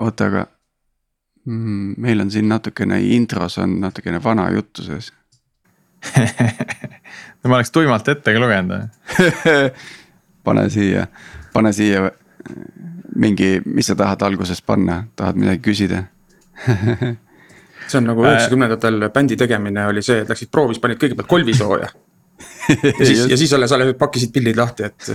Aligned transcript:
oota, 0.00 0.26
aga 0.30 0.46
mm, 1.44 1.94
meil 2.00 2.20
on 2.24 2.30
siin 2.30 2.48
natukene 2.48 3.00
intros 3.14 3.58
on 3.58 3.78
natukene 3.80 4.22
vana 4.24 4.50
juttu 4.54 4.86
sees. 4.86 5.12
No 7.40 7.48
ma 7.48 7.56
oleks 7.56 7.72
tuimalt 7.72 8.08
ette 8.08 8.32
ka 8.36 8.40
lugenud 8.40 8.82
pane 10.46 10.66
siia, 10.70 11.06
pane 11.52 11.72
siia 11.72 12.10
mingi, 13.16 13.60
mis 13.64 13.88
sa 13.90 13.96
tahad 13.98 14.22
alguses 14.22 14.62
panna, 14.62 15.02
tahad 15.16 15.40
midagi 15.40 15.62
küsida? 15.64 16.04
See 17.90 17.98
on 17.98 18.06
nagu 18.06 18.22
üheksakümnendatel 18.22 19.08
bändi 19.14 19.36
tegemine 19.40 19.86
oli 19.90 20.02
see, 20.04 20.20
et 20.22 20.28
läksid 20.30 20.50
proovis, 20.52 20.78
panid 20.78 21.00
kõigepealt 21.00 21.28
kolvi 21.30 21.54
sooja. 21.58 21.88
ja 22.70 23.06
siis, 23.06 23.24
ja 23.32 23.38
siis 23.40 23.52
alles, 23.56 23.72
alles 23.74 23.96
pakkisid 23.98 24.30
pillid 24.34 24.60
lahti, 24.60 24.86
et 24.86 25.08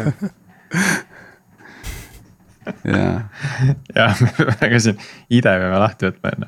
jah, 3.96 4.22
me 4.22 4.30
peame 4.38 4.70
ka 4.74 4.80
siin 4.80 4.98
ide 5.30 5.52
peame 5.62 5.80
lahti 5.82 6.10
võtma 6.10 6.34
enne. 6.36 6.48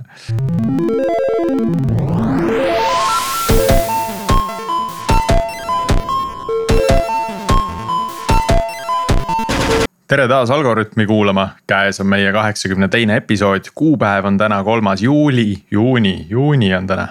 tere 10.07 10.23
taas 10.31 10.49
Algorütmi 10.55 11.05
kuulama, 11.05 11.49
käes 11.67 11.99
on 11.99 12.07
meie 12.07 12.31
kaheksakümne 12.31 12.87
teine 12.87 13.17
episood, 13.19 13.67
kuupäev 13.75 14.25
on 14.25 14.37
täna 14.39 14.63
kolmas 14.63 15.01
juuli, 15.03 15.65
juuni, 15.71 16.25
juuni 16.29 16.73
on 16.75 16.87
täna 16.87 17.07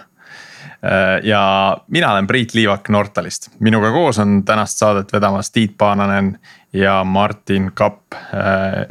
ja 1.22 1.76
mina 1.88 2.12
olen 2.12 2.26
Priit 2.26 2.54
Liivak 2.54 2.88
Nortalist, 2.88 3.48
minuga 3.60 3.90
koos 3.92 4.18
on 4.18 4.42
tänast 4.44 4.78
saadet 4.78 5.12
vedamas 5.12 5.50
Tiit 5.50 5.76
Paananen 5.78 6.38
ja 6.72 7.04
Martin 7.04 7.70
Kapp 7.74 8.14
äh, 8.14 8.20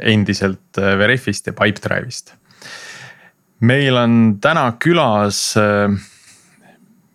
endiselt 0.00 0.78
äh, 0.78 0.98
Veriffist 0.98 1.46
ja 1.46 1.52
Pipedrive'ist. 1.52 2.34
meil 3.60 3.96
on 3.96 4.38
täna 4.40 4.72
külas 4.84 5.54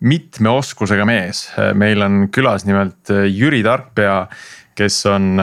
mitme 0.00 0.50
oskusega 0.50 1.04
mees, 1.06 1.44
meil 1.78 2.02
on 2.02 2.26
külas 2.34 2.64
nimelt 2.66 3.12
Jüri 3.30 3.62
Tarkpea, 3.62 4.26
kes 4.74 4.96
on 5.06 5.38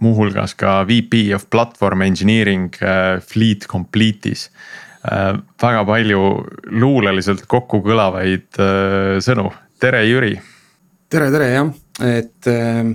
muuhulgas 0.00 0.54
ka 0.54 0.86
VP 0.88 1.34
of 1.34 1.50
Platform 1.50 2.06
Engineering 2.08 2.70
Fleet 3.28 3.66
Complete'is 3.68 4.48
Äh, 4.48 4.81
väga 5.02 5.84
palju 5.86 6.20
luuleliselt 6.78 7.46
kokku 7.50 7.82
kõlavaid 7.82 8.60
äh, 8.62 9.16
sõnu, 9.24 9.48
tere 9.82 10.04
Jüri. 10.06 10.36
tere, 11.10 11.30
tere 11.34 11.48
jah, 11.50 11.72
et 12.06 12.50
äh, 12.50 12.92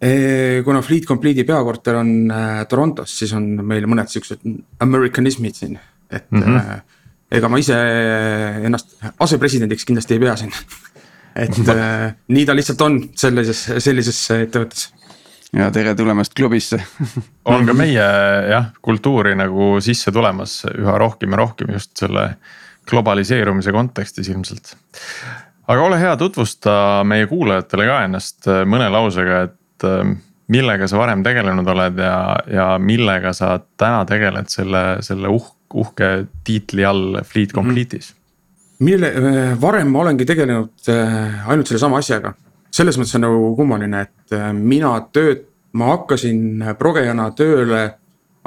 eh, 0.00 0.62
kuna 0.64 0.82
Fleet 0.82 1.06
Complete'i 1.08 1.44
peakorter 1.48 2.00
on 2.00 2.32
Torontos, 2.68 3.18
siis 3.18 3.34
on 3.36 3.50
meil 3.68 3.86
mõned 3.86 4.08
siuksed 4.08 4.46
Americanismid 4.80 5.60
siin, 5.60 5.78
et 6.10 6.30
mm. 6.30 6.42
-hmm. 6.42 6.80
ega 7.30 7.48
ma 7.48 7.60
ise 7.60 7.76
ennast 8.64 8.96
asepresidendiks 9.20 9.84
kindlasti 9.84 10.16
ei 10.16 10.24
pea 10.24 10.36
siin 10.36 10.52
et 11.44 11.60
nii 12.28 12.48
ta 12.48 12.56
lihtsalt 12.56 12.80
on 12.80 12.98
sellises, 13.16 13.68
sellises 13.78 14.24
ettevõttes 14.40 14.88
ja 15.56 15.68
tere 15.70 15.94
tulemast 15.94 16.34
klubisse 16.36 16.80
on 17.52 17.66
ka 17.68 17.76
meie 17.76 18.08
jah, 18.50 18.70
kultuuri 18.82 19.34
nagu 19.38 19.76
sisse 19.84 20.12
tulemas 20.12 20.62
üha 20.72 20.96
rohkem 21.00 21.34
ja 21.34 21.42
rohkem 21.42 21.72
just 21.76 21.96
selle 22.00 22.32
globaliseerumise 22.88 23.72
kontekstis 23.72 24.28
ilmselt. 24.32 24.74
aga 25.68 25.82
ole 25.82 26.00
hea, 26.00 26.16
tutvusta 26.16 26.74
meie 27.06 27.26
kuulajatele 27.30 27.86
ka 27.86 27.98
ennast 28.08 28.48
mõne 28.66 28.88
lausega, 28.90 29.42
et 29.48 29.86
ähm, 29.86 30.16
millega 30.52 30.88
sa 30.90 30.98
varem 30.98 31.22
tegelenud 31.24 31.68
oled 31.68 32.00
ja, 32.02 32.16
ja 32.50 32.66
millega 32.82 33.32
sa 33.36 33.54
täna 33.80 34.02
tegeled 34.08 34.50
selle, 34.52 34.82
selle 35.04 35.30
uhke, 35.30 35.58
uhke 35.72 36.10
tiitli 36.44 36.84
all 36.84 37.20
Fleet 37.28 37.54
Complete'is 37.54 38.12
mm.? 38.12 38.18
mille, 38.82 39.12
äh, 39.14 39.52
varem 39.60 39.92
ma 39.92 40.02
olengi 40.06 40.26
tegelenud 40.28 40.90
äh, 40.90 41.44
ainult 41.48 41.70
sellesama 41.70 42.00
asjaga 42.02 42.34
selles 42.72 42.98
mõttes 42.98 43.16
on 43.18 43.26
nagu 43.26 43.50
kummaline, 43.56 44.06
et 44.06 44.36
äh, 44.36 44.52
mina 44.56 44.94
tööd, 45.12 45.46
ma 45.76 45.92
hakkasin 45.94 46.64
progejana 46.78 47.30
tööle 47.36 47.84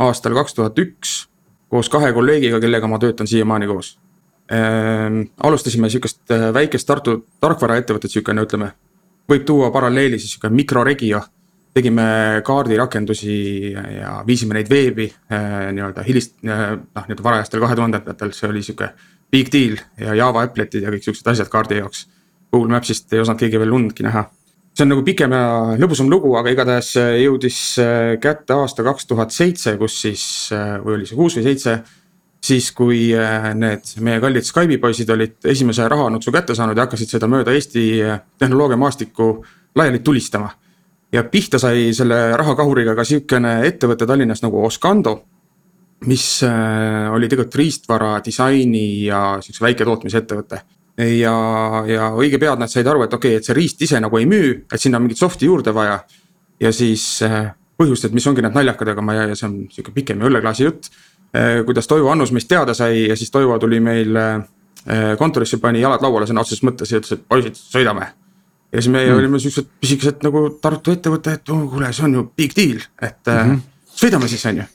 aastal 0.02 0.36
kaks 0.38 0.58
tuhat 0.58 0.80
üks 0.82 1.14
koos 1.72 1.90
kahe 1.90 2.12
kolleegiga, 2.14 2.60
kellega 2.62 2.90
ma 2.90 3.00
töötan 3.02 3.28
siiamaani 3.28 3.70
koos 3.70 3.96
ähm,. 4.52 5.22
alustasime 5.44 5.90
sihukest 5.90 6.32
äh, 6.32 6.50
väikest 6.54 6.88
Tartu 6.88 7.26
tarkvaraettevõtet, 7.42 8.12
sihukene 8.12 8.46
ütleme, 8.46 8.72
võib 9.30 9.46
tuua 9.48 9.72
paralleeli 9.72 10.20
siis 10.20 10.36
sihuke 10.36 10.50
mikroregio. 10.50 11.22
tegime 11.76 12.42
kaardirakendusi 12.48 13.72
ja 13.74 14.24
viisime 14.28 14.54
neid 14.56 14.70
veebi 14.70 15.10
äh, 15.12 15.72
nii-öelda 15.76 16.04
hilist 16.08 16.38
äh,, 16.46 16.70
noh 16.72 17.08
nii-öelda 17.08 17.24
varajastel 17.24 17.60
kahe 17.60 17.76
tuhandendatel, 17.76 18.32
see 18.32 18.50
oli 18.50 18.64
sihuke 18.64 18.94
big 19.32 19.52
deal 19.52 19.76
ja 20.00 20.16
Java 20.16 20.46
applet'id 20.46 20.86
ja 20.86 20.94
kõik 20.94 21.04
siuksed 21.04 21.28
asjad 21.28 21.50
kaardi 21.52 21.82
jaoks 21.82 22.06
Google 22.54 22.72
Maps'ist 22.72 23.14
ei 23.14 23.22
osanud 23.24 23.42
keegi 23.42 23.60
veel 23.60 23.72
lundki 23.74 24.06
näha. 24.06 24.26
see 24.76 24.84
on 24.84 24.90
nagu 24.92 25.06
pikem 25.08 25.32
ja 25.32 25.76
lõbusam 25.80 26.10
lugu, 26.12 26.34
aga 26.36 26.52
igatahes 26.52 26.90
jõudis 27.22 27.60
äh, 27.80 28.16
kätte 28.20 28.58
aasta 28.58 28.84
kaks 28.84 29.08
tuhat 29.08 29.32
seitse, 29.32 29.78
kus 29.80 30.02
siis, 30.02 30.24
äh, 30.52 30.76
või 30.84 30.98
oli 30.98 31.08
see 31.08 31.16
kuus 31.16 31.38
või 31.38 31.46
seitse. 31.46 31.78
siis, 32.46 32.72
kui 32.72 33.08
äh, 33.16 33.54
need 33.56 33.96
meie 34.06 34.20
kallid 34.22 34.46
Skype'i 34.46 34.78
poisid 34.78 35.10
olid 35.10 35.48
esimese 35.48 35.88
rahanutsu 35.90 36.32
kätte 36.32 36.56
saanud 36.56 36.78
ja 36.78 36.86
hakkasid 36.86 37.10
seda 37.10 37.28
mööda 37.28 37.56
Eesti 37.56 37.86
tehnoloogiamaastikku 38.40 39.46
laiali 39.76 40.00
tulistama. 40.00 40.50
ja 41.12 41.24
pihta 41.24 41.60
sai 41.60 41.94
selle 41.94 42.38
rahakahuriga 42.38 42.96
ka 42.96 43.04
sihukene 43.04 43.62
ettevõte 43.68 44.06
Tallinnas 44.06 44.44
nagu 44.44 44.66
Oscando 44.66 45.22
mis 46.06 46.44
oli 47.12 47.30
tegelikult 47.30 47.56
riistvara 47.56 48.20
disaini 48.26 49.06
ja 49.06 49.38
sihukese 49.42 49.64
väiketootmisettevõte 49.64 50.60
ja, 50.98 51.36
ja 51.88 52.10
õige 52.16 52.40
pea 52.40 52.56
nad 52.60 52.72
said 52.72 52.88
aru, 52.88 53.04
et 53.06 53.14
okei 53.14 53.36
okay,, 53.36 53.42
et 53.42 53.48
see 53.48 53.56
riist 53.58 53.82
ise 53.84 54.00
nagu 54.04 54.20
ei 54.20 54.28
müü, 54.30 54.52
et 54.72 54.82
sinna 54.82 55.00
on 55.00 55.06
mingit 55.06 55.20
soft'i 55.20 55.50
juurde 55.50 55.74
vaja. 55.76 56.00
ja 56.60 56.72
siis 56.72 57.22
äh, 57.26 57.52
põhjused, 57.78 58.14
mis 58.16 58.28
ongi 58.28 58.44
need 58.46 58.56
naljakad, 58.56 58.94
aga 58.94 59.04
ma 59.04 59.18
ei, 59.18 59.36
see 59.36 59.48
on 59.50 59.58
sihuke 59.72 59.92
pikem 59.96 60.22
ja 60.22 60.30
õlleklaasi 60.30 60.68
jutt. 60.68 60.92
Äh, 61.36 61.64
kuidas 61.68 61.90
Toivo 61.92 62.12
Annus 62.12 62.32
meist 62.32 62.48
teada 62.48 62.74
sai 62.74 63.10
ja 63.10 63.18
siis 63.20 63.32
Toivo 63.32 63.58
tuli 63.60 63.82
meil 63.84 64.16
äh, 64.16 64.38
kontorisse, 65.20 65.60
pani 65.60 65.84
jalad 65.84 66.04
lauale 66.06 66.30
sõna 66.30 66.46
otseses 66.46 66.64
mõttes 66.64 66.94
ja 66.94 67.02
ütles, 67.02 67.18
et 67.18 67.28
poisid, 67.28 67.60
sõidame. 67.60 68.14
ja 68.72 68.82
siis 68.82 68.92
meie 68.94 69.12
mm. 69.12 69.18
olime 69.20 69.40
siuksed 69.40 69.68
pisikesed 69.82 70.24
nagu 70.24 70.48
Tartu 70.62 70.96
ettevõte, 70.96 71.36
et 71.36 71.52
oh, 71.52 71.68
kuule, 71.72 71.92
see 71.94 72.08
on 72.08 72.22
ju 72.22 72.30
big 72.38 72.56
deal, 72.56 72.80
et 73.02 73.20
mm 73.28 73.52
-hmm. 73.52 73.62
sõidame 74.00 74.32
siis, 74.32 74.46
on 74.46 74.64
ju 74.64 74.72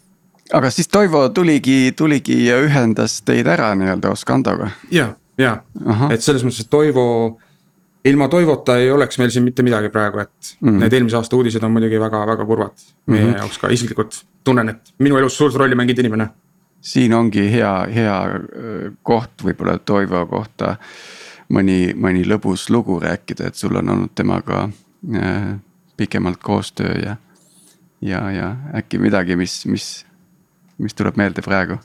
aga 0.53 0.71
siis 0.71 0.89
Toivo 0.89 1.29
tuligi, 1.29 1.93
tuligi 1.97 2.47
ja 2.47 2.59
ühendas 2.61 3.21
teid 3.25 3.47
ära 3.47 3.75
nii-öelda 3.75 4.11
Oscandoga. 4.11 4.71
ja, 4.91 5.15
ja, 5.41 5.55
et 6.11 6.25
selles 6.25 6.45
mõttes, 6.45 6.65
et 6.65 6.71
Toivo, 6.71 7.05
ilma 8.05 8.29
Toivota 8.33 8.77
ei 8.81 8.91
oleks 8.93 9.19
meil 9.21 9.33
siin 9.33 9.45
mitte 9.47 9.65
midagi 9.67 9.89
praegu, 9.93 10.19
et 10.19 10.57
mm 10.61 10.69
-hmm. 10.69 10.81
need 10.85 10.93
eelmise 10.93 11.17
aasta 11.17 11.37
uudised 11.37 11.63
on 11.63 11.73
muidugi 11.73 12.01
väga-väga 12.01 12.47
kurvad. 12.47 12.77
meie 13.07 13.25
mm 13.25 13.33
-hmm. 13.33 13.37
jaoks 13.37 13.59
ka 13.59 13.69
isiklikult 13.69 14.25
tunnen, 14.45 14.69
et 14.69 14.93
minu 14.99 15.17
elus 15.17 15.37
suurt 15.37 15.55
rolli 15.55 15.75
mänginud 15.75 15.99
inimene. 15.99 16.29
siin 16.81 17.15
ongi 17.15 17.53
hea, 17.53 17.87
hea 17.95 18.21
äh, 18.25 18.93
koht 19.03 19.43
võib-olla 19.45 19.79
Toivo 19.79 20.27
kohta 20.27 20.77
mõni, 21.49 21.95
mõni 21.95 22.25
lõbus 22.25 22.71
lugu 22.71 23.01
rääkida, 23.01 23.47
et 23.47 23.55
sul 23.55 23.77
on 23.77 23.89
olnud 23.89 24.11
temaga 24.15 24.69
äh, 25.15 25.59
pikemalt 25.97 26.41
koostöö 26.41 26.95
ja. 27.05 27.17
ja, 28.01 28.31
ja 28.31 28.57
äkki 28.75 28.99
midagi, 28.99 29.37
mis, 29.37 29.67
mis, 29.67 30.07
mis 30.79 30.95
tuleb 30.95 31.17
meelde 31.17 31.43
praegu 31.43 31.79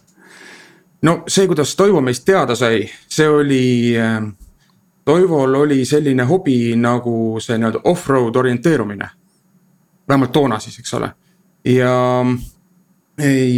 no 1.05 1.23
see, 1.27 1.47
kuidas 1.47 1.75
Toivo 1.77 2.01
meist 2.01 2.25
teada 2.25 2.55
sai, 2.55 2.83
see 3.07 3.29
oli 3.29 3.61
äh,. 3.97 4.25
Toivol 5.05 5.53
oli 5.53 5.83
selline 5.85 6.23
hobi 6.25 6.73
nagu 6.81 7.37
see 7.37 7.59
nii-öelda 7.61 7.83
off-road 7.91 8.35
orienteerumine. 8.41 9.09
vähemalt 10.07 10.31
toona 10.31 10.57
siis, 10.59 10.79
eks 10.79 10.93
ole. 10.93 11.11
ja, 11.65 12.25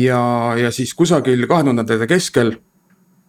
ja, 0.04 0.22
ja 0.60 0.72
siis 0.72 0.94
kusagil 0.94 1.48
kahe 1.48 1.64
tuhandendate 1.64 2.08
keskel. 2.08 2.52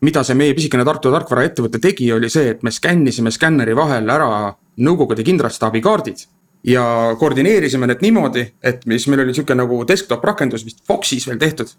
mida 0.00 0.22
see 0.22 0.34
meie 0.34 0.54
pisikene 0.54 0.84
Tartu 0.84 1.10
tarkvaraettevõte 1.10 1.78
tegi, 1.78 2.12
oli 2.12 2.30
see, 2.30 2.50
et 2.50 2.62
me 2.62 2.70
skännisime 2.70 3.30
skänneri 3.30 3.76
vahel 3.76 4.10
ära 4.10 4.54
Nõukogude 4.78 5.22
kindralstaabi 5.26 5.80
kaardid 5.80 6.26
ja 6.66 7.14
koordineerisime 7.18 7.86
need 7.86 8.02
niimoodi, 8.02 8.44
et 8.62 8.86
mis 8.90 9.06
meil 9.10 9.22
oli 9.24 9.34
sihuke 9.36 9.54
nagu 9.56 9.82
desktop 9.88 10.24
rakendus 10.24 10.64
vist 10.66 10.82
Foxis 10.86 11.28
veel 11.28 11.38
tehtud. 11.38 11.70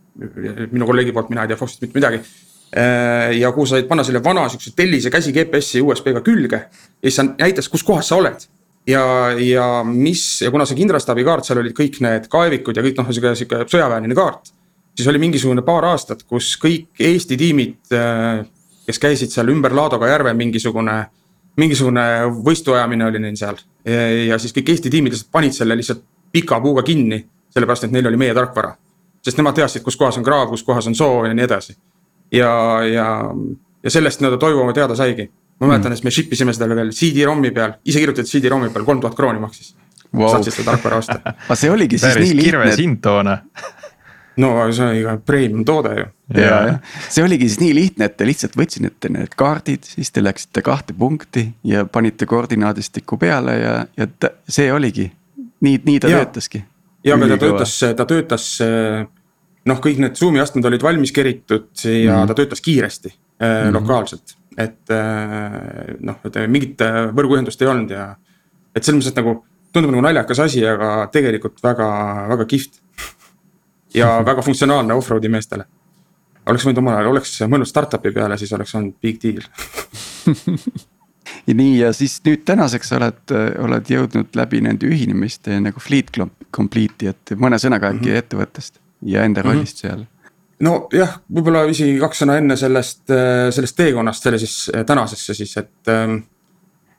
minu 0.72 0.86
kolleegi 0.86 1.12
poolt, 1.12 1.30
mina 1.30 1.44
ei 1.44 1.52
tea 1.52 1.58
Foxist 1.60 1.82
mitte 1.82 2.00
midagi. 2.00 2.22
Äh, 2.78 3.34
ja 3.40 3.52
kuhu 3.52 3.66
said 3.66 3.88
panna 3.90 4.04
selle 4.06 4.22
vana 4.24 4.44
siukse 4.50 4.72
tellise 4.78 5.10
käsi 5.10 5.34
GPS-i 5.34 5.82
USB-ga 5.82 6.22
külge 6.22 6.60
ja 7.02 7.12
siis 7.12 7.32
näitas, 7.40 7.70
kus 7.70 7.84
kohas 7.84 8.08
sa 8.08 8.16
oled. 8.16 8.46
ja, 8.88 9.02
ja 9.38 9.84
mis 9.84 10.42
ja 10.42 10.52
kuna 10.52 10.66
see 10.66 10.78
kindralstaabi 10.78 11.26
kaart, 11.26 11.46
seal 11.46 11.60
olid 11.64 11.74
kõik 11.78 11.98
need 12.06 12.30
kaevikud 12.30 12.78
ja 12.78 12.84
kõik 12.86 13.02
noh, 13.02 13.10
sihuke, 13.10 13.34
sihuke 13.36 13.66
sõjaväeline 13.74 14.16
kaart. 14.16 14.54
siis 14.96 15.10
oli 15.10 15.20
mingisugune 15.20 15.66
paar 15.66 15.90
aastat, 15.90 16.24
kus 16.24 16.54
kõik 16.62 16.94
Eesti 17.00 17.38
tiimid, 17.38 17.80
äh, 17.90 18.46
kes 18.86 19.02
käisid 19.02 19.34
seal 19.34 19.50
ümber 19.50 19.74
Laadoga 19.74 20.08
järve 20.08 20.34
mingisugune 20.38 21.02
mingisugune 21.60 22.06
võistluajamine 22.46 23.10
oli 23.10 23.20
neil 23.24 23.38
seal 23.40 23.58
ja 24.30 24.38
siis 24.40 24.54
kõik 24.56 24.74
Eesti 24.74 24.92
tiimid 24.94 25.16
lihtsalt 25.16 25.32
panid 25.32 25.56
selle 25.56 25.78
lihtsalt 25.78 26.04
pika 26.32 26.60
puuga 26.62 26.84
kinni, 26.86 27.20
sellepärast 27.54 27.88
et 27.88 27.96
neil 27.96 28.08
oli 28.08 28.20
meie 28.22 28.36
tarkvara. 28.38 28.76
sest 29.26 29.38
nemad 29.38 29.56
teadsid, 29.56 29.84
kus 29.84 29.98
kohas 30.00 30.18
on 30.18 30.24
kraav, 30.24 30.48
kus 30.50 30.64
kohas 30.64 30.88
on 30.88 30.96
soo 30.96 31.26
ja 31.26 31.34
nii 31.34 31.46
edasi. 31.46 31.76
ja, 32.32 32.52
ja, 32.86 33.08
ja 33.84 33.90
sellest 33.90 34.22
nii-öelda 34.22 34.40
toimuma 34.40 34.74
teada 34.74 34.96
saigi. 34.96 35.30
ma 35.60 35.68
mäletan, 35.68 35.94
et 35.94 36.04
me 36.04 36.12
ship 36.12 36.34
isime 36.34 36.54
seda 36.54 36.70
veel 36.70 36.92
CD-ROM-i 36.96 37.52
peal, 37.52 37.74
ise 37.86 38.00
kirjutatud 38.00 38.30
CD-ROM-i 38.30 38.70
peal, 38.74 38.86
kolm 38.86 39.02
tuhat 39.02 39.16
krooni 39.16 39.40
maksis 39.40 39.76
wow.. 40.14 40.30
saad 40.32 40.48
siis 40.48 40.56
seda 40.60 40.72
tarkvara 40.72 41.02
osta 41.04 41.20
aga 41.46 41.58
see 41.60 41.72
oligi 41.72 42.00
siis 42.00 42.14
päris 42.14 42.34
nii 42.34 42.46
kirves 42.46 42.72
lihtne, 42.72 42.84
hind 42.84 43.02
toona 43.04 43.38
no 44.40 44.54
see 44.72 44.88
oli 44.88 45.04
ka 45.06 45.18
premium 45.26 45.66
toode 45.68 45.94
ju. 45.98 46.08
ja, 46.38 46.58
ja 46.70 46.74
see 47.10 47.24
oligi 47.26 47.50
siis 47.50 47.62
nii 47.64 47.76
lihtne, 47.76 48.10
et 48.10 48.18
te 48.18 48.28
lihtsalt 48.28 48.58
võtsite 48.60 49.12
need 49.14 49.36
kaardid, 49.40 49.88
siis 49.88 50.12
te 50.16 50.24
läksite 50.24 50.64
kahte 50.66 50.96
punkti 50.98 51.50
ja 51.68 51.86
panite 51.86 52.28
koordinaadistiku 52.30 53.20
peale 53.22 53.56
ja, 53.60 53.78
ja 53.98 54.10
ta, 54.20 54.34
see 54.48 54.72
oligi. 54.74 55.10
nii, 55.62 55.82
nii 55.86 56.00
ta 56.00 56.12
Ja. 56.12 56.24
töötaski. 56.24 56.64
ja 57.04 57.16
aga 57.16 57.34
ta 57.36 57.42
töötas, 57.46 57.80
ta 57.96 58.06
töötas 58.06 58.50
noh, 59.70 59.82
kõik 59.84 60.00
need 60.02 60.18
Zoom'i 60.20 60.42
astmed 60.42 60.66
olid 60.70 60.84
valmis 60.84 61.14
keritud 61.16 61.70
ja 61.84 62.22
mm. 62.22 62.32
ta 62.32 62.38
töötas 62.38 62.62
kiiresti 62.62 63.10
mm 63.12 63.46
-hmm. 63.46 63.74
lokaalselt. 63.74 64.36
et 64.58 64.92
äh, 64.92 65.96
noh, 66.00 66.18
ütleme 66.26 66.48
mingit 66.48 66.82
äh, 66.82 67.06
võrguühendust 67.16 67.62
ei 67.62 67.68
olnud 67.68 67.92
ja 67.92 68.16
et 68.76 68.84
selles 68.84 69.00
mõttes, 69.00 69.14
et 69.14 69.22
nagu 69.22 69.46
tundub 69.74 69.94
nagu 69.94 70.04
naljakas 70.04 70.40
asi, 70.40 70.66
aga 70.68 71.08
tegelikult 71.14 71.64
väga, 71.64 71.88
väga 72.30 72.46
kihvt. 72.46 72.82
Ja 73.94 74.26
väga 74.26 74.42
funktsionaalne 74.42 74.94
off-road'i 74.94 75.30
meestele. 75.30 75.66
oleks 76.50 76.66
võinud 76.66 76.82
omal 76.82 76.98
ajal, 76.98 77.12
oleks 77.12 77.36
mõelnud 77.46 77.70
startup'i 77.70 78.12
peale, 78.14 78.38
siis 78.38 78.54
oleks 78.58 78.76
olnud 78.76 78.96
big 79.02 79.20
deal. 79.22 79.44
ja 81.48 81.56
nii 81.62 81.80
ja 81.80 81.94
siis 81.94 82.20
nüüd 82.26 82.46
tänaseks 82.46 82.94
oled, 82.98 83.34
oled 83.66 83.92
jõudnud 83.94 84.36
läbi 84.36 84.62
nende 84.66 84.90
ühinemiste 84.90 85.60
nagu 85.62 85.82
fleet 85.84 86.12
complete'i, 86.56 87.12
et 87.14 87.36
mõne 87.38 87.60
sõnaga 87.62 87.94
äkki 87.94 88.06
mm 88.06 88.14
-hmm. 88.14 88.24
ettevõttest 88.24 88.80
ja 89.06 89.24
enda 89.24 89.42
rollist 89.42 89.84
mm 89.84 89.90
-hmm. 89.90 90.06
seal. 90.06 90.06
nojah, 90.60 91.20
võib-olla 91.34 91.66
isegi 91.70 92.00
kaks 92.00 92.24
sõna 92.24 92.38
enne 92.38 92.58
sellest, 92.58 93.04
sellest 93.52 93.76
teekonnast 93.76 94.24
selle 94.24 94.40
siis 94.40 94.72
äh, 94.76 94.86
tänasesse 94.86 95.34
siis, 95.34 95.58
et. 95.58 95.94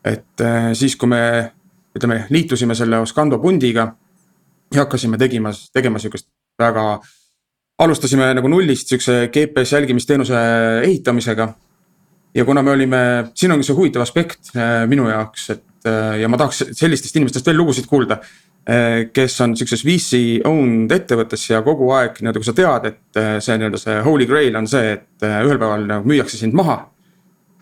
et 0.04 0.40
äh, 0.40 0.72
siis, 0.72 0.96
kui 0.96 1.08
me 1.08 1.52
ütleme, 1.96 2.26
liitusime 2.30 2.74
selle 2.74 2.98
Oskando 2.98 3.38
pundiga. 3.38 3.94
ja 4.74 4.80
hakkasime 4.80 5.18
tegema, 5.18 5.50
tegema 5.72 5.98
sihukest 5.98 6.28
väga, 6.60 6.84
alustasime 7.80 8.30
nagu 8.36 8.50
nullist 8.52 8.90
sihukese 8.90 9.30
GPS 9.32 9.74
jälgimisteenuse 9.76 10.44
ehitamisega. 10.84 11.48
ja 12.34 12.44
kuna 12.44 12.62
me 12.62 12.70
olime, 12.70 13.00
siin 13.34 13.52
ongi 13.52 13.66
see 13.66 13.74
huvitav 13.74 14.04
aspekt 14.04 14.52
äh, 14.54 14.84
minu 14.86 15.08
jaoks, 15.08 15.48
et 15.50 15.88
äh, 15.88 16.20
ja 16.20 16.28
ma 16.30 16.38
tahaks 16.38 16.62
sellistest 16.78 17.16
inimestest 17.18 17.48
veel 17.50 17.58
lugusid 17.58 17.88
kuulda 17.90 18.20
äh, 18.20 19.08
kes 19.12 19.40
on 19.42 19.56
sihukeses 19.58 19.82
VC 19.86 20.20
owned 20.46 20.94
ettevõttes 20.94 21.48
ja 21.50 21.58
kogu 21.66 21.90
aeg 21.96 22.20
nii-öelda, 22.20 22.38
kui 22.38 22.46
sa 22.46 22.54
tead, 22.54 22.86
et 22.92 23.42
see 23.42 23.58
nii-öelda 23.58 23.82
see 23.82 23.98
holy 24.06 24.28
grail 24.30 24.60
on 24.60 24.70
see, 24.70 24.94
et 24.94 25.26
ühel 25.26 25.58
päeval 25.58 25.88
nagu 25.90 26.12
müüakse 26.12 26.38
sind 26.38 26.54
maha. 26.54 26.84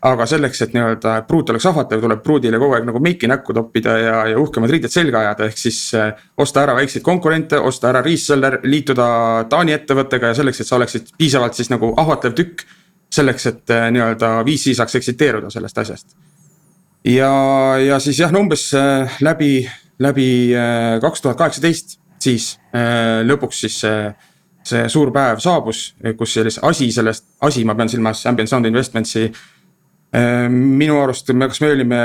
Aga 0.02 0.26
selleks, 0.30 0.60
et 0.62 0.74
nii-öelda 0.76 1.14
pruut 1.26 1.50
oleks 1.50 1.66
ahvatlev, 1.66 2.02
tuleb 2.04 2.20
pruudile 2.22 2.60
kogu 2.60 2.76
aeg 2.76 2.86
nagu 2.86 3.00
meiki 3.02 3.30
näkku 3.30 3.54
toppida 3.56 3.96
ja, 3.98 4.16
ja 4.30 4.38
uhkemad 4.38 4.70
riided 4.70 4.92
selga 4.94 5.24
ajada, 5.24 5.48
ehk 5.50 5.58
siis 5.58 5.80
äh, 5.98 6.12
osta 6.38 6.62
ära 6.62 6.76
väikseid 6.78 7.02
konkurente, 7.06 7.58
osta 7.58 7.90
ära 7.90 8.02
reseller, 8.04 8.60
liituda 8.62 9.08
Taani 9.50 9.74
ettevõttega 9.74 10.30
ja 10.30 10.38
selleks, 10.38 10.62
et 10.62 10.70
sa 10.70 10.78
oleksid 10.78 11.12
piisavalt 11.18 11.58
siis 11.58 11.72
nagu 11.74 11.94
ahvatlev 11.96 12.36
tükk. 12.38 12.66
selleks, 13.10 13.46
et 13.46 13.70
äh, 13.72 13.86
nii-öelda 13.90 14.44
VC 14.44 14.74
saaks 14.76 14.94
eksiteeruda 14.94 15.50
sellest 15.50 15.78
asjast. 15.78 16.16
ja, 17.04 17.32
ja 17.80 17.98
siis 17.98 18.18
jah, 18.20 18.32
no 18.32 18.40
umbes 18.44 18.74
äh, 18.74 19.18
läbi 19.20 19.68
läbi 19.98 20.54
kaks 21.00 21.22
tuhat 21.22 21.38
kaheksateist, 21.38 21.98
siis 22.22 22.58
äh, 22.74 23.24
lõpuks 23.26 23.62
siis 23.64 23.80
see, 23.82 24.08
see 24.66 24.88
suur 24.92 25.12
päev 25.14 25.40
saabus, 25.42 25.92
kus 26.18 26.34
sellise 26.38 26.62
asi 26.66 26.90
sellest, 26.94 27.26
asi, 27.40 27.64
ma 27.64 27.76
pean 27.78 27.90
silmas 27.90 28.24
Ambient 28.26 28.50
Sound 28.50 28.68
Investments'i. 28.70 29.28
Minu 30.12 30.94
arust, 31.02 31.28
kas 31.28 31.60
me 31.60 31.68
olime 31.68 31.98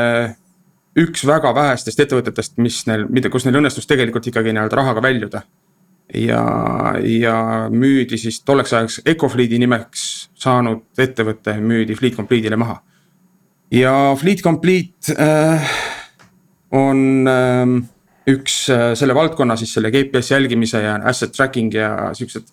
üks 1.00 1.26
väga 1.26 1.54
vähestest 1.56 2.02
ettevõtetest, 2.04 2.58
mis 2.62 2.84
neil, 2.90 3.08
mida, 3.10 3.32
kus 3.34 3.48
neil 3.48 3.58
õnnestus 3.62 3.88
tegelikult 3.90 4.28
ikkagi 4.30 4.54
nii-öelda 4.54 4.80
rahaga 4.80 5.04
väljuda. 5.04 5.44
ja, 6.14 6.42
ja 7.00 7.36
müüdi 7.72 8.18
siis 8.20 8.42
tolleks 8.46 8.74
ajaks 8.74 9.00
Ecofleet'i 9.06 9.58
nimeks 9.58 10.30
saanud 10.36 11.00
ettevõte 11.00 11.56
müüdi 11.58 11.96
Fleet 11.96 12.16
Complete'ile 12.16 12.60
maha. 12.60 12.82
ja 13.72 14.14
Fleet 14.20 14.44
Complete 14.44 15.16
äh, 15.18 15.74
on 16.72 17.28
ähm, 17.28 17.78
üks 18.30 18.70
äh, 18.70 18.94
selle 18.96 19.16
valdkonna 19.16 19.56
siis 19.56 19.74
selle 19.74 19.92
GPS 19.92 20.32
jälgimise 20.32 20.82
ja 20.84 21.00
asset 21.04 21.32
tracking 21.32 21.74
ja 21.74 22.12
siuksed, 22.14 22.46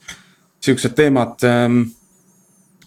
siuksed 0.61 0.96
teemad. 0.96 1.37
Äh, 1.44 1.69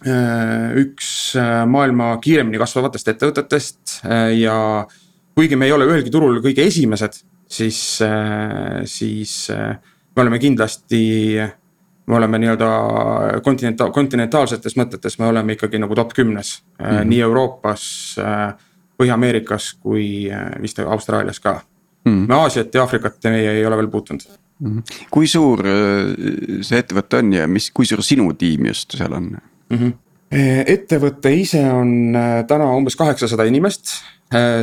üks 0.04 1.08
äh, 1.40 1.64
maailma 1.70 2.14
kiiremini 2.22 2.60
kasvavatest 2.60 3.08
ettevõtetest 3.14 3.98
äh, 4.04 4.32
ja 4.38 4.56
kuigi 5.34 5.56
me 5.56 5.68
ei 5.68 5.72
ole 5.72 5.88
ühelgi 5.88 6.12
turul 6.12 6.40
kõige 6.44 6.66
esimesed, 6.68 7.18
siis 7.50 7.80
äh,, 8.04 8.82
siis 8.84 9.50
äh, 9.54 9.76
me 10.14 10.22
oleme 10.22 10.38
kindlasti 10.42 11.02
me 12.06 12.16
oleme 12.18 12.38
nii-öelda 12.38 12.68
kontinenta-, 13.44 13.88
kontinentaalsetes 13.92 14.76
mõtetes, 14.76 15.16
me 15.18 15.30
oleme 15.30 15.56
ikkagi 15.56 15.80
nagu 15.80 15.96
top 15.96 16.12
kümnes 16.14 16.58
mm 16.78 16.86
-hmm. 16.86 17.10
nii 17.10 17.20
Euroopas 17.20 18.16
äh,, 18.18 18.54
Põhja-Ameerikas 18.94 19.74
kui 19.82 20.30
äh, 20.30 20.52
vist 20.62 20.78
Austraalias 20.78 21.40
ka 21.40 21.60
mm.. 22.04 22.28
me 22.28 22.34
Aasiat 22.34 22.74
ja 22.74 22.84
Aafrikat 22.84 23.24
meie 23.24 23.50
ei 23.58 23.66
ole 23.66 23.76
veel 23.76 23.88
puutunud 23.88 24.22
mm. 24.58 24.78
-hmm. 24.78 25.06
kui 25.10 25.26
suur 25.26 25.66
äh, 25.66 26.60
see 26.60 26.78
ettevõte 26.78 27.18
on 27.18 27.32
ja 27.32 27.48
mis, 27.48 27.70
kui 27.70 27.86
suur 27.86 28.02
sinu 28.02 28.32
tiim 28.34 28.66
just 28.66 28.96
seal 28.98 29.12
on 29.12 29.36
mm? 29.74 29.82
-hmm. 29.82 30.64
ettevõte 30.74 31.34
ise 31.34 31.62
on 31.70 32.16
äh, 32.16 32.44
täna 32.48 32.70
umbes 32.76 32.96
kaheksasada 32.96 33.44
inimest, 33.44 34.00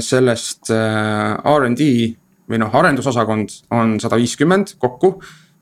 sellest 0.04 0.68
RD 0.68 1.86
või 2.50 2.58
noh, 2.60 2.74
arendusosakond 2.75 3.54
on 3.72 3.94
sada 4.04 4.18
viiskümmend 4.19 4.74
kokku 4.81 5.13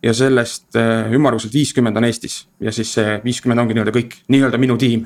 ja 0.04 0.13
sellest 0.16 0.78
ümmarguselt 1.13 1.54
viiskümmend 1.54 1.98
on 2.00 2.07
Eestis 2.07 2.40
ja 2.63 2.72
siis 2.72 2.94
see 2.96 3.18
viiskümmend 3.24 3.62
ongi 3.62 3.75
nii-öelda 3.75 3.94
kõik, 3.94 4.16
nii-öelda 4.31 4.57
minu 4.62 4.78
tiim. 4.80 5.06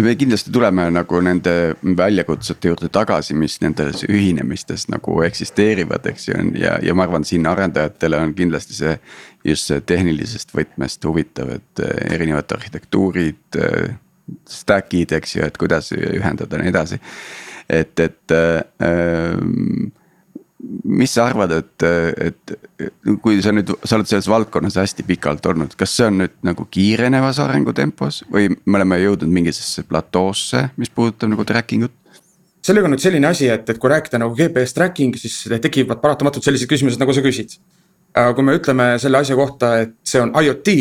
me 0.00 0.14
kindlasti 0.16 0.52
tuleme 0.54 0.86
nagu 0.94 1.20
nende 1.20 1.74
väljakutsete 1.82 2.70
juurde 2.70 2.88
tagasi, 2.94 3.34
mis 3.34 3.58
nendes 3.60 4.04
ühinemistes 4.08 4.86
nagu 4.88 5.20
eksisteerivad, 5.26 6.06
eks 6.12 6.28
ju, 6.28 6.38
ja, 6.62 6.78
ja 6.82 6.94
ma 6.94 7.08
arvan, 7.08 7.26
siin 7.26 7.46
arendajatele 7.50 8.22
on 8.22 8.34
kindlasti 8.38 8.78
see. 8.78 8.94
Just 9.48 9.70
see 9.70 9.84
tehnilisest 9.84 10.54
võtmest 10.56 11.04
huvitav, 11.08 11.50
et 11.58 11.84
erinevad 12.12 12.52
arhitektuurid, 12.58 13.58
stack'id, 14.48 15.14
eks 15.18 15.38
ju, 15.38 15.44
et 15.46 15.56
kuidas 15.60 15.92
ühendada 15.96 16.58
ja 16.58 16.64
nii 16.64 16.72
edasi. 16.74 17.00
et, 17.68 18.00
et 18.00 18.34
äh, 18.34 19.38
mis 20.84 21.12
sa 21.14 21.28
arvad, 21.28 21.52
et, 21.54 21.84
et 22.18 22.54
kui 23.22 23.38
sa 23.44 23.52
nüüd, 23.54 23.70
sa 23.86 23.98
oled 23.98 24.10
selles 24.10 24.28
valdkonnas 24.30 24.78
hästi 24.80 25.04
pikalt 25.06 25.46
olnud, 25.46 25.76
kas 25.78 25.94
see 25.94 26.08
on 26.08 26.18
nüüd 26.24 26.34
nagu 26.46 26.66
kiirenevas 26.74 27.38
arengutempos 27.44 28.24
või 28.32 28.50
me 28.64 28.80
oleme 28.80 28.98
jõudnud 29.04 29.30
mingisugusesse 29.36 29.86
platoosse, 29.88 30.64
mis 30.80 30.90
puudutab 30.90 31.30
nagu 31.32 31.46
tracking 31.48 31.86
ut? 31.88 31.94
sellega 32.68 32.88
on 32.88 32.96
nüüd 32.96 33.04
selline 33.04 33.30
asi, 33.30 33.46
et, 33.48 33.68
et 33.70 33.78
kui 33.80 33.90
rääkida 33.92 34.18
nagu 34.20 34.34
GPS 34.36 34.74
tracking, 34.76 35.14
siis 35.16 35.46
tekivad 35.62 36.02
paratamatult 36.02 36.44
sellised 36.44 36.68
küsimused, 36.68 37.00
nagu 37.00 37.14
sa 37.16 37.22
küsid. 37.24 37.54
Kui 38.12 38.44
me 38.44 38.56
ütleme 38.58 38.94
selle 38.98 39.20
asja 39.20 39.36
kohta, 39.38 39.74
et 39.84 39.94
see 40.06 40.20
on 40.22 40.32
IoT, 40.36 40.74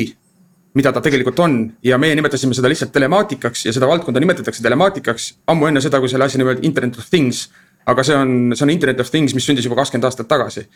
mida 0.77 0.93
ta 0.93 1.01
tegelikult 1.01 1.39
on 1.41 1.59
ja 1.85 1.97
meie 1.97 2.15
nimetasime 2.17 2.53
seda 2.53 2.69
lihtsalt 2.69 2.91
telemaatikaks 2.93 3.65
ja 3.65 3.73
seda 3.73 3.89
valdkonda 3.89 4.21
nimetatakse 4.21 4.63
telemaatikaks 4.63 5.31
ammu 5.49 5.69
enne 5.69 5.81
seda, 5.81 5.99
kui 5.99 6.09
selle 6.11 6.27
asja 6.27 6.41
nimi 6.41 6.53
oli 6.53 6.69
internet 6.69 6.99
of 7.01 7.09
things 7.09 7.47
aga 7.87 8.03
see 8.03 8.15
on, 8.15 8.53
see 8.55 8.65
on 8.65 8.69
internet 8.69 8.99
of 8.99 9.09
things, 9.11 9.33
mis 9.35 9.47
sündis 9.47 9.67
juba 9.67 9.79
kakskümmend 9.79 10.07
aastat 10.09 10.27
tagasi. 10.29 10.67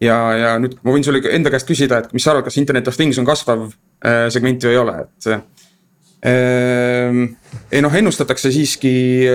ja, 0.00 0.16
ja 0.38 0.52
nüüd 0.62 0.78
ma 0.86 0.94
võin 0.94 1.04
sulle 1.04 1.20
enda 1.34 1.50
käest 1.52 1.68
küsida, 1.68 1.98
et 2.00 2.14
mis 2.16 2.24
sa 2.24 2.32
arvad, 2.32 2.46
kas 2.46 2.56
internet 2.60 2.88
of 2.88 2.96
things 2.96 3.18
on 3.20 3.26
kasvav 3.28 3.66
äh, 3.66 4.28
segment 4.32 4.62
või 4.64 4.76
ei 4.76 4.80
ole, 4.80 4.94
et 5.02 5.30
äh,. 5.34 5.42
ei 7.74 7.82
noh, 7.84 7.94
ennustatakse 8.00 8.52
siiski 8.54 8.94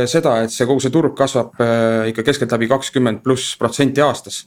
seda, 0.09 0.39
et 0.45 0.53
see 0.53 0.67
kogu 0.69 0.81
see 0.81 0.93
turg 0.93 1.13
kasvab 1.17 1.59
äh, 1.59 2.09
ikka 2.13 2.25
keskeltläbi 2.31 2.71
kakskümmend 2.71 3.23
pluss 3.25 3.55
protsenti 3.61 4.03
aastas. 4.05 4.45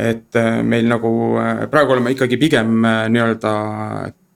Et 0.00 0.38
äh, 0.38 0.62
meil 0.66 0.88
nagu 0.88 1.10
äh, 1.40 1.66
praegu 1.70 1.96
oleme 1.96 2.14
ikkagi 2.14 2.38
pigem 2.40 2.84
äh, 2.84 3.04
nii-öelda 3.12 3.52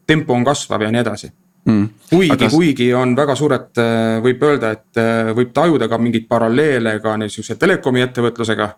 tempo 0.06 0.36
on 0.36 0.44
kasvav 0.44 0.82
ja 0.84 0.90
nii 0.92 1.02
edasi 1.02 1.30
mm.. 1.64 1.86
kuigi 2.10 2.34
Aga..., 2.36 2.50
kuigi 2.52 2.90
on 2.94 3.16
väga 3.16 3.36
suured, 3.38 3.80
võib 4.24 4.44
öelda, 4.48 4.74
et 4.76 5.00
võib 5.36 5.54
tajuda 5.56 5.88
ka 5.88 5.98
mingeid 5.98 6.28
paralleele 6.28 6.98
ka 7.04 7.16
niisuguse 7.20 7.56
telekomi 7.60 8.04
ettevõtlusega. 8.04 8.68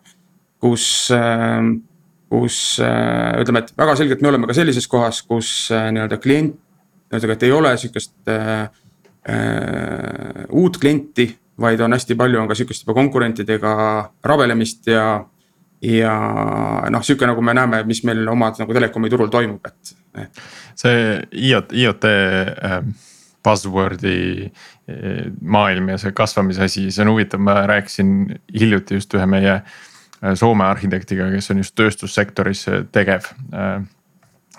kus, 0.62 0.86
kus 2.30 2.60
ütleme, 2.80 3.60
et 3.60 3.74
väga 3.76 3.96
selgelt 3.98 4.22
me 4.22 4.30
oleme 4.30 4.48
ka 4.48 4.54
sellises 4.56 4.86
kohas, 4.88 5.20
kus 5.26 5.50
nii-öelda 5.74 6.18
klient, 6.22 6.56
ühesõnaga, 7.10 7.36
et 7.36 7.44
ei 7.46 7.52
ole 7.54 7.74
sihukest 7.78 8.32
äh, 8.32 8.70
uut 10.50 10.78
klienti. 10.78 11.36
vaid 11.56 11.80
on 11.80 11.92
hästi 11.92 12.14
palju 12.14 12.36
on 12.40 12.48
ka 12.48 12.54
sihukest 12.54 12.82
juba 12.84 12.94
konkurentidega 12.98 13.70
rabelemist 14.24 14.86
ja, 14.92 15.24
ja 15.82 16.14
noh, 16.90 17.02
sihuke 17.04 17.28
nagu 17.28 17.42
me 17.44 17.54
näeme, 17.56 17.82
mis 17.88 18.02
meil 18.08 18.26
omad 18.32 18.60
nagu 18.60 18.76
telekomi 18.76 19.10
turul 19.12 19.30
toimub, 19.32 19.66
et, 19.68 19.96
see 20.78 21.02
IoT, 21.48 21.74
IoT 21.76 22.06
äh, 22.08 22.78
buzzword'i 23.44 24.20
äh, 24.46 25.26
maailm 25.40 25.92
ja 25.92 25.98
see 26.00 26.14
kasvamise 26.16 26.64
asi, 26.66 26.88
see 26.90 27.04
on 27.04 27.12
huvitav, 27.12 27.42
ma 27.44 27.60
rääkisin 27.68 28.16
hiljuti 28.56 29.00
just 29.00 29.14
ühe 29.18 29.28
meie 29.30 29.58
äh, 29.58 30.32
Soome 30.34 30.64
arhitektiga, 30.64 31.28
kes 31.34 31.52
on 31.52 31.60
just 31.60 31.76
tööstussektoris 31.76 32.64
tegev. 32.92 33.28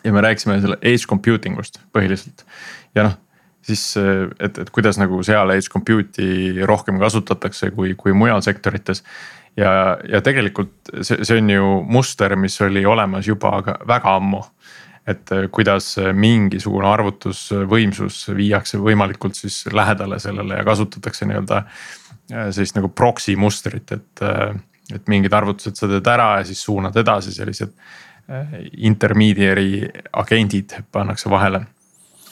ja 0.03 0.13
me 0.13 0.21
rääkisime 0.21 0.61
selle 0.61 0.77
edge 0.85 1.09
computing 1.09 1.57
ust 1.59 1.81
põhiliselt 1.91 2.45
ja 2.95 3.07
noh 3.09 3.17
siis 3.67 3.81
et, 3.97 4.57
et 4.61 4.69
kuidas 4.71 4.99
nagu 5.01 5.17
seal 5.25 5.51
edge 5.51 5.71
compute'i 5.73 6.63
rohkem 6.69 7.01
kasutatakse 7.01 7.71
kui, 7.75 7.95
kui 7.99 8.13
mujal 8.15 8.39
sektorites. 8.45 9.03
Ja, 9.57 9.97
ja 10.09 10.21
tegelikult 10.21 10.91
see, 11.01 11.23
see 11.25 11.41
on 11.41 11.49
ju 11.51 11.71
muster, 11.89 12.35
mis 12.39 12.59
oli 12.61 12.85
olemas 12.85 13.27
juba 13.27 13.59
väga 13.87 14.15
ammu. 14.17 14.43
et 15.07 15.31
kuidas 15.55 15.93
mingisugune 16.13 16.87
arvutusvõimsus 16.89 18.25
viiakse 18.35 18.75
võimalikult 18.77 19.37
siis 19.39 19.61
lähedale 19.71 20.19
sellele 20.19 20.57
ja 20.57 20.65
kasutatakse 20.67 21.25
nii-öelda 21.29 21.61
äh, 21.63 22.49
sellist 22.51 22.75
nagu 22.75 22.89
proxy 22.89 23.37
mustrit, 23.39 23.91
et, 23.91 24.21
äh, 24.21 24.51
et 24.93 25.07
mingid 25.07 25.33
arvutused 25.33 25.79
sa 25.79 25.87
teed 25.87 26.11
ära 26.11 26.33
ja 26.41 26.43
siis 26.49 26.65
suunad 26.67 26.99
edasi 26.99 27.31
sellised 27.31 27.71
äh, 27.71 28.59
intermediary'i 28.89 29.87
agendid 30.11 30.75
pannakse 30.91 31.31
vahele 31.31 31.63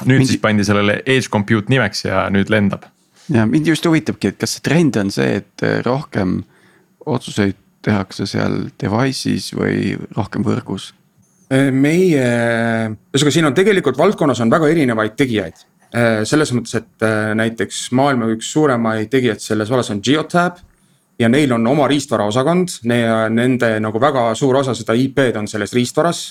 nüüd 0.03 0.19
mind... 0.19 0.29
siis 0.29 0.41
pandi 0.43 0.65
sellele 0.67 0.99
edge 1.05 1.29
compute 1.31 1.71
nimeks 1.71 2.05
ja 2.07 2.25
nüüd 2.33 2.51
lendab. 2.51 2.89
ja 3.31 3.45
mind 3.49 3.69
just 3.71 3.85
huvitabki, 3.87 4.33
et 4.33 4.41
kas 4.41 4.57
see 4.57 4.65
trend 4.65 4.99
on 4.99 5.11
see, 5.13 5.39
et 5.41 5.65
äh, 5.65 5.79
rohkem 5.85 6.41
otsuseid 7.05 7.57
tehakse 7.85 8.25
seal 8.29 8.65
device'is 8.81 9.51
või 9.55 9.95
rohkem 10.17 10.45
võrgus? 10.45 10.91
Äh, 11.53 11.69
meie, 11.71 12.27
ühesõnaga 13.13 13.33
siin 13.33 13.49
on 13.49 13.57
tegelikult 13.57 13.99
valdkonnas 13.99 14.41
on 14.41 14.53
väga 14.53 14.69
erinevaid 14.73 15.17
tegijaid. 15.19 15.65
Äh, 15.95 16.23
selles 16.27 16.53
mõttes, 16.55 16.79
et 16.81 17.05
näiteks 17.37 17.89
maailma 17.95 18.31
üks 18.33 18.49
suuremaid 18.53 19.11
tegijaid 19.13 19.43
selles 19.43 19.69
vallas 19.71 19.91
on 19.93 20.01
Geotab 20.03 20.63
ja 21.21 21.29
neil 21.31 21.53
on 21.55 21.67
oma 21.71 21.85
riistvaraosakond, 21.87 22.81
nende 22.83 23.69
nagu 23.79 24.01
väga 24.01 24.33
suur 24.35 24.57
osa 24.59 24.73
seda 24.75 24.97
IP-d 24.99 25.37
on 25.39 25.47
selles 25.47 25.71
riistvaras, 25.71 26.25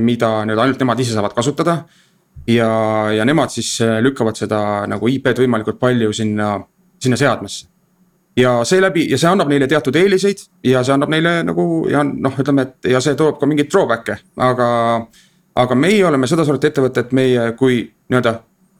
mida 0.00 0.30
nüüd 0.48 0.58
ainult 0.58 0.80
nemad 0.82 0.98
ise 1.04 1.14
saavad 1.14 1.36
kasutada 1.36 1.76
ja, 2.46 2.70
ja 3.12 3.24
nemad 3.24 3.52
siis 3.52 3.76
äh, 3.80 3.98
lükkavad 4.02 4.38
seda 4.38 4.60
nagu 4.90 5.08
IP-d 5.10 5.44
võimalikult 5.44 5.78
palju 5.80 6.12
sinna, 6.16 6.56
sinna 7.02 7.18
seadmesse. 7.20 7.68
Ja 8.36 8.56
seeläbi 8.64 9.06
ja 9.10 9.18
see 9.18 9.30
annab 9.30 9.52
neile 9.52 9.68
teatud 9.70 9.96
eeliseid 9.96 10.42
ja 10.66 10.82
see 10.84 10.94
annab 10.94 11.12
neile 11.14 11.36
nagu 11.46 11.86
ja 11.90 12.02
noh, 12.04 12.34
ütleme, 12.40 12.66
et 12.68 12.90
ja 12.94 13.00
see 13.04 13.14
toob 13.18 13.38
ka 13.40 13.46
mingeid 13.46 13.70
drawback'e, 13.72 14.18
aga. 14.36 14.68
aga 15.54 15.74
meie 15.78 16.02
oleme 16.02 16.26
sedasorti 16.26 16.66
ettevõte, 16.66 17.04
et 17.04 17.12
meie, 17.14 17.42
kui 17.54 17.76
nii-öelda, 18.10 18.32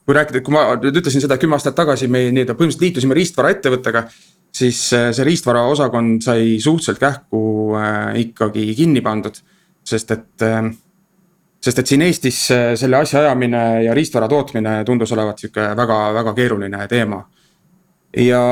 kui 0.02 0.14
rääkida, 0.16 0.40
kui 0.42 0.54
ma 0.56 0.64
nüüd 0.75 0.96
ütlesin 0.99 1.23
seda 1.23 1.37
kümme 1.38 1.54
aastat 1.54 1.76
tagasi, 1.78 2.08
me 2.11 2.25
nii-öelda 2.34 2.56
põhimõtteliselt 2.58 2.82
liitusime 2.82 3.14
riistvaraettevõttega 3.14 4.08
siis 4.54 4.92
äh, 4.94 5.11
see 5.12 5.26
riistvara 5.26 5.64
osakond 5.70 6.23
sai 6.23 6.58
suhteliselt 6.62 7.00
kähku 7.02 7.75
äh, 7.78 8.14
ikkagi 8.23 8.68
kinni 8.76 9.02
pandud, 9.02 9.37
sest 9.84 10.14
et 10.14 10.46
äh, 10.46 10.70
sest 11.64 11.80
et 11.80 11.88
siin 11.88 12.04
Eestis 12.04 12.38
selle 12.76 12.99
asja 12.99 13.23
ajamine 13.23 13.84
ja 13.87 13.94
riistvara 13.96 14.28
tootmine 14.28 14.82
tundus 14.84 15.12
olevat 15.16 15.38
sihuke 15.40 15.70
väga-väga 15.76 16.34
keeruline 16.37 16.88
teema. 16.88 17.23
ja, 18.16 18.42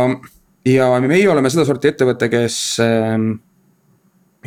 ja 0.64 0.88
meie 1.00 1.28
oleme 1.30 1.50
sedasorti 1.50 1.92
ettevõte, 1.92 2.28
kes, 2.32 2.58
ähm, 2.82 3.32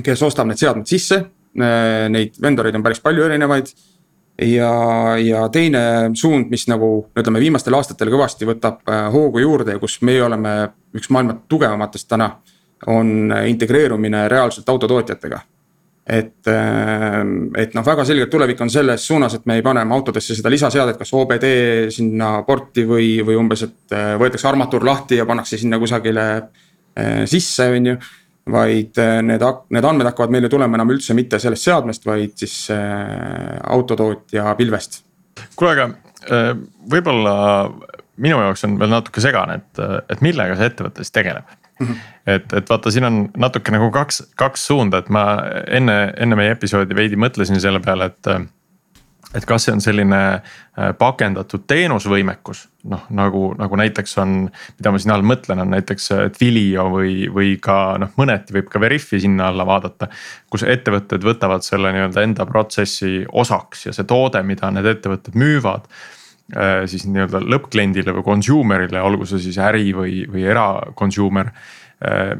kes 0.03 0.23
ostab 0.23 0.49
need 0.49 0.61
seadmed 0.61 0.89
sisse. 0.89 1.23
Neid 1.55 2.35
vendoreid 2.43 2.75
on 2.75 2.83
päris 2.83 2.99
palju 2.99 3.23
erinevaid. 3.29 3.69
ja, 4.41 4.69
ja 5.15 5.45
teine 5.47 6.11
suund, 6.13 6.49
mis 6.51 6.65
nagu 6.67 7.07
ütleme, 7.15 7.39
viimastel 7.39 7.77
aastatel 7.77 8.11
kõvasti 8.11 8.43
võtab 8.43 8.81
äh, 8.91 9.05
hoogu 9.13 9.39
juurde 9.39 9.77
ja 9.77 9.79
kus 9.79 10.01
meie 10.01 10.25
oleme 10.25 10.55
üks 10.95 11.07
maailma 11.09 11.37
tugevamatest 11.47 12.09
täna. 12.09 12.35
on 12.87 13.31
integreerumine 13.47 14.27
reaalselt 14.29 14.69
autotootjatega 14.69 15.39
et, 16.05 16.47
ähm, 16.47 17.49
et 17.57 17.73
noh, 17.73 17.85
väga 17.85 18.03
selgelt 18.05 18.29
tulevik 18.29 18.59
on 18.61 18.69
selles 18.69 19.07
suunas, 19.07 19.33
et 19.33 19.47
me 19.49 19.57
ei 19.57 19.63
pane 19.65 19.81
autodesse 19.95 20.37
seda 20.37 20.51
lisaseadet, 20.53 20.99
kas 21.01 21.13
OBD 21.17 21.47
sinna 21.93 22.35
porti 22.45 22.85
või, 22.85 23.07
või 23.25 23.39
umbes, 23.39 23.65
et 23.65 23.95
äh, 23.97 24.13
võetakse 24.21 24.47
armatuur 24.51 24.85
lahti 24.85 25.17
ja 25.17 25.25
pannakse 25.25 25.57
sinna 25.57 25.79
kusagile 25.81 26.27
äh, 26.37 27.25
sisse, 27.29 27.71
on 27.73 27.91
ju. 27.93 27.97
vaid 28.53 28.99
äh, 29.01 29.23
need, 29.25 29.41
need 29.73 29.89
andmed 29.89 30.11
hakkavad 30.11 30.35
meile 30.35 30.49
tulema 30.53 30.77
enam 30.77 30.93
üldse 30.93 31.17
mitte 31.17 31.39
sellest 31.41 31.65
seadmest, 31.65 32.05
vaid 32.05 32.37
siis 32.37 32.69
autotootja 32.69 34.53
pilvest. 34.59 35.01
kuule, 35.57 35.73
aga 35.73 36.53
võib-olla 36.91 37.33
minu 38.21 38.37
jaoks 38.45 38.63
on 38.69 38.77
veel 38.79 38.93
natuke 38.93 39.21
segane, 39.21 39.57
et, 39.57 39.85
et 40.13 40.21
millega 40.21 40.53
see 40.59 40.69
ettevõte 40.69 41.01
siis 41.01 41.17
tegeleb 41.17 41.49
Mm 41.79 41.87
-hmm. 41.87 41.95
et, 42.27 42.53
et 42.53 42.69
vaata, 42.69 42.91
siin 42.91 43.03
on 43.03 43.29
natuke 43.37 43.71
nagu 43.71 43.91
kaks, 43.91 44.23
kaks 44.35 44.67
suunda, 44.67 44.97
et 44.97 45.09
ma 45.09 45.25
enne, 45.67 46.13
enne 46.17 46.35
meie 46.35 46.51
episoodi 46.55 46.95
veidi 46.95 47.19
mõtlesin 47.19 47.59
selle 47.59 47.79
peale, 47.79 48.05
et. 48.05 48.51
et 49.35 49.45
kas 49.45 49.65
see 49.65 49.73
on 49.73 49.81
selline 49.81 50.19
äh, 50.31 50.93
pakendatud 50.97 51.65
teenusvõimekus, 51.67 52.67
noh 52.87 53.01
nagu, 53.09 53.49
nagu 53.59 53.75
näiteks 53.75 54.17
on, 54.23 54.35
mida 54.77 54.91
ma 54.91 55.01
siin 55.01 55.11
all 55.11 55.25
mõtlen, 55.27 55.59
on 55.59 55.73
näiteks 55.75 56.07
Twilio 56.37 56.85
või, 56.93 57.27
või 57.33 57.57
ka 57.61 57.97
noh, 57.99 58.13
mõneti 58.15 58.55
võib 58.55 58.69
ka 58.71 58.79
Veriffi 58.79 59.19
sinna 59.19 59.49
alla 59.51 59.65
vaadata. 59.67 60.07
kus 60.49 60.63
ettevõtted 60.63 61.23
võtavad 61.23 61.67
selle 61.67 61.91
nii-öelda 61.91 62.23
enda 62.23 62.45
protsessi 62.45 63.25
osaks 63.31 63.85
ja 63.85 63.93
see 63.93 64.07
toode, 64.07 64.43
mida 64.43 64.71
need 64.71 64.85
ettevõtted 64.85 65.35
müüvad 65.35 65.89
Äh, 65.89 66.14
siis 66.85 67.07
nii-öelda 67.09 67.41
lõppkliendile 67.41 68.13
või 68.19 68.25
consumer'ile, 68.25 69.01
olgu 69.01 69.25
see 69.29 69.41
siis 69.47 69.57
äri 69.61 69.89
või, 69.97 70.19
või 70.29 70.45
era-consumer. 70.45 71.49
Äh, 72.05 72.35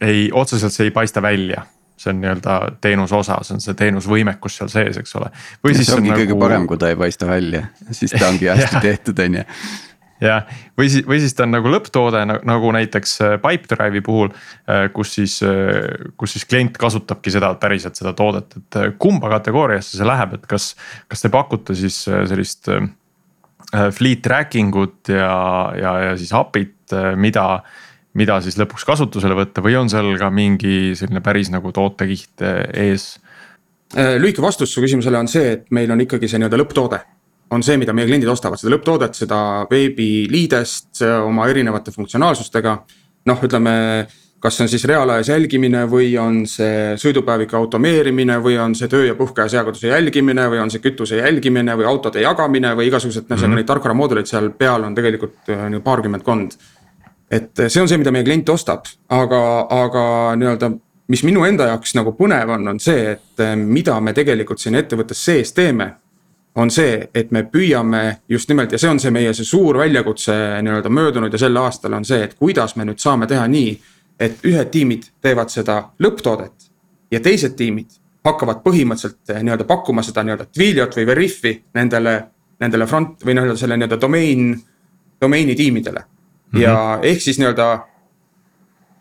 ei, 0.00 0.30
otseselt 0.32 0.74
see 0.74 0.88
ei 0.88 0.94
paista 0.94 1.22
välja, 1.22 1.62
see 2.00 2.10
on 2.14 2.24
nii-öelda 2.24 2.56
teenuse 2.82 3.14
osa, 3.14 3.38
see 3.46 3.58
on 3.58 3.62
see 3.62 3.76
teenusvõimekus 3.78 4.56
seal 4.58 4.72
sees, 4.72 4.98
eks 5.02 5.14
ole. 5.20 5.30
või 5.62 5.76
siis. 5.76 5.90
see 5.90 6.00
ongi 6.00 6.10
nagu... 6.10 6.24
kõige 6.24 6.40
parem, 6.40 6.66
kui 6.66 6.80
ta 6.80 6.90
ei 6.90 6.98
paista 6.98 7.28
välja, 7.28 7.68
siis 7.92 8.16
ta 8.16 8.32
ongi 8.32 8.50
hästi 8.50 8.82
tehtud, 8.82 9.22
on 9.26 9.40
ju 9.40 9.44
jah, 10.20 10.48
või 10.80 10.88
siis, 10.92 11.04
või 11.08 11.20
siis 11.22 11.36
ta 11.36 11.46
on 11.46 11.54
nagu 11.54 11.70
lõpptoode 11.70 12.24
nagu 12.28 12.72
näiteks 12.76 13.12
äh, 13.24 13.34
Pipedrive'i 13.44 14.02
puhul, 14.04 14.32
kus 14.96 15.14
siis, 15.16 15.36
kus 16.20 16.34
siis 16.34 16.48
klient 16.48 16.80
kasutabki 16.80 17.32
seda 17.32 17.54
päriselt 17.60 18.00
seda 18.00 18.16
toodet, 18.16 18.56
et 18.58 18.80
kumba 19.00 19.30
kategooriasse 19.36 20.00
see 20.00 20.08
läheb, 20.08 20.40
et 20.40 20.48
kas, 20.50 20.72
kas 21.08 21.22
te 21.22 21.30
pakute 21.32 21.76
siis 21.78 22.02
sellist 22.08 22.68
Äh, 22.68 22.88
fleet 23.70 24.22
tracking 24.24 24.74
ut 24.76 25.10
ja, 25.12 25.70
ja, 25.78 25.94
ja 26.08 26.16
siis 26.18 26.32
API-t, 26.34 26.94
äh, 26.96 27.12
mida, 27.20 27.62
mida 28.18 28.40
siis 28.44 28.58
lõpuks 28.60 28.86
kasutusele 28.88 29.36
võtta 29.38 29.62
või 29.64 29.76
on 29.78 29.90
seal 29.92 30.10
ka 30.18 30.30
mingi 30.34 30.96
selline 30.98 31.22
päris 31.24 31.52
nagu 31.54 31.72
tootekiht 31.74 32.46
äh, 32.46 32.64
ees? 32.88 33.12
lühike 33.90 34.38
vastus 34.38 34.70
su 34.70 34.78
küsimusele 34.78 35.18
on 35.18 35.26
see, 35.26 35.48
et 35.56 35.72
meil 35.74 35.90
on 35.90 35.98
ikkagi 35.98 36.28
see 36.30 36.38
nii-öelda 36.38 36.58
lõpptoode. 36.60 37.00
on 37.50 37.64
see, 37.66 37.74
mida 37.74 37.90
meie 37.90 38.06
kliendid 38.06 38.30
ostavad, 38.30 38.60
seda 38.60 38.70
lõpptoodet, 38.76 39.16
seda 39.18 39.38
veebiliidest 39.66 41.00
oma 41.26 41.48
erinevate 41.50 41.90
funktsionaalsustega. 41.90 42.76
noh, 43.26 43.42
ütleme 43.42 43.72
kas 44.40 44.56
see 44.56 44.64
on 44.64 44.68
siis 44.72 44.84
reaalajas 44.88 45.28
jälgimine 45.28 45.84
või 45.90 46.10
on 46.20 46.42
see 46.48 46.96
sõidupäeviku 47.00 47.56
automeerimine 47.58 48.38
või 48.40 48.56
on 48.62 48.74
see 48.74 48.88
töö 48.88 49.04
ja 49.10 49.14
puhkeaja 49.14 49.56
seaduse 49.56 49.88
jälgimine 49.88 50.46
või 50.50 50.62
on 50.62 50.72
see 50.72 50.80
kütuse 50.80 51.20
jälgimine 51.20 51.76
või 51.76 51.88
autode 51.88 52.22
jagamine 52.24 52.72
või 52.76 52.88
igasugused 52.88 53.28
mm 53.28 53.36
-hmm. 53.36 53.54
neid 53.60 53.68
tarkvaramooduleid 53.68 54.26
seal 54.26 54.50
peal 54.50 54.84
on 54.84 54.94
tegelikult 54.94 55.48
äh, 55.48 55.82
paarkümmend 55.84 56.22
kond. 56.22 56.52
et 57.30 57.60
äh, 57.60 57.68
see 57.68 57.82
on 57.82 57.88
see, 57.88 57.98
mida 57.98 58.10
meie 58.10 58.24
klient 58.24 58.48
ostab, 58.48 58.84
aga, 59.08 59.66
aga 59.70 60.36
nii-öelda, 60.36 60.70
mis 61.08 61.24
minu 61.24 61.44
enda 61.44 61.66
jaoks 61.66 61.94
nagu 61.94 62.12
põnev 62.12 62.48
on, 62.48 62.68
on 62.68 62.80
see, 62.80 63.10
et 63.10 63.40
äh, 63.40 63.56
mida 63.56 64.00
me 64.00 64.12
tegelikult 64.12 64.58
siin 64.58 64.74
ettevõttes 64.74 65.24
sees 65.24 65.52
teeme 65.52 65.94
on 66.54 66.70
see, 66.70 67.08
et 67.14 67.30
me 67.30 67.42
püüame 67.42 68.16
just 68.28 68.48
nimelt 68.48 68.72
ja 68.72 68.78
see 68.78 68.90
on 68.90 69.00
see 69.00 69.10
meie 69.10 69.34
see 69.34 69.44
suur 69.44 69.78
väljakutse 69.78 70.32
nii-öelda 70.62 70.88
möödunud 70.88 71.32
ja 71.32 71.38
sel 71.38 71.56
aastal 71.56 71.92
on 71.92 72.04
see, 72.04 72.24
et 72.24 72.34
kuidas 72.34 72.76
me 72.76 72.84
nüüd 72.84 72.98
saame 72.98 73.26
teha 73.26 73.46
nii 73.46 73.80
et 74.20 74.44
ühed 74.44 74.70
tiimid 74.70 75.08
teevad 75.22 75.50
seda 75.52 75.80
lõpptoodet 76.02 76.70
ja 77.10 77.20
teised 77.24 77.56
tiimid 77.56 77.96
hakkavad 78.24 78.60
põhimõtteliselt 78.64 79.32
eh, 79.32 79.42
nii-öelda 79.42 79.66
pakkuma 79.68 80.04
seda 80.04 80.24
nii-öelda 80.26 80.48
Twiliot 80.52 80.96
või 80.98 81.06
Veriffi 81.08 81.54
nendele, 81.74 82.16
nendele 82.60 82.86
front 82.86 83.24
või 83.24 83.36
nii-öelda 83.36 83.56
selle 83.56 83.78
nii-öelda 83.80 84.00
domain, 84.00 84.52
domeini 85.20 85.56
tiimidele 85.56 86.04
mm. 86.04 86.50
-hmm. 86.52 86.62
ja 86.62 86.98
ehk 87.02 87.24
siis 87.24 87.40
nii-öelda 87.40 87.70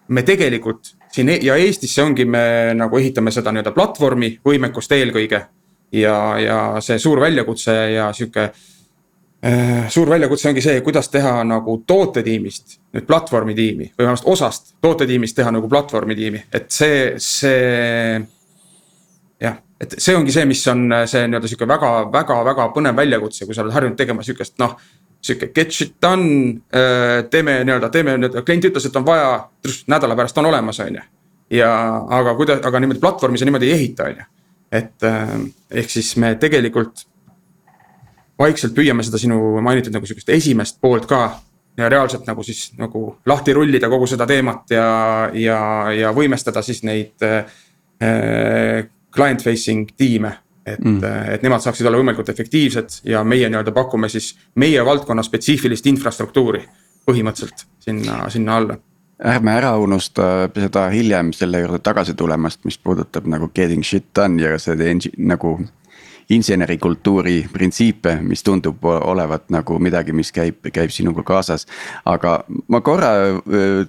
me 0.08 0.24
tegelikult 0.24 0.96
siin 1.12 1.30
e-, 1.30 1.40
ja 1.44 1.56
Eestisse 1.56 2.04
ongi, 2.04 2.26
me 2.26 2.74
nagu 2.78 2.98
ehitame 2.98 3.32
seda 3.32 3.52
nii-öelda 3.52 3.76
platvormi 3.76 4.34
võimekust 4.46 4.92
eelkõige. 4.92 5.46
ja, 5.92 6.16
ja 6.40 6.58
see 6.86 7.00
suur 7.00 7.20
väljakutse 7.20 7.74
ja 7.92 8.12
sihuke 8.14 8.52
suur 9.90 10.10
väljakutse 10.10 10.50
ongi 10.50 10.62
see, 10.62 10.82
kuidas 10.84 11.08
teha 11.10 11.32
nagu 11.48 11.78
tootetiimist 11.88 12.74
nüüd 12.92 13.06
platvormi 13.08 13.54
tiimi 13.56 13.86
või 13.94 14.04
vähemalt 14.04 14.26
osast 14.28 14.74
tootetiimist 14.84 15.38
teha 15.38 15.54
nagu 15.56 15.70
platvormi 15.72 16.16
tiimi, 16.18 16.42
et 16.52 16.68
see, 16.76 17.14
see. 17.24 18.20
jah, 19.40 19.56
et 19.80 19.96
see 19.96 20.18
ongi 20.20 20.36
see, 20.36 20.44
mis 20.50 20.64
on 20.68 20.90
see 21.08 21.24
nii-öelda 21.24 21.52
sihuke 21.52 21.68
väga, 21.72 21.92
väga, 22.12 22.42
väga 22.50 22.66
põnev 22.76 23.00
väljakutse, 23.00 23.48
kui 23.48 23.56
sa 23.56 23.64
oled 23.64 23.78
harjunud 23.78 24.00
tegema 24.00 24.26
sihukest 24.28 24.60
noh. 24.60 24.76
sihuke 25.24 25.54
get 25.56 25.72
shit 25.72 25.96
done, 26.04 26.60
teeme 27.32 27.62
nii-öelda, 27.64 27.90
teeme 27.96 28.18
nii-öelda, 28.18 28.44
klient 28.44 28.68
ütles, 28.68 28.90
et 28.90 29.00
on 29.00 29.08
vaja, 29.08 29.32
nädala 29.88 30.20
pärast 30.20 30.38
on 30.44 30.52
olemas, 30.52 30.82
on 30.84 31.00
ju. 31.00 31.06
ja 31.62 31.72
aga 32.20 32.36
kuidas, 32.36 32.60
aga 32.68 32.84
niimoodi 32.84 33.00
platvormi 33.00 33.40
sa 33.40 33.48
niimoodi 33.48 33.72
ei 33.72 33.78
ehita, 33.78 34.12
on 34.12 34.20
ju. 34.20 34.28
et 34.82 35.08
ehk 35.72 35.96
siis 35.96 36.12
me 36.20 36.36
tegelikult 36.36 37.08
vaikselt 38.40 38.76
püüame 38.76 39.04
seda 39.06 39.20
sinu 39.22 39.60
mainitud 39.64 39.94
nagu 39.96 40.08
sihukest 40.08 40.32
esimest 40.36 40.80
poolt 40.82 41.08
ka. 41.10 41.40
ja 41.78 41.88
reaalselt 41.90 42.26
nagu 42.28 42.44
siis 42.44 42.74
nagu 42.78 43.16
lahti 43.26 43.54
rullida 43.56 43.88
kogu 43.90 44.08
seda 44.08 44.26
teemat 44.28 44.72
ja, 44.74 44.88
ja, 45.34 45.60
ja 45.96 46.12
võimestada 46.12 46.62
siis 46.66 46.82
neid 46.84 47.24
äh, 47.24 47.46
client 49.16 49.44
facing 49.44 49.88
tiime. 49.98 50.34
et 50.66 50.84
mm., 50.84 51.00
et 51.34 51.42
nemad 51.42 51.64
saaksid 51.64 51.88
olla 51.88 51.98
võimalikult 51.98 52.30
efektiivsed 52.30 53.02
ja 53.10 53.24
meie 53.24 53.50
nii-öelda 53.50 53.72
pakume 53.72 54.10
siis 54.10 54.36
meie 54.56 54.84
valdkonna 54.86 55.24
spetsiifilist 55.24 55.88
infrastruktuuri 55.88 56.62
põhimõtteliselt 57.10 57.66
sinna, 57.80 58.28
sinna 58.30 58.58
alla 58.58 58.78
ärme 59.24 59.52
ära 59.52 59.72
unusta 59.78 60.50
seda 60.56 60.86
hiljem 60.94 61.34
selle 61.36 61.60
juurde 61.60 61.80
tagasi 61.84 62.14
tulemast, 62.16 62.62
mis 62.66 62.78
puudutab 62.78 63.28
nagu 63.28 63.50
getting 63.56 63.84
shit 63.84 64.06
done 64.16 64.42
ja 64.42 64.58
see 64.60 64.96
nagu 65.18 65.58
insenerikultuuri 66.30 67.48
printsiipe, 67.54 68.20
mis 68.22 68.44
tundub 68.46 68.86
olevat 68.86 69.48
nagu 69.54 69.80
midagi, 69.82 70.14
mis 70.14 70.32
käib, 70.32 70.62
käib 70.74 70.94
sinuga 70.94 71.24
kaasas. 71.26 71.66
aga 72.06 72.44
ma 72.68 72.82
korra 72.86 73.12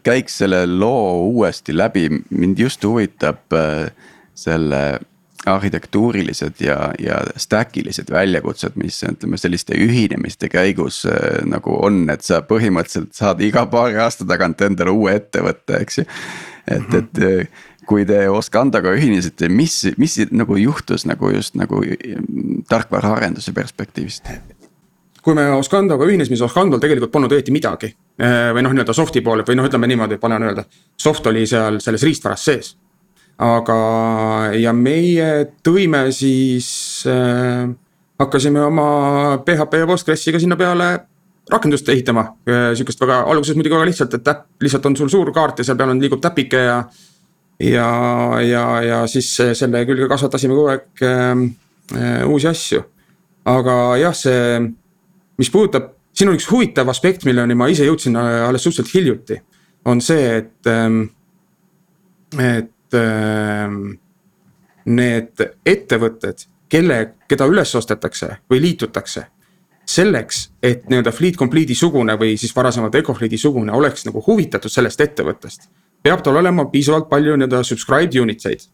käiks 0.02 0.40
selle 0.40 0.64
loo 0.66 1.26
uuesti 1.28 1.76
läbi, 1.76 2.08
mind 2.30 2.58
just 2.58 2.84
huvitab 2.84 3.56
selle 4.34 5.00
arhitektuurilised 5.46 6.60
ja, 6.60 6.90
ja 6.98 7.20
stack 7.36 7.76
ilised 7.76 8.10
väljakutsed, 8.12 8.76
mis 8.76 9.00
ütleme 9.08 9.38
selliste 9.40 9.76
ühinemiste 9.76 10.50
käigus 10.52 11.06
nagu 11.48 11.78
on, 11.80 12.02
et 12.12 12.24
sa 12.24 12.42
põhimõtteliselt 12.44 13.16
saad 13.16 13.40
iga 13.44 13.64
paari 13.70 13.96
aasta 14.00 14.28
tagant 14.28 14.60
endale 14.64 14.92
uue 14.92 15.16
ettevõtte, 15.16 15.80
eks 15.80 16.02
ju. 16.02 16.06
et, 16.76 16.94
et 16.94 17.22
kui 17.88 18.04
te 18.06 18.22
Oskandoga 18.28 18.92
ühinesite, 18.96 19.48
mis, 19.48 19.82
mis 19.98 20.16
nagu 20.30 20.56
juhtus 20.60 21.06
nagu 21.08 21.30
just 21.34 21.56
nagu 21.58 21.82
tarkvaraarenduse 22.68 23.54
perspektiivist? 23.56 24.32
kui 25.20 25.34
me 25.36 25.50
Oskandoga 25.52 26.06
ühinesime, 26.08 26.32
siis 26.32 26.46
Oskandol 26.46 26.80
tegelikult 26.80 27.12
polnud 27.12 27.32
õieti 27.36 27.52
midagi. 27.52 27.90
Või 28.20 28.62
noh, 28.64 28.72
nii-öelda 28.72 28.94
soft'i 28.96 29.20
poole 29.24 29.44
või 29.44 29.58
noh, 29.58 29.66
ütleme 29.68 29.90
niimoodi, 29.90 30.16
panen 30.20 30.46
öelda, 30.48 30.64
soft 30.96 31.26
oli 31.28 31.42
seal 31.48 31.76
selles 31.84 32.06
riistvaras 32.08 32.44
sees. 32.48 32.70
aga, 33.40 33.76
ja 34.56 34.72
meie 34.76 35.28
tõime 35.64 36.06
siis 36.12 37.04
äh,, 37.08 37.68
hakkasime 38.20 38.60
oma 38.60 39.38
PHP 39.44 39.80
ja 39.80 39.86
Postgressiga 39.88 40.40
sinna 40.40 40.56
peale 40.60 40.90
rakendust 41.50 41.88
ehitama. 41.88 42.26
Eh, 42.46 42.72
sihukest 42.76 43.00
väga, 43.00 43.22
alguses 43.32 43.56
muidugi 43.56 43.74
väga 43.74 43.88
lihtsalt, 43.88 44.14
et 44.18 44.28
äpp 44.28 44.64
lihtsalt 44.64 44.86
on 44.86 44.96
sul 44.96 45.08
suur 45.12 45.32
kaart 45.34 45.60
ja 45.60 45.66
seal 45.66 45.78
peal 45.78 45.94
on, 45.94 46.02
liigub 46.02 46.20
täpike 46.22 46.60
ja 46.66 46.76
ja, 47.60 48.40
ja, 48.40 48.64
ja 48.82 49.06
siis 49.06 49.28
selle 49.36 49.84
külge 49.88 50.08
kasvatasime 50.08 50.56
kogu 50.56 50.72
aeg 50.72 51.04
äh, 51.04 52.28
uusi 52.28 52.48
asju. 52.48 52.82
aga 53.50 53.74
jah, 54.00 54.14
see, 54.16 54.60
mis 55.40 55.50
puudutab, 55.52 55.94
siin 56.16 56.30
on 56.30 56.36
üks 56.38 56.48
huvitav 56.50 56.88
aspekt, 56.92 57.24
milleni 57.28 57.56
ma 57.56 57.70
ise 57.72 57.86
jõudsin 57.88 58.16
äh, 58.20 58.48
alles 58.48 58.64
suhteliselt 58.64 58.94
hiljuti. 58.94 59.40
on 59.84 60.00
see, 60.00 60.36
et 60.36 60.68
ähm,, 60.68 61.02
et 62.38 62.94
ähm, 62.94 63.98
need 64.86 65.44
ettevõtted, 65.66 66.46
kelle, 66.70 66.98
keda 67.28 67.46
üles 67.50 67.74
ostetakse 67.74 68.36
või 68.50 68.60
liitutakse 68.62 69.26
selleks, 69.90 70.50
et 70.62 70.84
nii-öelda 70.88 71.10
Fleet 71.10 71.36
Complete'i 71.36 71.74
sugune 71.74 72.14
või 72.18 72.36
siis 72.38 72.52
varasemalt 72.54 72.94
Ecofleet'i 72.94 73.38
sugune 73.38 73.72
oleks 73.74 74.04
nagu 74.06 74.22
huvitatud 74.26 74.70
sellest 74.70 75.00
ettevõttest 75.02 75.66
peab 76.02 76.22
tal 76.24 76.36
olema 76.40 76.66
piisavalt 76.72 77.08
palju 77.08 77.36
nii-öelda 77.36 77.62
subscribed 77.66 78.16
unit 78.20 78.46
eid. 78.46 78.66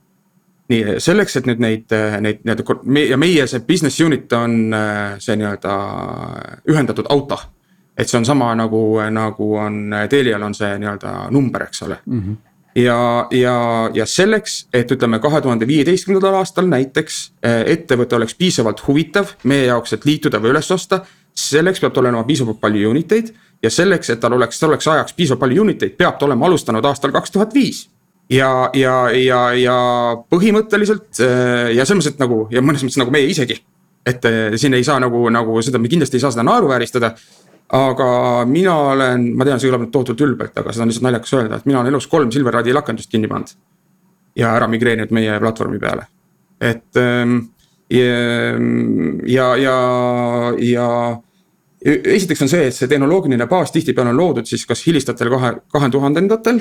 nii 0.68 0.96
selleks, 0.98 1.36
et 1.38 1.46
nüüd 1.46 1.60
neid, 1.62 1.92
neid 2.20 2.40
nii-öelda 2.42 3.04
ja 3.06 3.18
meie 3.18 3.44
see 3.46 3.62
business 3.68 4.00
unit 4.00 4.32
on 4.32 4.74
see 5.22 5.36
nii-öelda 5.38 5.76
ühendatud 6.70 7.06
auto. 7.08 7.38
et 7.96 8.08
see 8.08 8.18
on 8.18 8.24
sama 8.24 8.54
nagu, 8.54 9.00
nagu 9.10 9.54
on 9.56 9.94
Telial 10.10 10.42
on 10.42 10.54
see 10.54 10.74
nii-öelda 10.78 11.30
number, 11.30 11.62
eks 11.62 11.82
ole 11.82 11.98
mm. 12.06 12.20
-hmm 12.20 12.36
ja, 12.76 13.26
ja, 13.30 13.90
ja 13.94 14.06
selleks, 14.06 14.66
et 14.74 14.90
ütleme 14.92 15.18
kahe 15.22 15.40
tuhande 15.40 15.66
viieteistkümnendal 15.68 16.34
aastal 16.42 16.68
näiteks 16.68 17.20
ettevõte 17.42 18.18
oleks 18.18 18.36
piisavalt 18.36 18.82
huvitav 18.86 19.32
meie 19.44 19.70
jaoks, 19.70 19.96
et 19.96 20.04
liituda 20.04 20.40
või 20.42 20.52
üles 20.54 20.70
osta. 20.70 21.04
selleks 21.36 21.80
peab 21.80 21.92
tal 21.92 22.04
olema 22.04 22.24
piisavalt 22.24 22.60
palju 22.60 22.90
unit 22.90 23.12
eid 23.12 23.32
ja 23.62 23.70
selleks, 23.72 24.10
et 24.10 24.20
tal 24.20 24.36
oleks 24.36 24.60
selleks 24.60 24.88
ajaks 24.92 25.16
piisavalt 25.16 25.44
palju 25.44 25.62
unit 25.64 25.84
eid, 25.86 25.96
peab 25.98 26.18
ta 26.18 26.26
olema 26.28 26.48
alustanud 26.48 26.84
aastal 26.84 27.14
kaks 27.14 27.34
tuhat 27.34 27.54
viis. 27.54 27.86
ja, 28.30 28.70
ja, 28.74 28.94
ja, 29.14 29.40
ja 29.54 29.78
põhimõtteliselt 30.30 31.20
äh, 31.22 31.72
ja 31.76 31.86
selles 31.86 32.04
mõttes, 32.04 32.14
et 32.14 32.22
nagu 32.22 32.44
ja 32.50 32.62
mõnes 32.62 32.84
mõttes 32.84 33.00
nagu 33.00 33.14
meie 33.14 33.30
isegi. 33.30 33.60
et 34.06 34.24
äh, 34.24 34.56
siin 34.56 34.74
ei 34.74 34.84
saa 34.84 35.00
nagu, 35.02 35.28
nagu 35.30 35.62
seda, 35.62 35.78
me 35.78 35.88
kindlasti 35.92 36.18
ei 36.18 36.26
saa 36.26 36.34
seda 36.34 36.46
naeruvääristada. 36.46 37.14
aga 37.76 38.44
mina 38.46 38.76
olen, 38.92 39.32
ma 39.36 39.44
tean, 39.44 39.60
see 39.60 39.70
kõlab 39.70 39.86
nüüd 39.86 39.94
tohutult 39.94 40.20
ülbelt, 40.22 40.54
aga 40.54 40.72
seda 40.72 40.84
on 40.84 40.92
lihtsalt 40.92 41.08
naljakas 41.08 41.32
öelda, 41.34 41.56
et 41.56 41.66
mina 41.66 41.80
olen 41.80 41.90
elus 41.90 42.06
kolm 42.06 42.30
Silveradi 42.30 42.72
rakendust 42.72 43.10
kinni 43.10 43.28
pannud. 43.28 43.56
ja 44.36 44.54
ära 44.54 44.68
migreerinud 44.68 45.10
meie 45.10 45.40
platvormi 45.40 45.78
peale, 45.82 46.06
et 46.60 47.00
ähm, 47.00 47.38
ja, 47.90 49.56
ja, 49.56 49.56
ja, 49.56 50.52
ja 50.58 50.88
esiteks 51.84 52.42
on 52.42 52.48
see, 52.48 52.66
et 52.68 52.74
see 52.74 52.88
tehnoloogiline 52.88 53.46
baas 53.50 53.72
tihtipeale 53.72 54.10
on 54.14 54.20
loodud 54.20 54.48
siis 54.48 54.66
kas 54.66 54.84
hilistatel 54.86 55.30
kahe, 55.30 55.52
kahe 55.72 55.90
tuhandendatel. 55.90 56.60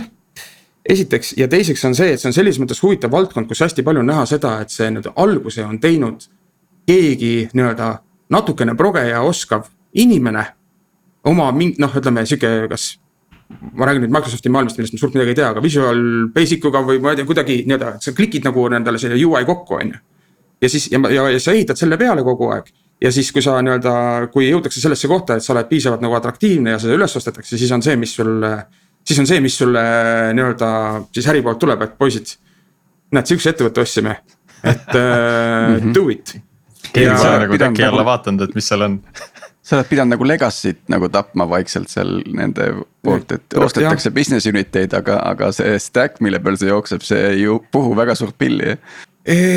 esiteks 0.89 1.33
ja 1.37 1.47
teiseks 1.47 1.85
on 1.85 1.95
see, 1.95 2.11
et 2.13 2.21
see 2.21 2.29
on 2.29 2.33
selles 2.33 2.59
mõttes 2.61 2.81
huvitav 2.83 3.11
valdkond, 3.11 3.47
kus 3.47 3.63
hästi 3.65 3.83
palju 3.83 4.03
on 4.03 4.11
näha 4.11 4.25
seda, 4.29 4.59
et 4.61 4.69
see 4.69 4.89
nii-öelda 4.91 5.15
alguse 5.15 5.65
on 5.65 5.79
teinud 5.79 6.27
keegi 6.85 7.49
nii-öelda 7.53 7.87
natukene 8.29 8.75
progeja 8.75 9.21
oskav 9.21 9.65
inimene. 9.93 10.45
oma 11.25 11.51
mingi 11.51 11.81
noh, 11.81 11.89
ütleme 11.97 12.21
sihuke, 12.25 12.67
kas 12.69 12.99
ma 13.73 13.85
räägin 13.85 14.05
nüüd 14.05 14.13
Microsofti 14.13 14.49
maailmast, 14.49 14.77
millest 14.77 14.93
ma 14.93 14.99
suurt 14.99 15.15
midagi 15.15 15.33
ei 15.33 15.39
tea, 15.39 15.49
aga 15.49 15.61
Visual 15.63 16.01
Basic 16.33 16.65
uga 16.65 16.83
või 16.85 16.99
ma 17.01 17.13
ei 17.13 17.17
tea, 17.19 17.25
kuidagi 17.25 17.63
nii-öelda, 17.65 17.95
sa 18.01 18.13
klikid 18.13 18.45
nagu 18.45 18.67
nendele 18.69 19.01
selle 19.01 19.17
UI 19.17 19.45
kokku, 19.45 19.79
on 19.79 19.93
ju. 19.95 20.01
ja 20.61 20.69
siis 20.69 20.91
ja, 20.91 21.01
ja, 21.09 21.29
ja 21.33 21.39
sa 21.39 21.53
ehitad 21.53 21.81
selle 21.81 21.97
peale 21.97 22.23
kogu 22.23 22.51
aeg 22.53 22.69
ja 23.01 23.11
siis, 23.11 23.31
kui 23.35 23.43
sa 23.43 23.57
nii-öelda, 23.63 23.93
kui 24.33 24.47
jõutakse 24.49 24.81
sellesse 24.81 25.09
kohta, 25.11 25.37
et 25.37 25.45
sa 25.45 25.53
oled 25.55 25.69
piisavalt 25.69 26.03
nagu 26.03 26.15
atraktiivne 26.17 26.75
ja 26.75 26.81
seda 26.81 26.95
üles 26.97 27.15
ostetakse, 27.19 27.57
siis 27.59 27.71
on 27.75 27.83
see, 27.85 27.95
mis 27.99 28.15
sul. 28.15 28.33
siis 29.05 29.19
on 29.21 29.29
see, 29.29 29.41
mis 29.43 29.57
sulle 29.57 29.85
nii-öelda 30.37 30.71
siis 31.13 31.29
äri 31.33 31.43
poolt 31.45 31.59
tuleb, 31.61 31.85
et 31.85 31.97
poisid. 31.97 32.37
näed, 33.15 33.27
sihukese 33.29 33.53
ettevõtte 33.53 33.83
ostsime, 33.83 34.17
et 34.63 34.95
uh, 34.97 35.91
do 35.93 36.09
it. 36.09 36.37
keegi 36.91 37.17
sa 37.19 37.37
nagu 37.43 37.57
teki 37.59 37.83
alla 37.83 38.01
nagu... 38.01 38.09
vaadanud, 38.11 38.47
et 38.47 38.55
mis 38.55 38.71
seal 38.71 38.87
on 38.87 38.99
sa 39.65 39.79
oled 39.79 39.89
pidanud 39.89 40.15
nagu 40.15 40.27
legacy't 40.27 40.83
nagu 40.93 41.09
tapma 41.13 41.47
vaikselt 41.49 41.89
seal 41.91 42.19
nende 42.37 42.69
poolt, 43.05 43.31
et 43.33 43.57
ostetakse 43.57 44.11
business 44.13 44.47
unit 44.49 44.75
eid, 44.77 44.93
aga, 44.97 45.19
aga 45.33 45.51
see 45.55 45.75
stack, 45.81 46.21
mille 46.25 46.39
peal 46.43 46.57
see 46.61 46.69
jookseb, 46.69 47.05
see 47.05 47.21
ei 47.31 47.43
ju 47.43 47.59
puhu 47.73 47.95
väga 47.97 48.15
suurt 48.17 48.37
pilli 48.37 48.75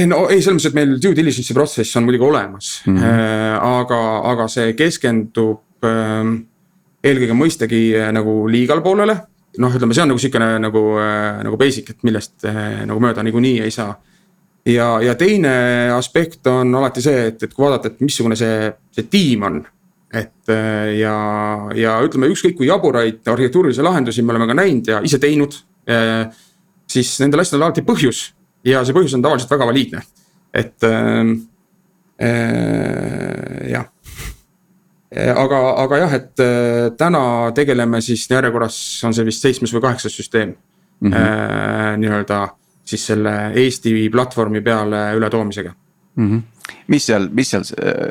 no 0.09 0.22
ei, 0.33 0.40
selles 0.40 0.57
mõttes, 0.57 0.70
et 0.70 0.76
meil 0.76 0.94
due 0.96 1.16
diligence'i 1.16 1.57
protsess 1.57 1.96
on 2.00 2.07
muidugi 2.07 2.24
olemas 2.24 2.70
mm, 2.87 2.96
-hmm. 2.96 3.57
aga, 3.68 4.00
aga 4.31 4.46
see 4.48 4.72
keskendub 4.72 5.85
äh, 5.85 6.31
eelkõige 7.04 7.37
mõistagi 7.37 7.83
äh, 7.98 8.12
nagu 8.12 8.46
legal 8.48 8.81
poolele. 8.83 9.18
noh, 9.59 9.74
ütleme, 9.74 9.94
see 9.94 10.02
on 10.02 10.12
nagu 10.12 10.20
sihukene 10.22 10.59
nagu 10.62 10.83
nagu 11.44 11.57
basic, 11.57 11.90
et 11.90 12.04
millest 12.07 12.44
nagu 12.87 13.00
mööda 13.00 13.22
niikuinii 13.22 13.61
ei 13.61 13.70
saa. 13.70 14.00
ja, 14.66 15.00
ja 15.02 15.14
teine 15.14 15.90
aspekt 15.92 16.46
on 16.46 16.74
alati 16.74 17.02
see, 17.02 17.26
et, 17.26 17.42
et 17.42 17.54
kui 17.54 17.64
vaadata, 17.64 17.88
et 17.88 18.00
missugune 18.00 18.37
see, 18.37 18.72
see 18.92 19.04
tiim 19.11 19.42
on. 19.42 19.66
et 20.12 20.48
ja, 20.96 21.16
ja 21.74 22.00
ütleme, 22.00 22.31
ükskõik 22.33 22.57
kui 22.57 22.66
jaburaid 22.66 23.20
arhitektuurilisi 23.28 23.83
lahendusi 23.83 24.22
me 24.22 24.33
oleme 24.33 24.46
ka 24.46 24.54
näinud 24.54 24.88
ja 24.88 25.00
ise 25.04 25.18
teinud 25.18 25.61
siis 26.88 27.20
nendel 27.20 27.40
asjadel 27.40 27.62
on 27.62 27.66
alati 27.68 27.85
põhjus 27.85 28.38
ja 28.68 28.85
see 28.85 28.96
põhjus 28.96 29.16
on 29.16 29.24
tavaliselt 29.24 29.50
väga 29.57 29.70
valiidne, 29.70 30.02
et 30.54 30.88
äh, 30.88 31.37
äh, 32.28 33.70
jah 33.72 33.88
aga, 35.16 35.59
aga 35.85 36.00
jah, 36.02 36.14
et 36.18 36.42
äh, 36.44 36.90
täna 36.98 37.22
tegeleme 37.57 38.00
siis 38.04 38.26
järjekorras 38.31 38.76
on 39.09 39.16
see 39.16 39.26
vist 39.28 39.44
seitsmes 39.44 39.72
või 39.74 39.87
kaheksas 39.87 40.16
süsteem 40.16 40.54
mm 41.00 41.11
-hmm. 41.11 41.16
äh, 41.16 41.96
nii-öelda 42.02 42.48
siis 42.85 43.07
selle 43.07 43.52
Eesti 43.54 44.09
platvormi 44.12 44.61
peale 44.61 45.14
ületoomisega 45.16 45.72
mm. 46.16 46.31
-hmm 46.31 46.42
mis 46.88 47.07
seal, 47.07 47.28
mis 47.33 47.50
seal 47.50 47.64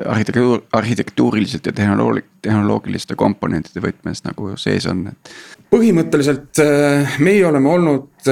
arhitektuur, 0.05 0.61
arhitektuuriliselt 0.73 1.65
ja 1.65 1.71
tehnoloogi-, 1.71 2.23
tehnoloogiliste 2.41 3.15
komponentide 3.15 3.81
võtmes 3.81 4.23
nagu 4.23 4.55
sees 4.57 4.85
on, 4.85 5.07
et? 5.07 5.31
põhimõtteliselt 5.69 6.61
meie 7.19 7.45
oleme 7.45 7.69
olnud 7.69 8.29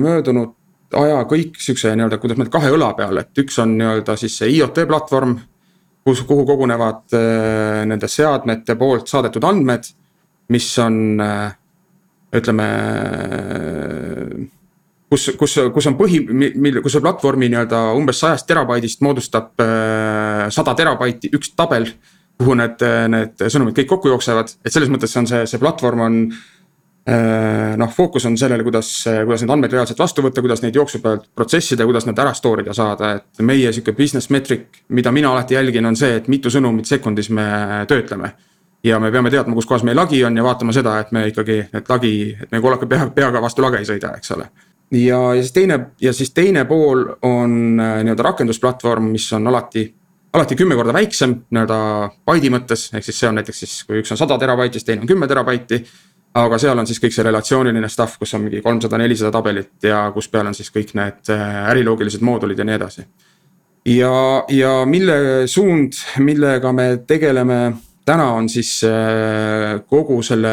möödunud 0.00 0.54
aja 0.98 1.22
kõik 1.28 1.58
siukse 1.60 1.92
nii-öelda, 1.94 2.18
kuidas 2.20 2.38
ma 2.38 2.44
ütlen, 2.44 2.54
kahe 2.54 2.72
õla 2.74 2.90
peal, 2.98 3.22
et 3.22 3.40
üks 3.42 3.58
on 3.62 3.76
nii-öelda 3.78 4.16
siis 4.20 4.38
see 4.40 4.50
IoT 4.56 4.84
platvorm. 4.90 5.38
kus, 6.04 6.22
kuhu 6.24 6.46
kogunevad 6.48 7.12
äh, 7.14 7.82
nende 7.86 8.08
seadmete 8.08 8.74
poolt 8.74 9.08
saadetud 9.08 9.44
andmed, 9.44 9.84
mis 10.48 10.66
on 10.80 11.20
äh, 11.20 11.52
ütleme 12.34 12.68
äh, 13.34 14.46
kus, 15.10 15.28
kus, 15.38 15.58
kus 15.74 15.86
on 15.86 15.98
põhi, 15.98 16.22
mille, 16.24 16.80
kus 16.80 16.96
see 16.96 17.04
platvormi 17.04 17.50
nii-öelda 17.52 17.82
umbes 17.98 18.22
sajast 18.24 18.48
terabaidist 18.48 19.04
moodustab 19.04 19.52
sada 20.50 20.74
terabaiti 20.74 21.30
üks 21.36 21.52
tabel. 21.56 21.92
kuhu 22.40 22.54
need, 22.56 22.80
need 23.12 23.42
sõnumid 23.52 23.76
kõik 23.76 23.88
kokku 23.90 24.08
jooksevad, 24.08 24.48
et 24.64 24.72
selles 24.72 24.88
mõttes 24.88 25.12
on 25.20 25.26
see, 25.28 25.42
see 25.44 25.60
platvorm 25.60 26.00
on 26.00 26.14
Äh, 26.30 26.59
noh, 27.76 27.92
fookus 27.94 28.26
on 28.26 28.36
sellele, 28.38 28.62
kuidas, 28.62 28.90
kuidas 29.24 29.40
neid 29.42 29.50
andmeid 29.54 29.72
reaalselt 29.72 29.98
vastu 29.98 30.22
võtta, 30.22 30.42
kuidas 30.44 30.60
neid 30.62 30.76
jooksu 30.76 31.00
pealt 31.02 31.26
protsessida 31.34 31.86
kuidas 31.88 32.06
nad 32.06 32.18
ära 32.18 32.34
store 32.36 32.62
ida 32.62 32.74
saada, 32.76 33.14
et 33.16 33.42
meie 33.46 33.72
sihuke 33.72 33.94
business 33.96 34.30
metric, 34.30 34.82
mida 34.88 35.12
mina 35.12 35.32
alati 35.32 35.56
jälgin, 35.56 35.86
on 35.88 35.96
see, 35.96 36.18
et 36.20 36.28
mitu 36.28 36.52
sõnumit 36.52 36.90
sekundis 36.90 37.30
me 37.30 37.46
töötleme. 37.88 38.32
ja 38.84 38.98
me 39.00 39.10
peame 39.12 39.30
teadma, 39.30 39.54
kus 39.54 39.66
kohas 39.66 39.82
meil 39.84 39.96
lagi 39.96 40.24
on 40.24 40.36
ja 40.36 40.42
vaatama 40.44 40.72
seda, 40.72 40.98
et 41.00 41.10
me 41.12 41.26
ikkagi, 41.28 41.58
et 41.72 41.88
lagi, 41.88 42.36
et 42.42 42.52
me 42.52 42.60
kogu 42.60 42.86
pea, 42.86 43.10
peaga 43.14 43.40
vastu 43.42 43.62
lage 43.62 43.78
ei 43.78 43.84
sõida, 43.84 44.14
eks 44.16 44.30
ole. 44.36 44.50
ja, 44.90 45.18
ja 45.34 45.40
siis 45.42 45.52
teine 45.52 45.80
ja 46.00 46.12
siis 46.12 46.30
teine 46.36 46.64
pool 46.64 47.06
on 47.22 47.80
äh, 47.80 48.02
nii-öelda 48.04 48.22
rakendusplatvorm, 48.22 49.10
mis 49.12 49.32
on 49.32 49.46
alati 49.46 49.94
alati 50.32 50.56
kümme 50.56 50.76
korda 50.78 50.92
väiksem 50.94 51.34
nii-öelda 51.50 51.76
baidi 52.26 52.50
mõttes, 52.50 52.88
ehk 52.94 53.04
siis 53.04 53.18
see 53.18 53.28
on 53.28 53.40
näiteks 53.40 53.60
siis, 53.64 53.76
kui 53.86 54.00
üks 54.02 54.12
on 54.14 54.20
sada 54.20 54.38
terabaiti, 54.38 54.78
siis 54.78 54.86
teine 54.86 55.02
on 55.02 55.10
kümme 55.10 55.28
terabaiti 55.28 55.82
aga 56.34 56.58
seal 56.62 56.78
on 56.78 56.86
siis 56.86 57.00
kõik 57.02 57.14
see 57.14 57.24
relatsiooniline 57.26 57.88
stuff, 57.90 58.18
kus 58.20 58.34
on 58.36 58.44
mingi 58.44 58.62
kolmsada, 58.62 58.98
nelisada 59.00 59.32
tabelit 59.34 59.86
ja 59.86 60.04
kus 60.14 60.28
peal 60.30 60.46
on 60.46 60.54
siis 60.54 60.70
kõik 60.70 60.94
need 60.98 61.32
äh, 61.34 61.46
äriloogilised 61.72 62.22
moodulid 62.26 62.58
ja 62.58 62.66
nii 62.66 62.76
edasi. 62.78 63.06
ja, 63.90 64.12
ja 64.48 64.74
mille 64.86 65.46
suund, 65.50 65.98
millega 66.18 66.72
me 66.72 66.90
tegeleme 67.06 67.60
täna 68.06 68.30
on 68.36 68.48
siis 68.48 68.80
äh, 68.84 69.80
kogu 69.86 70.22
selle, 70.22 70.52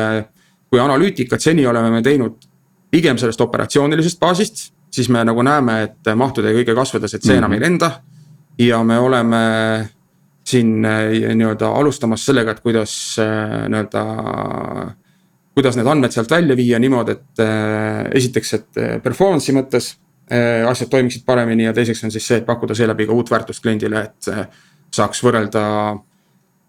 kui 0.69 0.81
analüütikat 0.81 1.41
seni 1.41 1.65
oleme 1.67 1.91
me 1.91 2.01
teinud 2.01 2.41
pigem 2.91 3.17
sellest 3.17 3.41
operatsioonilisest 3.41 4.19
baasist, 4.19 4.69
siis 4.91 5.09
me 5.13 5.21
nagu 5.27 5.43
näeme, 5.43 5.81
et 5.83 6.15
mahtude 6.15 6.53
kõige 6.55 6.73
kasvades, 6.75 7.13
et 7.13 7.21
see 7.21 7.35
mm 7.35 7.35
-hmm. 7.35 7.37
enam 7.37 7.53
ei 7.53 7.61
lenda. 7.61 7.91
ja 8.59 8.83
me 8.83 8.99
oleme 8.99 9.89
siin 10.43 10.85
äh, 10.85 11.35
nii-öelda 11.35 11.69
alustamas 11.69 12.25
sellega, 12.25 12.51
et 12.51 12.59
kuidas 12.59 13.17
nii-öelda 13.69 14.05
kuidas 15.57 15.77
need 15.77 15.89
andmed 15.89 16.13
sealt 16.13 16.29
välja 16.29 16.55
viia 16.57 16.77
niimoodi, 16.81 17.15
et 17.17 17.41
äh, 17.41 18.03
esiteks, 18.19 18.51
et 18.59 18.81
äh, 18.81 18.91
performance'i 19.01 19.55
mõttes 19.57 19.89
äh, 20.29 20.61
asjad 20.69 20.91
toimiksid 20.93 21.25
paremini 21.25 21.65
ja 21.65 21.73
teiseks 21.73 22.03
on 22.05 22.13
siis 22.13 22.27
see, 22.29 22.37
et 22.41 22.45
pakkuda 22.45 22.77
seeläbi 22.77 23.07
ka 23.09 23.17
uut 23.17 23.31
väärtust 23.33 23.65
kliendile, 23.65 24.05
et 24.05 24.29
saaks 24.93 25.23
võrrelda. 25.25 25.63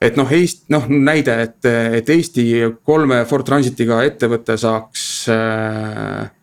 et 0.01 0.17
noh, 0.17 0.33
Eest-, 0.33 0.65
noh 0.73 0.89
näide, 0.89 1.37
et, 1.45 1.69
et 2.01 2.11
Eesti 2.17 2.49
kolme 2.87 3.21
Ford 3.29 3.45
Transitiga 3.47 4.01
ettevõte 4.09 4.57
saaks 4.57 5.05
äh,. 5.37 6.35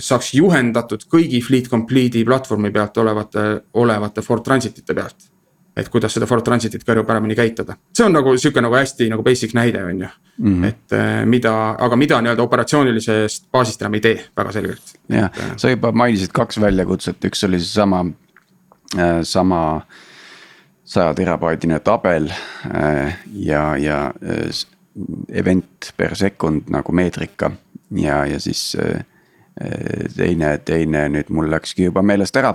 saaks 0.00 0.34
juhendatud 0.34 1.02
kõigi 1.10 1.40
Fleet 1.42 1.66
Complete'i 1.68 2.22
platvormi 2.24 2.70
pealt 2.72 2.96
olevate, 3.02 3.42
olevate 3.74 4.22
Ford 4.22 4.44
Transitite 4.46 4.94
pealt 4.94 5.30
et 5.80 5.88
kuidas 5.92 6.14
seda 6.16 6.28
Ford 6.30 6.44
Transitit 6.46 6.84
kõrju 6.86 7.04
paremini 7.08 7.36
käitada. 7.38 7.76
see 7.96 8.06
on 8.06 8.12
nagu 8.16 8.36
sihuke 8.36 8.62
nagu 8.62 8.76
hästi 8.76 9.08
nagu 9.10 9.24
basic 9.26 9.54
näide, 9.56 9.84
on 9.84 10.00
ju 10.00 10.08
mm. 10.38 10.54
-hmm. 10.54 10.66
et 10.68 10.92
äh, 10.92 11.26
mida, 11.26 11.54
aga 11.78 11.96
mida 11.96 12.20
nii-öelda 12.20 12.42
operatsioonilisest 12.42 13.50
baasist 13.52 13.82
enam 13.82 13.94
ei 13.94 14.00
tee 14.00 14.24
väga 14.36 14.52
selgelt. 14.52 14.94
jah, 15.08 15.30
äh, 15.38 15.56
sa 15.56 15.70
juba 15.70 15.92
mainisid 15.92 16.32
kaks 16.32 16.60
väljakutset, 16.60 17.24
üks 17.24 17.44
oli 17.46 17.58
seesama 17.58 18.06
äh,, 18.98 19.22
sama 19.22 19.80
saja 20.84 21.14
terabaidine 21.14 21.80
tabel 21.80 22.32
ja, 23.32 23.76
ja 23.76 24.12
event 25.28 25.92
per 25.96 26.16
sekund 26.16 26.62
nagu 26.68 26.92
meetrika 26.92 27.50
ja, 27.90 28.26
ja 28.26 28.40
siis 28.40 28.76
äh, 28.80 29.04
teine, 30.16 30.52
teine 30.64 31.04
nüüd 31.12 31.30
mul 31.34 31.50
läkski 31.52 31.88
juba 31.88 32.02
meelest 32.06 32.36
ära. 32.40 32.54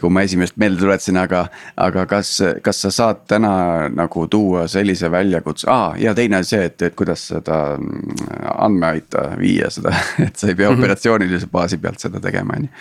kui 0.00 0.10
ma 0.10 0.24
esimest 0.26 0.56
meelde 0.60 0.80
tuletasin, 0.82 1.18
aga, 1.20 1.44
aga 1.76 2.06
kas, 2.10 2.32
kas 2.62 2.82
sa 2.84 2.90
saad 2.94 3.24
täna 3.30 3.52
nagu 3.94 4.26
tuua 4.30 4.66
sellise 4.70 5.10
väljakutse, 5.10 5.68
aa 5.70 5.94
ja 6.00 6.14
teine 6.14 6.40
on 6.40 6.48
see, 6.48 6.64
et, 6.70 6.82
et 6.82 6.96
kuidas 6.98 7.28
seda 7.32 7.60
mm, 7.76 8.48
andmeaita 8.56 9.26
viia 9.40 9.70
seda, 9.70 9.94
et 10.26 10.36
sa 10.36 10.48
ei 10.48 10.54
pea 10.54 10.70
mm 10.70 10.74
-hmm. 10.74 10.78
operatsioonilise 10.78 11.50
baasi 11.52 11.78
pealt 11.78 12.00
seda 12.00 12.20
tegema, 12.20 12.56
on 12.56 12.68
ju. 12.68 12.72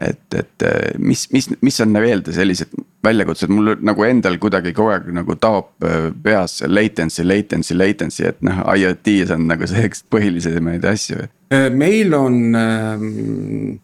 et, 0.00 0.34
et 0.34 0.68
mis, 0.98 1.28
mis, 1.32 1.50
mis 1.60 1.80
on 1.80 1.92
veel 1.92 2.22
sellised 2.32 2.72
väljakutsed, 3.04 3.48
mul 3.52 3.74
nagu 3.80 4.04
endal 4.04 4.36
kuidagi 4.40 4.72
kogu 4.76 4.92
aeg 4.94 5.08
nagu 5.16 5.36
taob 5.40 5.86
äh, 5.86 6.10
peas 6.22 6.60
latency, 6.66 7.24
latency, 7.24 7.76
latency, 7.76 8.26
et 8.28 8.40
noh, 8.44 8.62
IoT-s 8.74 9.32
on 9.34 9.46
nagu 9.48 9.68
see 9.70 9.86
üks 9.88 10.04
põhilisemaid 10.12 10.84
asju. 10.88 11.22
Äh, 11.24 11.39
meil 11.50 12.14
on 12.14 12.34
ähm 12.54 13.78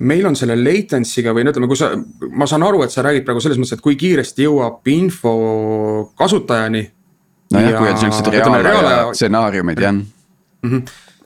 meil 0.00 0.24
on 0.26 0.36
selle 0.38 0.56
latency'ga 0.56 1.34
või 1.36 1.44
no 1.44 1.52
ütleme, 1.52 1.68
kui 1.70 1.78
sa, 1.78 1.92
ma 2.32 2.48
saan 2.48 2.64
aru, 2.64 2.82
et 2.84 2.94
sa 2.94 3.04
räägid 3.04 3.26
praegu 3.26 3.42
selles 3.44 3.60
mõttes, 3.60 3.76
et 3.76 3.84
kui 3.84 3.98
kiiresti 4.00 4.46
jõuab 4.46 4.88
info 4.92 5.32
kasutajani. 6.18 6.82
nojah, 7.52 7.76
kui 7.76 7.90
on 7.90 8.00
siuksed 8.00 8.30
reaalaja 8.32 9.12
stsenaariumid 9.12 9.80
jah 9.82 9.92
mm. 9.92 10.04
-hmm. 10.64 10.82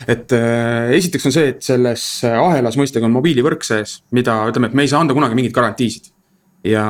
et 0.09 0.33
äh, 0.33 0.91
esiteks 0.99 1.27
on 1.27 1.33
see, 1.33 1.49
et 1.55 1.63
selles 1.63 2.25
ahelas 2.25 2.77
mõistagi 2.77 3.07
on 3.07 3.15
mobiilivõrk 3.15 3.63
sees, 3.63 4.03
mida 4.11 4.41
ütleme, 4.51 4.67
et 4.67 4.75
me 4.75 4.83
ei 4.83 4.89
saa 4.89 5.01
anda 5.01 5.15
kunagi 5.15 5.39
mingeid 5.39 5.55
garantiisid 5.55 6.11
ja 6.65 6.87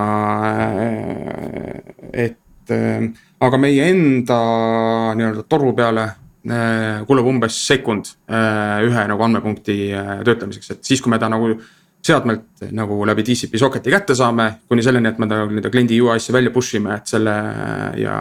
et 2.12 2.73
aga 3.40 3.59
meie 3.59 3.90
enda 3.90 4.38
nii-öelda 5.14 5.45
toru 5.49 5.75
peale 5.77 6.03
äh, 6.03 6.14
kulub 7.07 7.27
umbes 7.33 7.57
sekund 7.67 8.13
äh, 8.31 8.85
ühe 8.87 9.09
nagu 9.11 9.27
andmepunkti 9.27 9.81
äh, 9.95 10.13
töötlemiseks, 10.27 10.71
et 10.77 10.87
siis, 10.87 11.03
kui 11.03 11.11
me 11.11 11.19
ta 11.23 11.31
nagu 11.33 11.55
seadmelt 12.07 12.63
nagu 12.77 13.01
läbi 13.09 13.25
TCP 13.27 13.59
socket'i 13.59 13.91
kätte 13.91 14.15
saame, 14.15 14.47
kuni 14.71 14.85
selleni, 14.87 15.11
et 15.11 15.19
me 15.19 15.27
ta 15.27 15.41
nii-öelda 15.43 15.73
kliendi 15.75 15.99
UI-sse 15.99 16.35
välja 16.35 16.53
push 16.55 16.79
ime, 16.79 17.01
et 17.01 17.11
selle 17.11 17.35
ja, 17.99 18.15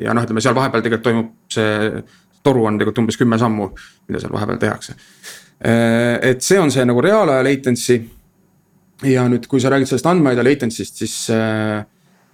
ja 0.00 0.14
noh, 0.16 0.24
ütleme 0.24 0.40
seal 0.44 0.56
vahepeal 0.56 0.86
tegelikult 0.86 1.08
toimub 1.10 1.34
see 1.52 2.02
toru 2.42 2.64
on 2.70 2.80
tegelikult 2.80 3.02
umbes 3.04 3.20
kümme 3.20 3.38
sammu, 3.38 3.68
mida 4.08 4.22
seal 4.22 4.32
vahepeal 4.32 4.58
tehakse. 4.62 4.96
et 5.62 6.42
see 6.42 6.58
on 6.58 6.72
see 6.74 6.82
nagu 6.88 7.04
reaalaja 7.04 7.44
latency 7.46 8.00
ja 9.06 9.24
nüüd, 9.30 9.46
kui 9.50 9.62
sa 9.62 9.70
räägid 9.72 9.90
sellest 9.90 10.08
andmeaida 10.10 10.44
latency'st, 10.46 11.02
siis 11.02 11.16
äh, 11.34 11.82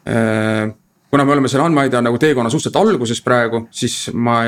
äh, 0.09 0.69
kuna 1.11 1.25
me 1.25 1.33
oleme 1.33 1.49
selle 1.49 1.65
andmeaida 1.65 2.01
nagu 2.05 2.19
teekonna 2.21 2.51
suhteliselt 2.53 2.79
alguses 2.81 3.21
praegu, 3.25 3.65
siis 3.75 4.09
ma, 4.13 4.41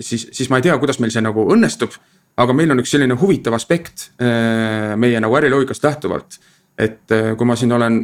siis, 0.00 0.28
siis 0.34 0.50
ma 0.50 0.58
ei 0.58 0.66
tea, 0.66 0.76
kuidas 0.80 0.98
meil 1.02 1.12
see 1.14 1.24
nagu 1.24 1.46
õnnestub. 1.54 1.96
aga 2.38 2.54
meil 2.54 2.70
on 2.70 2.78
üks 2.78 2.92
selline 2.94 3.16
huvitav 3.18 3.56
aspekt 3.56 4.12
äh, 4.22 4.94
meie 4.96 5.20
nagu 5.20 5.34
äriloogikast 5.36 5.84
lähtuvalt. 5.84 6.38
et 6.78 7.10
äh, 7.10 7.34
kui 7.36 7.46
ma 7.46 7.56
siin 7.56 7.72
olen 7.72 7.98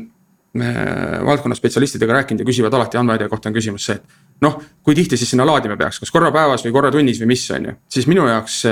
äh, 0.59 1.25
valdkonna 1.27 1.55
spetsialistidega 1.55 2.13
rääkinud 2.13 2.41
ja 2.41 2.47
küsivad 2.47 2.75
alati 2.75 2.99
andmeaida 2.99 3.29
kohta 3.29 3.49
on 3.49 3.55
küsimus 3.55 3.87
see, 3.87 3.95
et. 3.95 4.23
noh, 4.43 4.61
kui 4.83 4.95
tihti 4.95 5.17
siis 5.17 5.31
sinna 5.31 5.47
laadima 5.47 5.77
peaks, 5.77 6.01
kas 6.03 6.11
korra 6.11 6.33
päevas 6.33 6.67
või 6.67 6.73
korra 6.73 6.91
tunnis 6.95 7.21
või 7.23 7.35
mis, 7.35 7.51
on 7.51 7.71
ju, 7.71 7.77
siis 7.89 8.07
minu 8.11 8.27
jaoks 8.29 8.63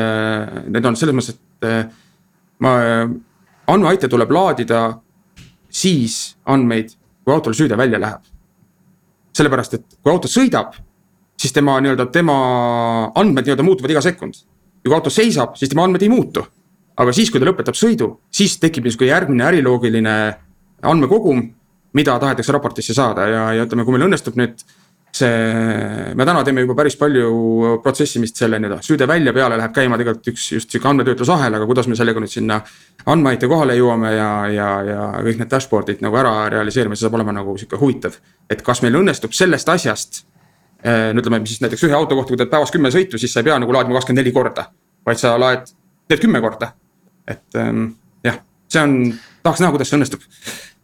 need 0.68 0.84
on 0.86 0.98
selles 0.98 1.14
mõttes, 1.14 1.38
et 1.62 1.92
ma 2.62 2.74
andmeaite 3.66 4.10
tuleb 4.10 4.30
laadida 4.34 4.82
siis 5.72 6.36
andmeid, 6.44 6.92
kui 7.24 7.34
autol 7.34 7.54
süüde 7.56 7.78
välja 7.78 8.00
läheb. 8.00 8.31
Sellepärast, 9.36 9.76
et 9.78 9.98
kui 10.02 10.12
auto 10.12 10.30
sõidab, 10.30 10.74
siis 11.40 11.54
tema 11.54 11.78
nii-öelda, 11.82 12.08
tema 12.12 12.34
andmed 13.18 13.46
nii-öelda 13.46 13.66
muutuvad 13.66 13.94
iga 13.94 14.02
sekund. 14.04 14.34
ja 14.82 14.90
kui 14.90 14.96
auto 14.96 15.10
seisab, 15.10 15.56
siis 15.56 15.70
tema 15.70 15.84
andmed 15.84 16.02
ei 16.02 16.12
muutu. 16.12 16.44
aga 16.96 17.12
siis, 17.12 17.30
kui 17.30 17.40
ta 17.40 17.46
lõpetab 17.48 17.76
sõidu, 17.78 18.18
siis 18.30 18.58
tekib 18.60 18.84
niisugune 18.84 19.08
järgmine 19.08 19.44
äriloogiline 19.48 20.16
andmekogum, 20.82 21.40
mida 21.96 22.18
tahetakse 22.20 22.52
raportisse 22.52 22.94
saada 22.94 23.26
ja, 23.28 23.44
ja 23.56 23.64
ütleme, 23.64 23.84
kui 23.84 23.94
meil 23.96 24.04
õnnestub 24.08 24.36
nüüd 24.36 24.60
see, 25.16 26.14
me 26.16 26.24
täna 26.24 26.40
teeme 26.44 26.64
juba 26.64 26.74
päris 26.76 26.96
palju 26.96 27.78
protsessimist 27.84 28.38
selle 28.40 28.58
nii-öelda 28.62 28.80
süüde 28.84 29.08
välja 29.08 29.34
peale 29.36 29.58
läheb 29.60 29.74
käima 29.76 29.98
tegelikult 30.00 30.30
üks 30.32 30.46
just 30.54 30.72
sihuke 30.72 30.88
andmetöötlusahel, 30.88 31.58
aga 31.58 31.68
kuidas 31.68 31.88
me 31.90 31.96
sellega 31.98 32.22
nüüd 32.22 32.32
sinna. 32.32 32.62
andmeaite 33.12 33.48
kohale 33.50 33.76
jõuame 33.76 34.12
ja, 34.14 34.30
ja, 34.52 34.68
ja 34.88 35.06
kõik 35.26 35.42
need 35.42 35.50
dashboard'id 35.52 36.04
nagu 36.04 36.16
ära 36.16 36.48
realiseerime, 36.54 36.96
see 36.96 37.04
saab 37.04 37.18
olema 37.18 37.34
nagu 37.36 37.56
sihuke 37.60 37.80
huvitav. 37.80 38.16
et 38.50 38.62
kas 38.62 38.82
meil 38.82 38.96
õnnestub 39.02 39.36
sellest 39.36 39.68
asjast. 39.68 40.24
no 40.82 41.20
ütleme 41.20 41.42
siis 41.46 41.60
näiteks 41.60 41.84
ühe 41.88 41.94
auto 41.94 42.16
kohta, 42.16 42.32
kui 42.32 42.40
teed 42.40 42.50
päevas 42.50 42.72
kümme 42.72 42.90
sõitu, 42.90 43.18
siis 43.18 43.32
sa 43.32 43.40
ei 43.40 43.50
pea 43.50 43.58
nagu 43.58 43.72
laadima 43.72 43.98
kakskümmend 43.98 44.24
neli 44.24 44.32
korda. 44.32 44.70
vaid 45.06 45.20
sa 45.20 45.36
laed, 45.38 45.68
teed 46.08 46.24
kümme 46.24 46.40
korda. 46.40 46.72
et 47.28 47.60
ähm, 47.60 47.90
jah, 48.24 48.40
see 48.68 48.80
on, 48.80 49.00
tahaks 49.42 49.60
näha, 49.60 49.76
kuidas 49.76 49.92
see 49.92 50.00
õnnestub 50.00 50.24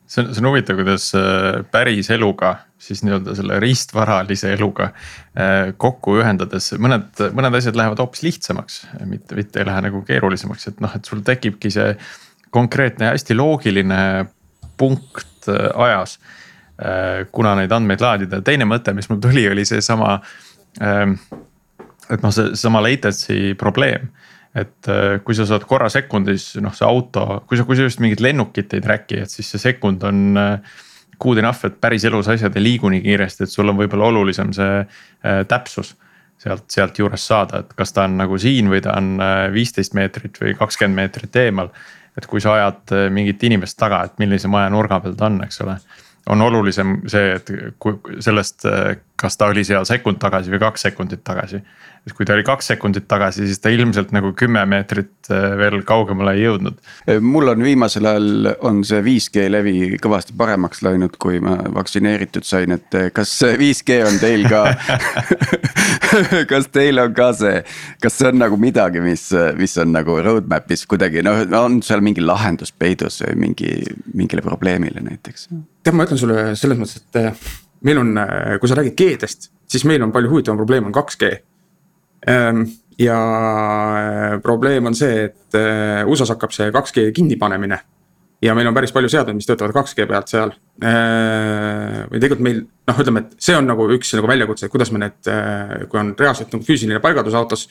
see 0.09 0.25
on, 0.25 0.33
see 0.33 0.43
on 0.43 0.49
huvitav, 0.51 0.79
kuidas 0.81 1.11
äh, 1.17 1.65
päris 1.73 2.11
eluga 2.15 2.55
siis 2.79 3.03
nii-öelda 3.05 3.35
selle 3.37 3.59
riistvaralise 3.61 4.53
eluga 4.55 4.91
äh, 4.91 5.73
kokku 5.77 6.19
ühendades 6.23 6.71
mõned, 6.81 7.11
mõned 7.37 7.59
asjad 7.59 7.77
lähevad 7.79 8.01
hoopis 8.03 8.25
lihtsamaks. 8.25 8.81
mitte, 9.05 9.37
mitte 9.37 9.61
ei 9.61 9.69
lähe 9.69 9.85
nagu 9.89 10.03
keerulisemaks, 10.07 10.69
et 10.71 10.81
noh, 10.85 10.95
et 10.97 11.09
sul 11.09 11.23
tekibki 11.27 11.73
see 11.75 11.93
konkreetne 12.55 13.13
hästi 13.13 13.37
loogiline 13.37 14.03
punkt 14.81 15.51
äh, 15.53 15.71
ajas. 15.75 16.19
kuna 17.35 17.57
neid 17.59 17.73
andmeid 17.75 17.99
laadida, 17.99 18.39
teine 18.47 18.63
mõte, 18.71 18.93
mis 18.95 19.09
mul 19.11 19.19
tuli, 19.19 19.43
oli 19.51 19.65
seesama. 19.67 20.21
Ähm, 20.79 21.17
et 22.07 22.23
noh, 22.23 22.31
see 22.31 22.53
seesama 22.53 22.79
latency 22.85 23.57
probleem 23.59 24.07
et 24.57 24.89
äh, 24.89 25.19
kui 25.25 25.37
sa 25.37 25.47
saad 25.49 25.65
korra 25.69 25.91
sekundis, 25.93 26.51
noh, 26.63 26.75
see 26.75 26.87
auto, 26.89 27.43
kui 27.49 27.59
sa, 27.59 27.67
kui 27.69 27.79
sa 27.79 27.87
just 27.87 28.03
mingit 28.05 28.23
lennukit 28.25 28.73
ei 28.77 28.85
track'i, 28.85 29.23
et 29.25 29.33
siis 29.33 29.51
see 29.53 29.63
sekund 29.63 30.05
on 30.09 30.41
äh, 30.41 30.77
good 31.21 31.41
enough, 31.43 31.67
et 31.67 31.79
päriselus 31.81 32.31
asjad 32.33 32.57
ei 32.57 32.65
liigu 32.65 32.91
nii 32.93 33.03
kiiresti, 33.05 33.45
et 33.45 33.53
sul 33.53 33.69
on 33.69 33.79
võib-olla 33.81 34.11
olulisem 34.13 34.55
see 34.57 34.83
äh, 34.83 35.43
täpsus. 35.49 35.97
sealt, 36.39 36.69
sealt 36.71 36.99
juurest 36.99 37.27
saada, 37.27 37.59
et 37.65 37.73
kas 37.75 37.91
ta 37.93 38.05
on 38.07 38.13
nagu 38.15 38.37
siin 38.39 38.69
või 38.71 38.79
ta 38.79 38.93
on 38.95 39.19
viisteist 39.51 39.97
meetrit 39.99 40.37
või 40.39 40.53
kakskümmend 40.55 40.95
meetrit 40.95 41.37
eemal. 41.37 41.73
et 42.17 42.27
kui 42.27 42.41
sa 42.41 42.53
ajad 42.55 43.11
mingit 43.11 43.43
inimest 43.43 43.77
taga, 43.79 44.05
et 44.05 44.19
millise 44.23 44.47
maja 44.49 44.71
nurga 44.71 45.01
peal 45.01 45.17
ta 45.19 45.27
on, 45.27 45.41
eks 45.43 45.61
ole 45.65 45.75
on 46.29 46.43
olulisem 46.43 46.95
see, 47.09 47.33
et 47.35 47.51
kui 47.81 47.99
sellest, 48.21 48.67
kas 49.17 49.37
ta 49.37 49.49
oli 49.51 49.65
seal 49.65 49.87
sekund 49.89 50.21
tagasi 50.21 50.53
või 50.53 50.61
kaks 50.63 50.87
sekundit 50.89 51.25
tagasi. 51.25 51.61
Et 52.09 52.17
kui 52.17 52.27
ta 52.29 52.35
oli 52.37 52.45
kaks 52.47 52.71
sekundit 52.73 53.07
tagasi, 53.11 53.47
siis 53.49 53.61
ta 53.61 53.71
ilmselt 53.73 54.13
nagu 54.17 54.33
kümme 54.39 54.63
meetrit 54.71 55.29
äh, 55.33 55.53
veel 55.61 55.83
kaugemale 55.89 56.35
ei 56.37 56.47
jõudnud. 56.47 56.79
mul 57.25 57.53
on 57.53 57.65
viimasel 57.65 58.09
ajal 58.09 58.53
on 58.67 58.81
see 58.89 59.03
5G 59.05 59.49
levi 59.53 59.75
kõvasti 60.03 60.37
paremaks 60.39 60.83
läinud, 60.87 61.19
kui 61.21 61.43
ma 61.45 61.59
vaktsineeritud 61.75 62.47
sain, 62.49 62.73
et 62.79 62.97
äh, 62.99 63.11
kas 63.15 63.35
5G 63.61 64.01
on 64.09 64.21
teil 64.23 64.49
ka 64.49 64.65
kas 66.53 66.71
teil 66.73 67.03
on 67.03 67.13
ka 67.17 67.31
see, 67.37 67.61
kas 68.03 68.19
see 68.21 68.31
on 68.31 68.41
nagu 68.41 68.59
midagi, 68.61 69.03
mis, 69.05 69.29
mis 69.59 69.77
on 69.83 69.93
nagu 69.95 70.19
roadmap'is 70.25 70.87
kuidagi 70.89 71.25
noh, 71.27 71.45
on 71.61 71.81
seal 71.85 72.05
mingi 72.05 72.25
lahendus 72.25 72.73
peidus 72.73 73.21
mingi, 73.37 73.75
mingile 74.15 74.45
probleemile 74.45 75.05
näiteks? 75.05 75.49
tead, 75.85 75.95
ma 75.97 76.09
ütlen 76.09 76.21
sulle 76.21 76.49
selles 76.59 76.81
mõttes, 76.81 77.05
et 77.05 77.21
äh, 77.21 77.53
meil 77.85 78.01
on, 78.01 78.17
kui 78.61 78.71
sa 78.71 78.81
räägid 78.81 78.97
G-dest, 78.99 79.53
siis 79.69 79.85
meil 79.89 80.03
on 80.05 80.15
palju 80.15 80.33
huvitavam 80.33 80.61
probleem 80.61 80.89
on 80.89 80.97
2G 80.97 81.37
Ehm, 81.37 81.58
ja 82.99 83.19
äh, 84.35 84.41
probleem 84.43 84.87
on 84.91 84.97
see, 84.99 85.29
et 85.29 85.55
äh, 85.57 86.03
USA-s 86.09 86.35
hakkab 86.35 86.55
see 86.55 86.73
2G 86.75 87.13
kinnipanemine. 87.15 87.79
ja 88.43 88.55
meil 88.55 88.69
on 88.71 88.75
päris 88.75 88.93
palju 88.95 89.09
seadmeid, 89.11 89.35
mis 89.35 89.49
töötavad 89.49 89.75
2G 89.75 90.05
pealt 90.07 90.31
seal. 90.31 90.53
Ehm, 90.79 92.05
või 92.07 92.21
tegelikult 92.23 92.45
meil 92.47 92.61
noh, 92.63 93.01
ütleme, 93.03 93.25
et 93.25 93.33
see 93.43 93.57
on 93.59 93.67
nagu 93.67 93.89
üks 93.97 94.13
nagu 94.15 94.31
väljakutse, 94.31 94.69
et 94.69 94.71
kuidas 94.71 94.93
me 94.95 95.03
need, 95.03 95.19
äh, 95.33 95.73
kui 95.91 95.99
on 95.99 96.13
reaalselt 96.19 96.55
nagu 96.55 96.67
füüsiline 96.67 97.03
paigaldus 97.03 97.35
autos. 97.39 97.67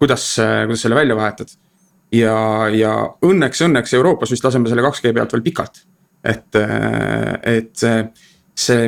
kuidas, 0.00 0.24
kuidas 0.40 0.80
selle 0.80 0.96
välja 0.96 1.16
vahetad. 1.16 1.48
ja, 2.12 2.68
ja 2.72 2.92
õnneks, 3.24 3.64
õnneks 3.64 3.94
Euroopas 3.96 4.30
vist 4.32 4.44
laseme 4.44 4.68
selle 4.68 4.84
2G 4.84 5.14
pealt 5.14 5.32
veel 5.32 5.42
pikalt. 5.42 5.84
et, 6.24 6.56
et 7.48 7.72
see 7.76 8.04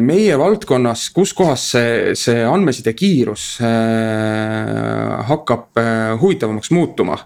meie 0.03 0.35
valdkonnas, 0.39 1.07
kus 1.15 1.33
kohas 1.37 1.65
see, 1.75 2.15
see 2.19 2.43
andmeside 2.45 2.93
kiirus 2.99 3.45
äh, 3.65 5.23
hakkab 5.29 5.79
äh, 5.81 6.21
huvitavamaks 6.21 6.71
muutuma. 6.71 7.19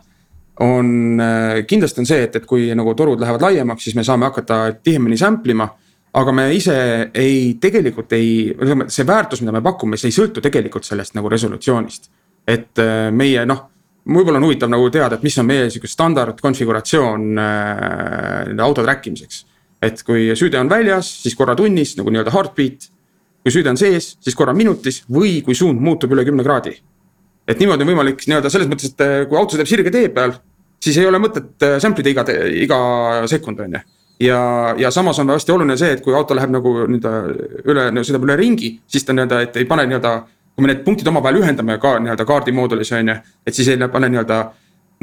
on 0.60 1.20
äh,, 1.20 1.66
kindlasti 1.68 2.00
on 2.00 2.06
see, 2.08 2.22
et, 2.24 2.36
et 2.36 2.46
kui 2.48 2.70
nagu 2.74 2.94
torud 2.96 3.20
lähevad 3.20 3.42
laiemaks, 3.44 3.84
siis 3.84 3.96
me 3.96 4.04
saame 4.04 4.24
hakata 4.24 4.72
tihemini 4.82 5.16
sample 5.16 5.52
ima. 5.52 5.68
aga 6.16 6.32
me 6.32 6.46
ise 6.54 6.76
ei, 7.14 7.56
tegelikult 7.60 8.12
ei, 8.16 8.54
ütleme 8.54 8.86
see 8.88 9.04
väärtus, 9.06 9.42
mida 9.42 9.52
me 9.52 9.60
pakume, 9.60 9.98
see 10.00 10.08
ei 10.08 10.16
sõltu 10.16 10.40
tegelikult 10.40 10.84
sellest 10.84 11.16
nagu 11.16 11.28
resolutsioonist. 11.28 12.10
et 12.46 12.78
äh, 12.78 13.10
meie 13.12 13.44
noh 13.46 13.66
võib-olla 14.06 14.38
on 14.38 14.46
huvitav 14.46 14.70
nagu 14.70 14.88
teada, 14.90 15.16
et 15.16 15.26
mis 15.26 15.36
on 15.38 15.46
meie 15.48 15.68
sihuke 15.70 15.90
standard 15.90 16.40
konfiguratsioon 16.40 17.38
äh, 17.42 18.56
auto 18.64 18.84
track 18.86 19.10
imiseks 19.10 19.44
et 19.82 20.02
kui 20.06 20.28
süüde 20.38 20.58
on 20.60 20.70
väljas, 20.70 21.08
siis 21.22 21.36
korra 21.36 21.56
tunnis 21.56 21.96
nagu 21.98 22.12
nii-öelda 22.12 22.32
heartbeat. 22.34 22.90
kui 23.46 23.52
süüde 23.54 23.70
on 23.70 23.78
sees, 23.78 24.16
siis 24.18 24.34
korra 24.34 24.50
minutis 24.56 25.04
või 25.06 25.38
kui 25.46 25.54
suund 25.54 25.78
muutub 25.80 26.10
üle 26.12 26.24
kümne 26.26 26.42
kraadi. 26.42 26.76
et 27.46 27.58
niimoodi 27.58 27.84
on 27.84 27.90
võimalik 27.92 28.24
nii-öelda 28.26 28.50
selles 28.50 28.68
mõttes, 28.68 28.90
et 28.90 29.00
eh, 29.00 29.26
kui 29.28 29.38
auto 29.38 29.56
teeb 29.56 29.68
sirge 29.70 29.90
tee 29.90 30.08
peal, 30.08 30.34
siis 30.82 30.96
ei 30.98 31.06
ole 31.06 31.20
mõtet 31.22 31.62
eh, 31.62 31.76
sample 31.80 32.02
ida 32.02 32.10
iga, 32.10 32.24
iga 32.64 32.78
sekund, 33.30 33.60
on 33.60 33.76
ju. 33.78 33.82
ja, 34.26 34.40
ja 34.78 34.90
samas 34.90 35.18
on 35.22 35.30
hästi 35.30 35.52
oluline 35.52 35.76
see, 35.76 35.92
et 35.94 36.02
kui 36.02 36.14
auto 36.14 36.34
läheb 36.34 36.50
nagu 36.50 36.74
nii-öelda 36.88 37.12
üle, 37.70 37.86
sõidab 38.02 38.26
üle 38.26 38.36
ringi, 38.40 38.72
siis 38.88 39.04
ta 39.04 39.14
nii-öelda, 39.14 39.42
et 39.46 39.60
ei 39.62 39.68
pane 39.68 39.86
nii-öelda. 39.86 40.16
kui 40.56 40.64
me 40.64 40.72
need 40.72 40.84
punktid 40.84 41.08
omavahel 41.08 41.42
ühendame 41.42 41.78
ka 41.78 41.98
nii-öelda 42.00 42.24
kaardimoodulis 42.24 42.92
on 42.96 43.12
ju, 43.12 43.16
et 43.46 43.54
siis 43.54 43.68
ei 43.68 43.88
pane 43.92 44.08
nii-öelda 44.08 44.38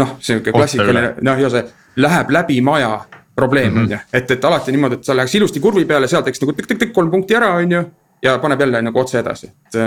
noh, 0.02 0.16
sihuke 0.20 0.52
klassikaline 0.52 1.14
noh, 1.22 1.40
ja 1.40 1.50
see 1.54 1.68
läheb 2.02 2.32
läbi 2.34 2.62
maja 2.66 3.04
probleem 3.36 3.78
on 3.78 3.92
ju, 3.92 4.00
et, 4.14 4.32
et 4.32 4.46
alati 4.46 4.74
niimoodi, 4.74 5.00
et 5.00 5.08
sa 5.08 5.16
läheks 5.18 5.36
ilusti 5.40 5.62
kurvi 5.64 5.86
peale, 5.90 6.08
seal 6.12 6.24
teeks 6.26 6.42
nagu 6.44 6.56
tõkk-tõkk-tõkk 6.58 6.94
kolm 6.96 7.12
punkti 7.14 7.38
ära, 7.38 7.54
on 7.62 7.78
ju. 7.78 7.84
ja 8.24 8.38
paneb 8.44 8.62
jälle 8.62 8.82
nagu 8.86 9.00
otse 9.00 9.20
edasi, 9.20 9.50
et, 9.50 9.80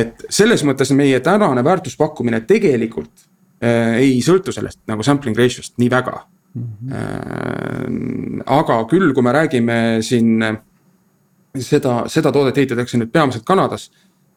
et 0.00 0.26
selles 0.40 0.64
mõttes 0.68 0.92
meie 0.96 1.20
tänane 1.24 1.64
väärtuspakkumine 1.64 2.42
tegelikult 2.48 3.12
äh, 3.64 3.98
ei 4.02 4.18
sõltu 4.24 4.54
sellest 4.54 4.82
nagu 4.90 5.06
sampling 5.06 5.36
ratio'st 5.38 5.78
nii 5.80 5.90
väga 5.92 6.18
mm. 6.54 6.64
-hmm. 6.64 6.94
Äh, 6.98 8.42
aga 8.58 8.82
küll, 8.90 9.12
kui 9.14 9.22
me 9.22 9.32
räägime 9.32 9.78
siin 10.02 10.42
seda, 11.56 12.02
seda 12.10 12.32
toodet 12.32 12.58
ehitatakse 12.58 12.98
nüüd 13.00 13.12
peamiselt 13.12 13.46
Kanadas 13.48 13.88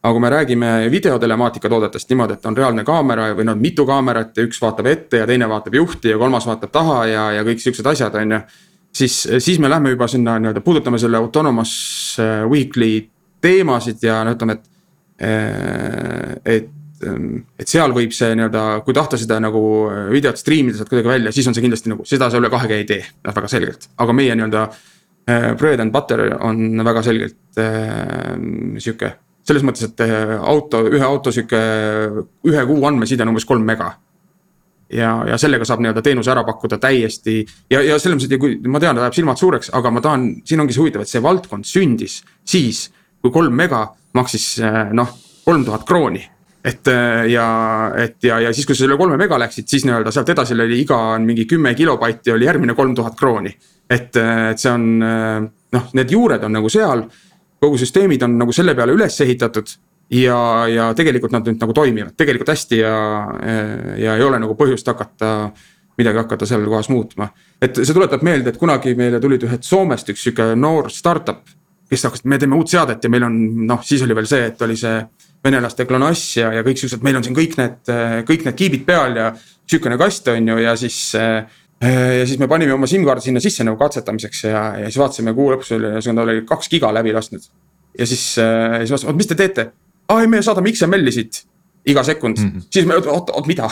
aga 0.02 0.14
kui 0.14 0.22
me 0.24 0.30
räägime 0.30 0.70
videotelemaatika 0.92 1.70
toodetest 1.70 2.10
niimoodi, 2.10 2.34
et 2.34 2.46
on 2.50 2.58
reaalne 2.58 2.84
kaamera 2.86 3.30
või 3.38 3.46
noh, 3.46 3.58
mitu 3.62 3.86
kaamerat 3.86 4.38
ja 4.38 4.46
üks 4.48 4.58
vaatab 4.62 4.90
ette 4.90 5.22
ja 5.22 5.28
teine 5.30 5.50
vaatab 5.50 5.78
juhti 5.78 6.10
ja 6.10 6.18
kolmas 6.18 6.48
vaatab 6.50 6.74
taha 6.74 7.00
ja, 7.06 7.26
ja 7.38 7.46
kõik 7.46 7.62
siuksed 7.62 7.86
asjad, 7.92 8.18
on 8.18 8.36
ju. 8.36 8.42
siis, 9.04 9.22
siis 9.38 9.62
me 9.62 9.70
lähme 9.70 9.94
juba 9.94 10.10
sinna 10.10 10.40
nii-öelda 10.42 10.66
puudutame 10.66 10.98
selle 11.00 11.22
autonomous 11.22 11.74
äh, 12.20 12.42
weekly 12.50 13.08
teemasid 13.42 14.02
ja 14.06 14.24
no 14.26 14.36
ütleme, 14.38 14.58
et. 14.58 14.70
Äh, 15.22 16.38
et, 16.58 16.78
et 17.58 17.66
seal 17.70 17.94
võib 17.94 18.12
see 18.14 18.34
nii-öelda, 18.38 18.64
kui 18.86 18.94
tahta 18.94 19.18
seda 19.18 19.40
nagu 19.42 19.62
videot 20.14 20.38
striimida 20.38 20.78
sealt 20.78 20.90
kuidagi 20.90 21.10
välja, 21.10 21.32
siis 21.34 21.48
on 21.50 21.56
see 21.58 21.64
kindlasti 21.66 21.90
nagu, 21.90 22.06
seda 22.06 22.28
sa 22.30 22.38
üle 22.38 22.50
2G 22.54 22.78
ei 22.78 22.86
tee, 22.90 23.02
noh 23.26 23.38
väga 23.38 23.50
selgelt, 23.50 23.90
aga 24.02 24.18
meie 24.18 24.38
nii-öelda. 24.38 24.70
Äh, 25.30 25.52
bread 25.54 25.82
and 25.82 25.94
butter 25.94 26.32
on 26.42 26.82
väga 26.82 27.04
selgelt 27.06 27.62
äh, 27.62 28.34
sihuke 28.82 29.12
selles 29.48 29.66
mõttes, 29.66 29.90
et 29.90 30.04
eh, 30.06 30.36
auto, 30.38 30.84
ühe 30.92 31.04
auto 31.06 31.34
sihuke, 31.34 31.60
ühe 32.48 32.64
kuu 32.70 32.88
andmeside 32.88 33.26
on 33.26 33.34
umbes 33.34 33.48
kolm 33.50 33.66
mega. 33.66 33.92
ja, 34.92 35.12
ja 35.24 35.38
sellega 35.40 35.64
saab 35.64 35.80
nii-öelda 35.80 36.02
teenuse 36.04 36.32
ära 36.34 36.42
pakkuda 36.44 36.76
täiesti 36.82 37.38
ja, 37.72 37.80
ja 37.80 38.00
selles 38.00 38.18
mõttes, 38.18 38.28
et 38.28 38.42
kui 38.42 38.58
ma 38.68 38.80
tean, 38.84 38.98
ta 38.98 39.06
ajab 39.06 39.16
silmad 39.16 39.40
suureks, 39.40 39.72
aga 39.78 39.92
ma 39.92 40.04
tahan, 40.04 40.26
siin 40.46 40.60
ongi 40.60 40.76
see 40.76 40.84
huvitav, 40.84 41.06
et 41.06 41.12
see 41.12 41.24
valdkond 41.24 41.68
sündis 41.68 42.18
siis, 42.44 42.90
kui 43.24 43.32
kolm 43.32 43.56
mega 43.56 43.86
maksis 44.20 44.58
eh, 44.60 44.92
noh, 44.98 45.16
kolm 45.46 45.64
tuhat 45.66 45.88
krooni 45.88 46.26
et 46.62 46.92
eh, 46.92 47.32
ja, 47.32 47.48
et 48.04 48.28
ja, 48.28 48.42
ja 48.44 48.52
siis, 48.54 48.68
kui 48.68 48.76
sa 48.76 48.84
selle 48.84 49.00
kolme 49.00 49.16
mega 49.18 49.40
läksid, 49.40 49.70
siis 49.72 49.88
nii-öelda 49.88 50.12
sealt 50.14 50.36
edasi 50.36 50.60
oli 50.60 50.82
iga 50.84 51.00
mingi 51.24 51.48
kümme 51.50 51.72
kilobaiti 51.78 52.36
oli 52.36 52.50
järgmine 52.52 52.76
kolm 52.76 52.94
tuhat 52.96 53.16
krooni. 53.18 53.56
et, 53.90 54.16
et 54.16 54.60
see 54.60 54.72
on 54.76 54.86
noh, 55.00 55.92
need 55.98 56.12
juured 56.12 56.44
on 56.44 56.60
nagu 56.60 56.70
seal 56.70 57.08
kogu 57.62 57.78
süsteemid 57.78 58.24
on 58.26 58.38
nagu 58.42 58.54
selle 58.56 58.76
peale 58.76 58.96
üles 58.98 59.20
ehitatud. 59.22 59.78
ja, 60.12 60.68
ja 60.68 60.90
tegelikult 60.98 61.32
nad 61.32 61.46
nüüd 61.48 61.62
nagu 61.62 61.74
toimivad 61.74 62.16
tegelikult 62.20 62.50
hästi 62.52 62.82
ja, 62.82 62.96
ja 63.96 64.16
ei 64.18 64.24
ole 64.26 64.42
nagu 64.44 64.58
põhjust 64.60 64.88
hakata 64.92 65.52
midagi 66.02 66.18
hakata 66.18 66.46
seal 66.46 66.66
kohas 66.66 66.90
muutma. 66.90 67.30
et 67.62 67.76
see 67.76 67.94
tuletab 67.94 68.24
meelde, 68.26 68.52
et 68.52 68.60
kunagi 68.60 68.96
meile 68.98 69.20
tulid 69.24 69.46
ühed 69.48 69.64
Soomest 69.64 70.10
üks 70.14 70.24
sihuke 70.26 70.54
noor 70.56 70.90
startup. 70.92 71.44
kes 71.92 72.06
hakkas, 72.08 72.24
me 72.24 72.40
teeme 72.40 72.56
uut 72.56 72.72
seadet 72.72 73.04
ja 73.04 73.10
meil 73.12 73.26
on 73.28 73.38
noh, 73.68 73.82
siis 73.84 74.02
oli 74.06 74.16
veel 74.16 74.28
see, 74.28 74.46
et 74.48 74.62
oli 74.64 74.78
see 74.80 75.02
venelaste 75.44 75.86
GLONASS 75.90 76.38
ja, 76.38 76.52
ja 76.56 76.62
kõik 76.64 76.80
siuksed, 76.80 77.02
meil 77.04 77.18
on 77.20 77.26
siin 77.26 77.36
kõik 77.36 77.58
need, 77.60 77.92
kõik 78.28 78.46
need 78.48 78.58
kiibid 78.58 78.86
peal 78.88 79.18
ja 79.18 79.32
sihukene 79.68 79.98
kast 80.00 80.30
on 80.32 80.48
ju 80.54 80.58
ja 80.62 80.76
siis 80.80 81.00
äh, 81.20 81.44
ja 81.82 82.26
siis 82.30 82.40
me 82.40 82.48
panime 82.48 82.74
oma 82.74 82.88
SIM-kaardi 82.90 83.26
sinna 83.26 83.42
sisse 83.44 83.66
nagu 83.66 83.78
katsetamiseks 83.80 84.44
ja, 84.44 84.64
ja 84.84 84.90
siis 84.90 85.00
vaatasime 85.02 85.34
kuu 85.38 85.52
lõpus 85.54 85.74
oli, 85.78 85.90
ühesõnaga 85.96 86.26
ta 86.26 86.26
oli 86.28 86.44
kaks 86.50 86.70
giga 86.70 86.92
läbi 86.94 87.14
lasknud. 87.16 87.48
ja 87.98 88.08
siis 88.08 88.26
äh,, 88.42 88.82
siis 88.84 88.94
vaatasime, 88.94 89.14
oot 89.14 89.22
mis 89.22 89.32
te 89.32 89.40
teete? 89.40 89.72
aa 90.10 90.22
ei, 90.22 90.30
me 90.30 90.42
saadame 90.46 90.74
XML-i 90.74 91.16
siit 91.16 91.44
iga 91.90 92.04
sekund 92.04 92.38
mm, 92.38 92.50
-hmm. 92.50 92.68
siis 92.70 92.86
me, 92.86 92.98
oot, 93.02 93.34
oot 93.34 93.48
mida 93.50 93.70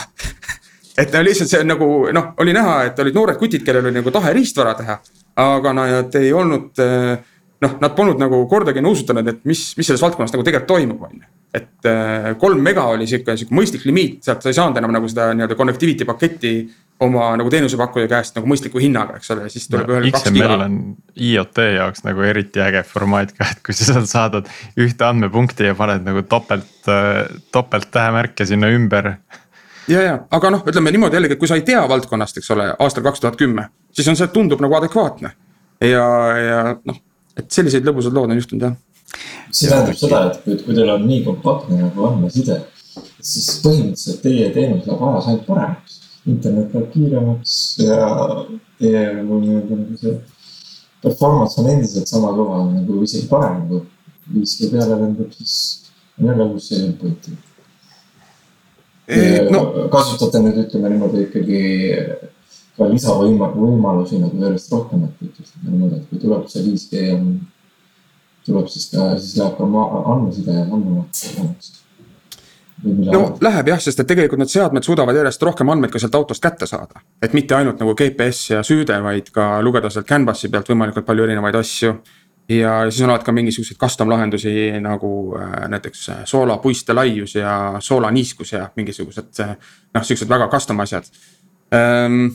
et 1.00 1.12
no 1.12 1.22
lihtsalt 1.24 1.50
see 1.50 1.64
nagu 1.64 1.88
noh, 2.12 2.32
oli 2.42 2.54
näha, 2.56 2.82
et 2.90 2.98
olid 2.98 3.14
noored 3.14 3.38
kutid, 3.38 3.64
kellel 3.66 3.86
oli 3.86 4.00
nagu 4.00 4.10
tahe 4.10 4.32
riistvara 4.36 4.74
teha. 4.74 4.98
aga 5.36 5.72
nad 5.72 6.14
ei 6.18 6.32
olnud 6.32 6.82
äh, 6.82 7.18
noh, 7.60 7.76
nad 7.80 7.94
polnud 7.96 8.18
nagu 8.20 8.42
kordagi 8.48 8.82
nõusutanud, 8.84 9.28
et 9.28 9.44
mis, 9.44 9.62
mis 9.76 9.86
selles 9.86 10.02
valdkonnas 10.02 10.34
nagu 10.34 10.44
tegelikult 10.44 10.74
toimub, 10.74 11.06
on 11.06 11.20
ju 11.20 11.39
et 11.54 11.88
äh, 11.88 12.30
kolm 12.38 12.60
mega 12.62 12.84
oli 12.92 13.08
sihuke, 13.10 13.34
sihuke 13.36 13.56
mõistlik 13.56 13.86
limiit, 13.88 14.20
sealt 14.24 14.44
sa 14.44 14.52
ei 14.52 14.56
saanud 14.56 14.78
enam 14.78 14.94
nagu 14.94 15.08
seda 15.10 15.32
nii-öelda 15.34 15.58
connectivity 15.58 16.06
paketti 16.06 16.54
oma 17.00 17.30
nagu 17.40 17.50
teenusepakkuja 17.50 18.08
käest 18.10 18.36
nagu 18.36 18.48
mõistliku 18.50 18.80
hinnaga, 18.82 19.16
eks 19.18 19.32
ole, 19.32 19.48
siis 19.52 19.66
tuleb 19.70 19.88
no, 19.88 19.96
ühel 19.96 20.12
kaks 20.12 20.30
giga. 20.34 20.56
on 20.66 20.78
IoT 21.16 21.62
jaoks 21.76 22.04
nagu 22.04 22.24
eriti 22.28 22.60
äge 22.60 22.82
formaat 22.86 23.32
ka, 23.36 23.48
et 23.54 23.62
kui 23.66 23.76
sa 23.76 23.88
sealt 23.88 24.10
saadad 24.10 24.50
ühte 24.80 25.06
andmepunkti 25.08 25.70
ja 25.70 25.76
paned 25.78 26.04
nagu 26.04 26.22
topelt, 26.28 26.90
topelt 27.52 27.88
tähemärke 27.90 28.46
sinna 28.46 28.68
ümber. 28.76 29.14
ja, 29.88 30.02
ja 30.04 30.18
aga 30.30 30.52
noh, 30.52 30.66
ütleme 30.68 30.92
niimoodi 30.92 31.16
jällegi, 31.16 31.38
et 31.38 31.42
kui 31.42 31.48
sa 31.48 31.56
ei 31.56 31.64
tea 31.66 31.80
valdkonnast, 31.88 32.42
eks 32.42 32.52
ole, 32.52 32.68
aastal 32.78 33.06
kaks 33.08 33.24
tuhat 33.24 33.40
kümme, 33.40 33.70
siis 33.96 34.08
on 34.12 34.20
see, 34.20 34.28
tundub 34.34 34.60
nagu 34.60 34.76
adekvaatne. 34.82 35.32
ja, 35.80 36.06
ja 36.36 36.62
noh, 36.84 37.00
et 37.40 37.48
selliseid 37.48 37.88
lõbusad 37.88 38.12
lood 38.12 38.28
on 38.28 38.42
juhtunud 38.42 38.68
jah. 38.68 38.76
See 39.50 39.70
tähendab 39.70 39.96
seda, 39.98 40.24
et 40.30 40.42
kui, 40.44 40.58
kui 40.64 40.76
teil 40.76 40.92
on 40.94 41.06
nii 41.06 41.24
kompaktne 41.26 41.80
nagu 41.80 42.06
andmeside, 42.08 42.60
siis 43.20 43.48
põhimõtteliselt 43.64 44.22
teie 44.24 44.50
teenus 44.54 44.86
läheb 44.88 45.08
ajas 45.08 45.30
ainult 45.30 45.46
paremaks 45.48 46.00
internet 46.26 46.74
läheb 46.74 46.90
kiiremaks 46.92 47.54
ja 47.80 48.00
teie 48.78 49.04
nagu 49.16 49.40
nii-öelda 49.40 49.78
nagu 49.82 50.00
see 50.00 50.16
performance 51.02 51.60
on 51.60 51.70
endiselt 51.72 52.08
sama 52.08 52.32
kõva 52.36 52.64
nagu 52.68 53.02
isegi 53.04 53.28
parem, 53.30 53.62
kui 53.68 53.84
5G 54.30 54.70
peale 54.72 54.98
lendab, 55.00 55.30
siis 55.34 55.54
on 56.18 56.28
jälle 56.28 56.44
uus 56.52 56.68
selline 56.68 56.98
point. 57.00 57.30
No. 59.50 59.62
kasutate 59.90 60.38
nüüd 60.44 60.60
ütleme 60.66 60.92
niimoodi 60.92 61.24
ikkagi 61.24 61.62
ka 62.76 62.86
lisavõimalusi 62.92 64.20
nagu 64.20 64.44
järjest 64.44 64.70
rohkem, 64.76 65.08
et 65.08 65.24
ütleme 65.24 65.72
niimoodi, 65.72 65.98
et 65.98 66.12
kui 66.12 66.20
tuleb 66.22 66.44
see 66.52 66.62
5G 66.68 67.08
on, 67.16 67.32
tuleb 68.50 68.68
siis 68.68 68.90
ka, 68.92 69.12
siis 69.18 69.38
läheb 69.40 69.56
ka 69.56 69.86
andmeside 70.14 70.58
ja 70.58 70.66
andmemaht 70.66 71.22
paremaks 71.36 71.78
no 72.84 73.20
läheb 73.40 73.68
jah, 73.72 73.80
sest 73.82 74.00
et 74.02 74.08
tegelikult 74.08 74.40
need 74.40 74.52
seadmed 74.52 74.86
suudavad 74.86 75.16
järjest 75.16 75.42
rohkem 75.44 75.68
andmeid 75.72 75.92
ka 75.92 76.00
sealt 76.02 76.16
autost 76.16 76.42
kätte 76.42 76.66
saada. 76.66 77.02
et 77.22 77.32
mitte 77.36 77.54
ainult 77.54 77.80
nagu 77.80 77.94
GPS 77.94 78.50
ja 78.50 78.62
süüde, 78.66 78.96
vaid 79.02 79.30
ka 79.34 79.60
lugeda 79.62 79.90
sealt 79.90 80.08
canvas'i 80.08 80.48
pealt 80.48 80.68
võimalikult 80.72 81.06
palju 81.06 81.26
erinevaid 81.28 81.58
asju. 81.60 81.94
ja 82.48 82.76
siis 82.90 83.02
on 83.04 83.10
alati 83.10 83.28
ka 83.28 83.32
mingisuguseid 83.32 83.78
custom 83.78 84.10
lahendusi 84.10 84.52
nagu 84.80 85.10
äh, 85.38 85.68
näiteks 85.68 86.08
äh, 86.08 86.22
soola 86.24 86.58
puiste 86.58 86.94
laius 86.94 87.34
ja 87.34 87.76
soola 87.78 88.10
niiskus 88.10 88.52
ja 88.52 88.70
mingisugused 88.76 89.40
äh, 89.40 89.56
noh, 89.94 90.04
siuksed 90.04 90.28
väga 90.28 90.48
custom 90.48 90.80
asjad 90.80 91.10
ähm, 91.74 92.30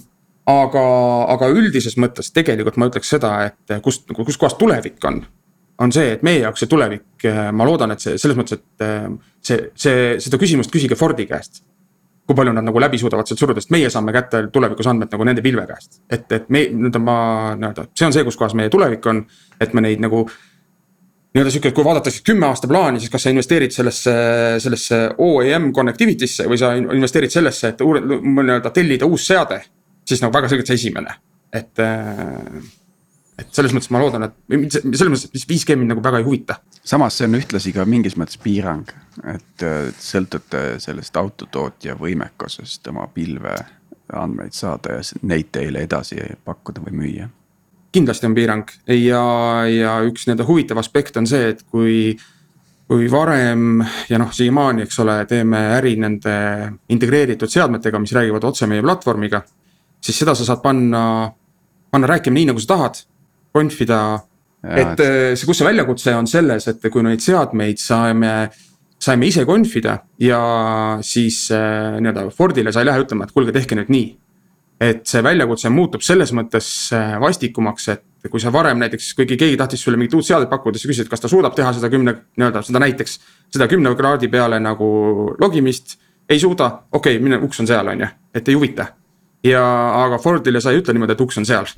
aga, 0.45 0.85
aga 1.33 1.49
üldises 1.49 1.97
mõttes 1.97 2.31
tegelikult 2.33 2.77
ma 2.77 2.91
ütleks 2.91 3.09
seda, 3.09 3.37
et 3.49 3.81
kust, 3.81 4.07
kuskohast 4.13 4.57
tulevik 4.61 5.03
on 5.09 5.25
on 5.79 5.91
see, 5.91 6.15
et 6.15 6.25
meie 6.25 6.41
jaoks 6.43 6.63
see 6.63 6.71
tulevik, 6.71 7.07
äh, 7.27 7.47
ma 7.55 7.67
loodan, 7.67 7.93
et 7.95 8.03
see 8.03 8.19
selles 8.21 8.37
mõttes, 8.39 8.59
et 8.59 8.85
äh, 8.85 9.07
see, 9.43 9.69
see, 9.79 10.03
seda 10.23 10.39
küsimust 10.41 10.73
küsige 10.73 10.97
Fordi 10.99 11.27
käest. 11.29 11.63
kui 12.25 12.33
palju 12.33 12.55
nad 12.57 12.65
nagu 12.65 12.79
läbi 12.81 12.97
suudavad 12.97 13.27
sealt 13.29 13.37
suruda, 13.37 13.61
sest 13.61 13.69
meie 13.69 13.89
saame 13.93 14.09
kätte 14.09 14.39
tulevikus 14.49 14.87
andmed 14.89 15.11
nagu 15.13 15.25
nende 15.27 15.43
pilve 15.45 15.61
käest. 15.69 16.01
et, 16.09 16.25
et 16.31 16.49
me, 16.49 16.63
nii-öelda 16.71 17.01
ma 17.03 17.17
nii-öelda, 17.59 17.89
see 17.93 18.07
on 18.07 18.15
see, 18.15 18.23
kus 18.25 18.37
kohas 18.39 18.55
meie 18.57 18.71
tulevik 18.73 19.05
on, 19.11 19.21
et 19.61 19.73
me 19.73 19.83
neid 19.85 20.01
nagu. 20.01 20.23
nii-öelda 21.35 21.51
sihuke, 21.51 21.73
kui 21.75 21.85
vaadata 21.85 22.09
siis 22.09 22.23
kümme 22.25 22.47
aasta 22.47 22.67
plaani, 22.71 22.99
siis 23.03 23.11
kas 23.13 23.27
sa 23.27 23.33
investeerid 23.35 23.75
sellesse, 23.75 24.15
sellesse 24.63 25.01
OEM 25.21 25.69
connectivity'sse 25.75 26.47
või 26.49 26.57
sa 26.57 26.71
investeerid 26.79 27.33
sellesse, 27.35 27.73
et 27.75 27.83
nii-öelda 27.83 28.71
tellida 28.73 29.05
uus 29.05 29.27
seade. 29.27 29.61
siis 30.07 30.21
nagu 30.21 30.33
väga 30.33 30.49
selgelt 30.49 30.67
see 30.69 30.81
esimene, 30.81 31.13
et 31.53 31.79
äh, 31.83 32.65
et 33.39 33.51
selles 33.51 33.73
mõttes 33.75 33.91
ma 33.91 33.99
loodan, 33.99 34.27
et 34.27 34.75
selles 34.75 35.11
mõttes, 35.11 35.27
et 35.27 35.49
5G 35.51 35.77
mind 35.79 35.93
nagu 35.93 36.03
väga 36.03 36.21
ei 36.21 36.27
huvita. 36.27 36.59
samas 36.83 37.17
see 37.17 37.27
on 37.27 37.39
ühtlasi 37.39 37.73
ka 37.75 37.85
mingis 37.85 38.15
mõttes 38.19 38.39
piirang, 38.41 38.91
et 39.33 39.65
sõltute 39.99 40.79
sellest 40.83 41.17
autotootja 41.17 41.97
võimekusest 41.99 42.87
oma 42.91 43.07
pilve 43.13 43.55
andmeid 44.13 44.53
saada 44.53 44.99
ja 44.99 45.01
neid 45.25 45.49
teile 45.51 45.83
edasi 45.83 46.21
pakkuda 46.45 46.83
või 46.85 47.01
müüa. 47.01 47.27
kindlasti 47.91 48.27
on 48.27 48.35
piirang 48.35 48.71
ja, 48.87 49.25
ja 49.71 49.99
üks 50.07 50.27
nii-öelda 50.27 50.47
huvitav 50.47 50.79
aspekt 50.79 51.17
on 51.17 51.27
see, 51.27 51.51
et 51.55 51.63
kui 51.63 52.15
kui 52.85 53.07
varem 53.09 53.81
ja 54.09 54.19
noh, 54.21 54.29
siiamaani, 54.33 54.83
eks 54.85 54.99
ole, 55.01 55.15
teeme 55.25 55.57
äri 55.73 55.95
nende 55.97 56.35
integreeritud 56.93 57.49
seadmetega, 57.49 57.97
mis 57.99 58.13
räägivad 58.13 58.45
otse 58.45 58.67
meie 58.69 58.83
platvormiga. 58.85 59.41
siis 60.01 60.19
seda 60.19 60.35
sa 60.35 60.45
saad 60.45 60.61
panna, 60.61 61.31
panna 61.91 62.07
rääkima 62.07 62.37
nii, 62.37 62.45
nagu 62.51 62.61
sa 62.61 62.75
tahad 62.75 62.99
confida. 63.55 64.19
et 64.65 64.99
äh, 64.99 65.35
see, 65.37 65.45
kus 65.45 65.59
see 65.61 65.67
väljakutse 65.67 66.13
on 66.17 66.25
selles, 66.25 66.65
et 66.71 66.85
kui 66.89 67.03
neid 67.05 67.21
seadmeid 67.21 67.77
saame, 67.77 68.31
saime 68.97 69.27
ise 69.29 69.43
confida 69.45 69.99
ja 70.17 70.39
siis 71.05 71.43
äh, 71.53 71.99
nii-öelda 72.01 72.31
Fordile 72.33 72.73
sa 72.73 72.81
ei 72.81 72.89
lähe 72.89 73.03
ütlema, 73.03 73.27
et 73.27 73.35
kuulge, 73.35 73.53
tehke 73.53 73.77
nüüd 73.77 73.91
nii. 73.93 74.07
et 74.81 75.05
see 75.07 75.21
väljakutse 75.23 75.69
muutub 75.71 76.01
selles 76.03 76.33
mõttes 76.35 76.71
äh, 76.97 77.13
vastikumaks, 77.21 77.87
et 77.93 78.31
kui 78.31 78.41
sa 78.41 78.49
varem 78.51 78.81
näiteks, 78.81 79.13
kuigi 79.15 79.37
keegi 79.37 79.61
tahtis 79.61 79.85
sulle 79.85 80.01
mingit 80.01 80.17
uut 80.17 80.25
seadet 80.25 80.49
pakkuda, 80.49 80.81
siis 80.81 80.89
küsisid, 80.89 81.11
kas 81.13 81.21
ta 81.21 81.29
suudab 81.31 81.53
teha 81.55 81.71
seda 81.77 81.91
kümne, 81.93 82.17
nii-öelda 82.35 82.65
seda 82.65 82.81
näiteks. 82.81 83.19
seda 83.53 83.69
kümne 83.71 83.93
kraadi 83.95 84.27
peale 84.33 84.59
nagu 84.59 84.89
logimist, 85.39 85.99
ei 86.29 86.41
suuda, 86.41 86.71
okei 86.91 87.19
okay,, 87.19 87.23
mine, 87.23 87.37
uks 87.45 87.61
on 87.61 87.69
seal, 87.69 87.93
on 87.93 88.01
ju, 88.01 88.13
et 88.33 88.49
ei 88.49 88.57
huvita. 88.57 88.87
ja, 89.45 89.63
aga 90.01 90.17
Fordile 90.17 90.61
sa 90.61 90.73
ei 90.73 90.81
ütle 90.81 90.97
niimoodi, 90.97 91.13
et 91.13 91.21
uks 91.21 91.37
on 91.37 91.45
seal 91.45 91.69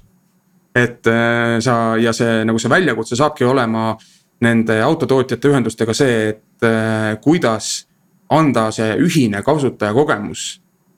et 0.78 1.08
äh, 1.08 1.58
sa 1.64 1.98
ja 1.98 2.14
see 2.14 2.44
nagu 2.46 2.60
see 2.62 2.72
väljakutse 2.72 3.18
saabki 3.18 3.48
olema 3.48 3.92
nende 4.46 4.78
autotootjate 4.86 5.50
ühendustega 5.50 5.96
see, 5.98 6.18
et 6.34 6.66
äh, 6.68 7.16
kuidas 7.24 7.88
anda 8.34 8.68
see 8.76 8.94
ühine 9.02 9.42
kasutajakogemus 9.46 10.48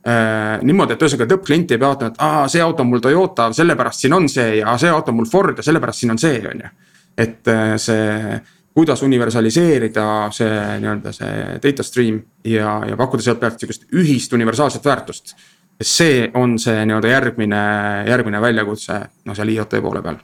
äh,. 0.08 0.60
niimoodi, 0.66 0.96
et 0.96 1.04
ühesõnaga 1.06 1.36
lõppklient 1.36 1.72
ei 1.72 1.78
pea 1.78 1.88
vaatama, 1.88 2.12
et 2.12 2.24
aa, 2.26 2.46
see 2.52 2.64
auto 2.64 2.84
on 2.84 2.90
mul 2.92 3.04
Toyota, 3.04 3.50
sellepärast 3.56 4.06
siin 4.06 4.16
on 4.18 4.30
see 4.32 4.60
ja 4.60 4.76
see 4.82 4.92
auto 4.92 5.14
on 5.14 5.20
mul 5.22 5.30
Ford 5.30 5.60
ja 5.60 5.66
sellepärast 5.66 6.04
siin 6.04 6.16
on 6.16 6.22
see, 6.22 6.40
on 6.50 6.64
ju. 6.66 6.72
et 7.20 7.52
see, 7.84 8.40
kuidas 8.76 9.04
universaliseerida 9.06 10.08
see 10.36 10.60
nii-öelda 10.82 11.14
see 11.16 11.62
data 11.64 11.86
stream 11.86 12.20
ja, 12.48 12.80
ja 12.90 12.98
pakkuda 13.00 13.26
sealt 13.26 13.40
pealt 13.44 13.62
sihukest 13.62 13.88
ühist 13.94 14.34
universaalset 14.36 14.86
väärtust 14.86 15.36
see 15.82 16.26
on 16.36 16.58
see 16.60 16.84
nii-öelda 16.86 17.14
järgmine, 17.14 17.62
järgmine 18.10 18.42
väljakutse, 18.42 19.00
noh 19.26 19.38
seal 19.38 19.54
IoT 19.54 19.80
poole 19.84 20.04
peal 20.04 20.20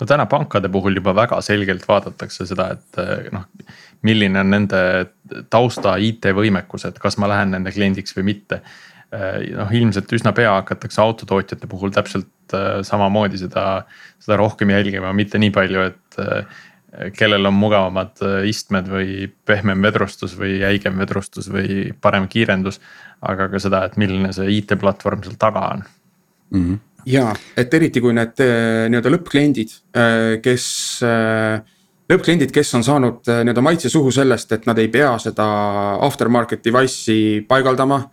no 0.00 0.06
täna 0.06 0.26
pankade 0.26 0.68
puhul 0.72 0.96
juba 0.98 1.14
väga 1.14 1.40
selgelt 1.44 1.84
vaadatakse 1.88 2.46
seda, 2.48 2.70
et 2.74 3.30
noh, 3.32 3.46
milline 4.02 4.40
on 4.42 4.50
nende 4.50 4.80
tausta 5.52 5.96
IT-võimekus, 6.02 6.88
et 6.88 6.98
kas 7.02 7.18
ma 7.22 7.30
lähen 7.30 7.54
nende 7.54 7.72
kliendiks 7.74 8.16
või 8.18 8.32
mitte. 8.34 8.60
noh, 9.54 9.70
ilmselt 9.70 10.10
üsna 10.10 10.32
pea 10.34 10.56
hakatakse 10.56 10.98
autotootjate 10.98 11.68
puhul 11.70 11.92
täpselt 11.94 12.54
äh, 12.56 12.80
samamoodi 12.82 13.38
seda, 13.38 13.84
seda 14.18 14.38
rohkem 14.40 14.72
jälgima, 14.74 15.12
mitte 15.14 15.38
nii 15.38 15.52
palju, 15.54 15.84
et 15.86 16.18
kellel 17.14 17.46
on 17.46 17.54
mugavamad 17.54 18.18
istmed 18.46 18.88
või 18.90 19.28
pehmem 19.46 19.82
vedrustus 19.82 20.34
või 20.38 20.56
jäigem 20.60 20.98
vedrustus 20.98 21.46
või 21.50 21.92
parem 22.02 22.26
kiirendus 22.30 22.80
aga 23.30 23.48
ka 23.52 23.60
seda, 23.62 23.84
et 23.88 23.98
milline 24.00 24.32
see 24.36 24.58
IT-platvorm 24.58 25.24
seal 25.24 25.38
taga 25.40 25.68
on 25.74 25.84
mm. 26.50 26.64
-hmm. 26.64 26.78
ja, 27.06 27.34
et 27.56 27.74
eriti 27.74 28.00
kui 28.00 28.14
need 28.16 28.40
äh, 28.40 28.88
nii-öelda 28.90 29.12
lõppkliendid, 29.16 29.74
äh, 29.96 30.42
kes 30.42 30.66
äh, 31.06 31.60
lõppkliendid, 32.12 32.52
kes 32.52 32.74
on 32.74 32.84
saanud 32.84 33.24
nii-öelda 33.26 33.64
maitse 33.64 33.88
suhu 33.88 34.10
sellest, 34.10 34.52
et 34.52 34.66
nad 34.66 34.78
ei 34.78 34.88
pea 34.88 35.16
seda 35.18 35.46
aftermarket 36.00 36.64
device'i 36.64 37.44
paigaldama. 37.48 38.04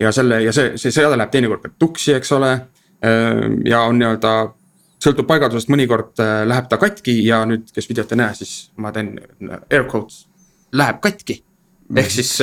ja 0.00 0.12
selle 0.12 0.42
ja 0.42 0.52
see, 0.52 0.76
see 0.76 0.92
seade 0.92 1.16
läheb 1.16 1.30
teinekord 1.32 1.62
ka 1.62 1.68
tuksi, 1.78 2.12
eks 2.12 2.32
ole. 2.32 2.50
ja 3.64 3.80
on 3.80 3.98
nii-öelda, 3.98 4.30
sõltub 5.04 5.26
paigaldusest, 5.28 5.68
mõnikord 5.68 6.20
läheb 6.44 6.68
ta 6.68 6.76
katki 6.76 7.14
ja 7.24 7.44
nüüd, 7.46 7.68
kes 7.72 7.88
videot 7.88 8.12
ei 8.12 8.18
näe, 8.18 8.34
siis 8.34 8.70
ma 8.76 8.92
teen 8.92 9.14
air 9.70 9.84
quotes, 9.84 10.26
läheb 10.72 11.00
katki. 11.00 11.42
ehk 11.96 12.08
mhm. 12.08 12.12
siis 12.12 12.40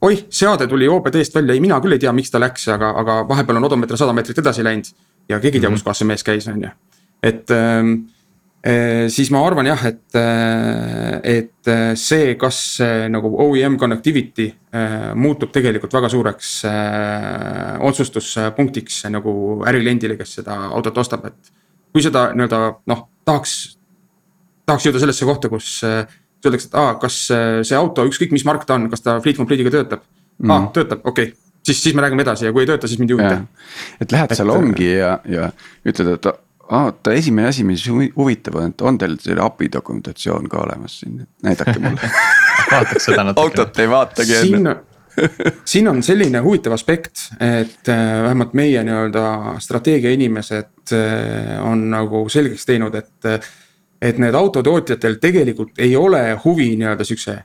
oih, 0.00 0.24
seade 0.32 0.66
tuli 0.66 0.88
OBD-st 0.88 1.34
välja, 1.34 1.54
ei 1.54 1.60
mina 1.60 1.80
küll 1.80 1.96
ei 1.96 2.02
tea, 2.02 2.12
miks 2.16 2.32
ta 2.32 2.40
läks, 2.40 2.68
aga, 2.72 2.94
aga 3.02 3.18
vahepeal 3.28 3.60
on 3.60 3.68
odomeeter 3.68 4.00
sada 4.00 4.14
meetrit 4.16 4.38
edasi 4.42 4.64
läinud. 4.64 4.94
ja 5.28 5.38
keegi 5.40 5.58
ei 5.58 5.60
tea 5.60 5.68
mm, 5.68 5.74
-hmm. 5.74 5.78
kus 5.78 5.84
kohas 5.84 5.98
see 5.98 6.06
mees 6.06 6.24
käis, 6.24 6.48
on 6.48 6.62
ju, 6.62 6.70
et 7.22 7.50
äh, 7.50 9.08
siis 9.08 9.30
ma 9.30 9.40
arvan 9.46 9.66
jah, 9.66 9.86
et, 9.86 10.14
äh, 10.14 11.20
et 11.22 11.68
äh, 11.68 11.94
see, 11.94 12.34
kas 12.34 12.58
see 12.76 13.08
nagu 13.08 13.32
OEM 13.46 13.78
connectivity 13.78 14.50
äh, 14.74 15.14
muutub 15.14 15.52
tegelikult 15.52 15.92
väga 15.92 16.08
suureks 16.08 16.64
äh, 16.64 17.78
otsustuspunktiks 17.80 19.04
nagu 19.10 19.64
ärikliendile, 19.66 20.16
kes 20.16 20.34
seda 20.40 20.56
autot 20.70 20.98
ostab, 20.98 21.24
et. 21.24 21.52
kui 21.92 22.02
seda 22.02 22.28
nii-öelda 22.34 22.58
noh, 22.86 23.08
tahaks, 23.24 23.54
tahaks 24.66 24.84
jõuda 24.86 25.00
sellesse 25.02 25.26
kohta, 25.26 25.48
kus 25.48 25.80
äh, 25.84 26.04
öeldakse, 26.48 26.70
et 26.70 26.80
aa, 26.80 26.96
kas 27.02 27.20
see 27.28 27.76
auto, 27.78 28.06
ükskõik 28.08 28.34
mis 28.36 28.46
mark 28.48 28.66
ta 28.68 28.78
on, 28.78 28.88
kas 28.92 29.04
ta 29.04 29.18
Fleet 29.20 29.40
Complete'iga 29.40 29.72
töötab 29.74 30.04
mm.. 30.04 30.50
aa, 30.50 30.68
töötab, 30.74 31.04
okei 31.04 31.32
okay., 31.32 31.38
siis, 31.66 31.82
siis 31.82 31.94
me 31.94 32.02
räägime 32.02 32.24
edasi 32.26 32.48
ja 32.48 32.52
kui 32.52 32.64
ei 32.64 32.70
tööta, 32.70 32.88
siis 32.88 33.00
mind 33.00 33.14
ei 33.14 33.18
huvita. 33.18 33.40
et 34.00 34.12
lähed 34.12 34.32
et, 34.32 34.40
seal 34.40 34.54
ongi 34.54 34.92
ja, 34.92 35.18
ja 35.28 35.50
ütled, 35.86 36.14
et 36.16 36.30
oota, 36.70 37.12
esimene 37.12 37.48
asi, 37.50 37.64
mis 37.66 37.86
huvi- 37.88 38.12
huvitav 38.16 38.60
on, 38.60 38.70
et 38.70 38.84
on 38.86 38.98
teil 38.98 39.16
selle 39.22 39.42
API 39.44 39.70
dokumentatsioon 39.72 40.48
ka 40.50 40.62
olemas 40.64 41.00
siin, 41.02 41.24
näidake 41.42 41.78
mulle 41.78 42.12
vaataks 42.72 43.10
seda 43.10 43.26
natuke. 43.26 43.46
autot 43.46 43.82
ei 43.82 43.90
vaatagi 43.90 44.38
siin 44.44 44.60
enne., 44.60 44.76
siin 45.68 45.88
on 45.90 46.02
selline 46.06 46.40
huvitav 46.44 46.76
aspekt, 46.76 47.26
et 47.42 47.88
äh, 47.90 48.04
vähemalt 48.24 48.54
meie 48.58 48.84
nii-öelda 48.86 49.24
strateegia 49.60 50.12
inimesed 50.14 50.94
äh, 50.96 51.56
on 51.66 51.88
nagu 51.90 52.28
selgeks 52.32 52.68
teinud, 52.70 52.94
et. 52.94 53.50
Et 54.00 54.18
need 54.18 54.34
autotootjatel 54.34 55.18
tegelikult 55.20 55.78
ei 55.78 55.96
ole 55.96 56.22
huvi 56.44 56.72
nii-öelda 56.80 57.04
siukse, 57.04 57.36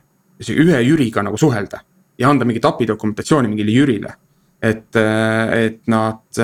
ühe 0.50 0.80
jüriga 0.82 1.22
nagu 1.22 1.36
suhelda 1.36 1.80
ja 2.18 2.30
anda 2.30 2.44
mingit 2.44 2.64
API 2.64 2.88
dokumentatsiooni 2.88 3.48
mingile 3.48 3.72
jürile. 3.72 4.14
et, 4.62 4.96
et 4.96 5.82
nad, 5.86 6.38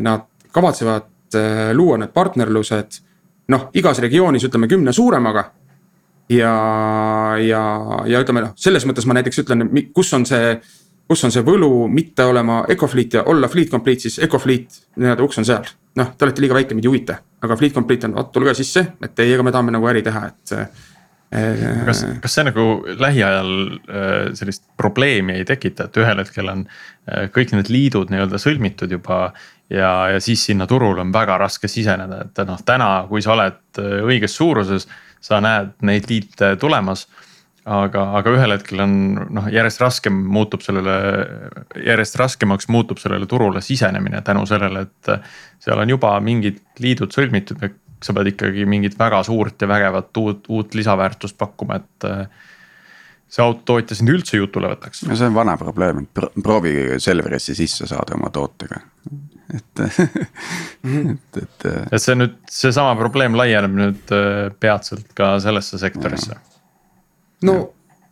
nad 0.00 0.26
kavatsevad 0.52 1.36
äh, 1.36 1.70
luua 1.76 1.98
need 2.00 2.12
partnerlused 2.16 3.00
noh, 3.52 3.68
igas 3.76 4.00
regioonis 4.02 4.46
ütleme 4.48 4.68
kümne 4.70 4.92
suuremaga 4.92 5.44
ja, 6.30 6.54
ja, 7.42 7.62
ja 8.06 8.22
ütleme 8.22 8.44
noh, 8.46 8.54
selles 8.58 8.86
mõttes 8.88 9.06
ma 9.06 9.16
näiteks 9.18 9.42
ütlen, 9.44 9.66
kus 9.94 10.12
on 10.16 10.26
see, 10.28 10.54
kus 11.10 11.24
on 11.26 11.34
see 11.34 11.44
võlu 11.46 11.88
mitte 11.92 12.26
olema 12.26 12.62
Ecofleet 12.70 13.18
ja 13.18 13.24
olla 13.30 13.50
Fleet 13.50 13.70
Complete, 13.72 14.06
siis 14.06 14.20
Ecofleet 14.26 14.80
nii-öelda 14.96 15.26
uks 15.26 15.42
on 15.42 15.48
seal. 15.48 15.68
noh, 15.98 16.14
te 16.16 16.26
olete 16.26 16.44
liiga 16.44 16.56
väike, 16.56 16.76
mind 16.76 16.86
ei 16.86 16.92
huvita, 16.92 17.18
aga 17.40 17.56
Fleet 17.56 17.74
Complete 17.74 18.08
on, 18.08 18.16
vot 18.18 18.32
tulge 18.34 18.54
sisse, 18.58 18.84
et 19.00 19.14
teiega 19.16 19.44
me 19.46 19.52
tahame 19.54 19.74
nagu 19.74 19.88
äri 19.90 20.02
teha, 20.06 20.26
et 20.30 20.54
äh, 20.56 20.88
kas, 21.86 22.02
kas 22.22 22.36
see 22.36 22.46
nagu 22.48 22.66
lähiajal 23.00 23.52
äh, 23.70 24.18
sellist 24.38 24.66
probleemi 24.80 25.38
ei 25.38 25.46
tekita, 25.48 25.88
et 25.88 26.00
ühel 26.02 26.22
hetkel 26.24 26.52
on 26.52 26.66
kõik 27.34 27.54
need 27.56 27.70
liidud 27.72 28.12
nii-öelda 28.12 28.38
sõlmitud 28.38 28.92
juba. 28.92 29.32
ja, 29.70 30.10
ja 30.14 30.20
siis 30.22 30.44
sinna 30.46 30.66
turule 30.66 31.00
on 31.02 31.12
väga 31.14 31.38
raske 31.38 31.68
siseneda, 31.68 32.24
et 32.26 32.44
noh, 32.46 32.60
täna, 32.66 32.90
kui 33.08 33.22
sa 33.22 33.34
oled 33.36 33.80
õiges 33.80 34.36
suuruses, 34.36 34.86
sa 35.20 35.40
näed 35.40 35.74
neid 35.86 36.08
liite 36.10 36.54
tulemas 36.60 37.06
aga, 37.68 38.04
aga 38.18 38.32
ühel 38.34 38.54
hetkel 38.54 38.82
on 38.84 38.94
noh, 39.36 39.48
järjest 39.52 39.82
raskem 39.82 40.16
muutub 40.32 40.64
sellele, 40.64 40.94
järjest 41.84 42.16
raskemaks 42.20 42.70
muutub 42.72 43.00
sellele 43.02 43.28
turule 43.30 43.62
sisenemine 43.64 44.22
tänu 44.26 44.46
sellele, 44.48 44.86
et. 44.88 45.30
seal 45.60 45.80
on 45.82 45.90
juba 45.92 46.14
mingid 46.24 46.62
liidud 46.80 47.12
sõlmitud, 47.12 47.60
sa 48.00 48.14
pead 48.16 48.30
ikkagi 48.32 48.64
mingit 48.64 48.96
väga 48.98 49.20
suurt 49.26 49.60
ja 49.60 49.68
vägevat 49.68 50.16
uut, 50.16 50.46
uut 50.48 50.74
lisaväärtust 50.74 51.36
pakkuma, 51.38 51.80
et. 51.82 52.30
see 53.30 53.44
autotootja 53.44 53.98
sind 53.98 54.10
üldse 54.10 54.40
jutule 54.40 54.72
võtaks. 54.72 55.04
no 55.06 55.16
see 55.16 55.28
on 55.28 55.36
vana 55.36 55.56
probleem, 55.60 56.04
et 56.04 56.14
pro- 56.14 56.32
proovige 56.42 56.98
Selverisse 56.98 57.54
sisse 57.54 57.86
saada 57.86 58.16
oma 58.16 58.32
tootega, 58.34 58.80
et 59.54 59.84
et, 59.84 61.42
et. 61.42 61.66
et 61.92 62.00
see 62.00 62.16
nüüd, 62.16 62.38
seesama 62.50 62.96
probleem 62.98 63.36
laieneb 63.36 63.76
nüüd 63.76 64.14
äh, 64.16 64.48
peatselt 64.60 65.12
ka 65.14 65.34
sellesse 65.44 65.78
sektorisse. 65.78 66.38
no 66.40 66.50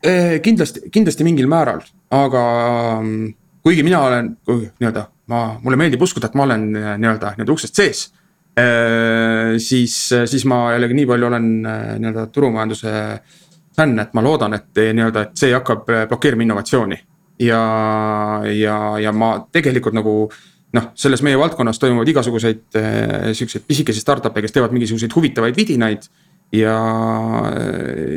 eh, 0.03 0.39
kindlasti, 0.43 0.89
kindlasti 0.95 1.26
mingil 1.26 1.49
määral, 1.51 1.83
aga 2.11 2.45
mm, 3.01 3.35
kuigi 3.62 3.85
mina 3.87 4.03
olen 4.07 4.31
nii-öelda, 4.47 5.09
ma, 5.33 5.43
mulle 5.62 5.81
meeldib 5.81 6.03
uskuda, 6.03 6.31
et 6.31 6.39
ma 6.39 6.47
olen 6.49 6.70
eh, 6.76 6.95
nii-öelda, 6.99 7.35
nii-öelda 7.37 7.57
uksest 7.57 7.83
sees. 7.83 8.09
siis, 9.62 9.93
siis 10.26 10.45
ma 10.51 10.72
jällegi 10.72 10.97
nii 10.99 11.07
palju 11.07 11.26
olen 11.29 11.45
eh, 11.62 11.93
nii-öelda 12.03 12.24
turumajanduse 12.35 12.95
fänn, 13.79 13.99
et 14.03 14.14
ma 14.16 14.24
loodan, 14.24 14.57
et 14.59 14.83
eh, 14.83 14.93
nii-öelda, 14.97 15.29
et 15.29 15.39
see 15.39 15.55
hakkab 15.55 15.91
eh, 15.93 16.05
blokeerima 16.11 16.47
innovatsiooni. 16.47 16.99
ja, 17.39 17.59
ja, 18.51 18.76
ja 18.99 19.12
ma 19.14 19.29
tegelikult 19.55 19.95
nagu 19.95 20.14
noh, 20.74 20.89
selles 20.99 21.22
meie 21.22 21.39
valdkonnas 21.39 21.79
toimuvad 21.79 22.09
igasuguseid 22.11 22.79
äh, 22.81 23.29
siukseid 23.39 23.62
pisikesi 23.68 24.03
startup'e, 24.03 24.43
kes 24.43 24.57
teevad 24.57 24.74
mingisuguseid 24.74 25.14
huvitavaid 25.14 25.57
vidinaid. 25.57 26.09
Ja, 26.53 26.79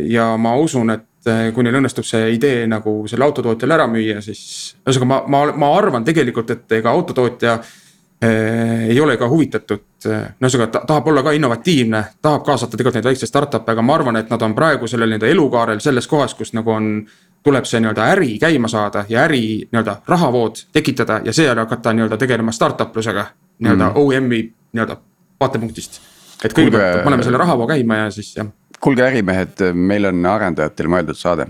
ja 0.07 0.37
ma 0.37 0.55
usun, 0.55 0.89
et 0.93 1.27
äh, 1.27 1.49
kui 1.53 1.65
neil 1.65 1.79
õnnestub 1.81 2.07
see 2.07 2.33
idee 2.35 2.65
nagu 2.69 3.01
selle 3.11 3.27
autotootjale 3.27 3.77
ära 3.77 3.87
müüa, 3.91 4.21
siis. 4.23 4.75
ühesõnaga, 4.85 5.09
ma, 5.11 5.21
ma, 5.27 5.45
ma 5.65 5.71
arvan 5.77 6.07
tegelikult, 6.07 6.53
et 6.55 6.77
ega 6.79 6.93
autotootja 6.95 7.57
äh, 7.57 8.85
ei 8.91 8.99
ole 9.01 9.17
ka 9.19 9.29
huvitatud, 9.29 10.07
no 10.07 10.47
ühesõnaga 10.47 10.71
ta 10.77 10.85
tahab 10.93 11.11
olla 11.11 11.25
ka 11.27 11.35
innovatiivne, 11.37 12.03
tahab 12.21 12.45
kaasata 12.47 12.77
tegelikult 12.77 13.01
neid 13.01 13.11
väikseid 13.11 13.31
startup'e, 13.33 13.75
aga 13.75 13.85
ma 13.85 13.99
arvan, 13.99 14.21
et 14.21 14.31
nad 14.31 14.47
on 14.47 14.55
praegu 14.57 14.87
sellel 14.87 15.11
nii-öelda 15.11 15.33
elukaarel 15.35 15.83
selles 15.83 16.07
kohas, 16.07 16.37
kus 16.37 16.55
nagu 16.57 16.73
on 16.75 16.95
tuleb 17.43 17.65
see 17.65 17.81
nii-öelda 17.81 18.07
äri 18.13 18.35
käima 18.39 18.69
saada 18.69 19.05
ja 19.09 19.25
äri 19.25 19.67
nii-öelda 19.71 20.01
rahavood 20.07 20.65
tekitada 20.73 21.21
ja 21.25 21.33
seejärel 21.33 21.65
hakata 21.65 21.93
nii-öelda 21.93 22.17
tegelema 22.17 22.51
startup 22.51 22.95
lusega. 22.95 23.25
nii-öelda 23.59 23.89
mm. 23.89 23.95
OEM-i 23.95 24.53
nii-öelda 24.73 24.97
vaatepunktist. 25.39 26.01
Et 26.45 26.55
kõigepealt 26.55 27.03
paneme 27.05 27.25
selle 27.25 27.39
rahavoo 27.41 27.67
käima 27.69 28.03
ja 28.03 28.11
siis 28.13 28.33
jah. 28.37 28.47
kuulge, 28.81 29.05
ärimehed, 29.05 29.61
meil 29.77 30.09
on 30.09 30.25
arendajatel 30.33 30.89
mõeldud 30.91 31.19
saade 31.19 31.47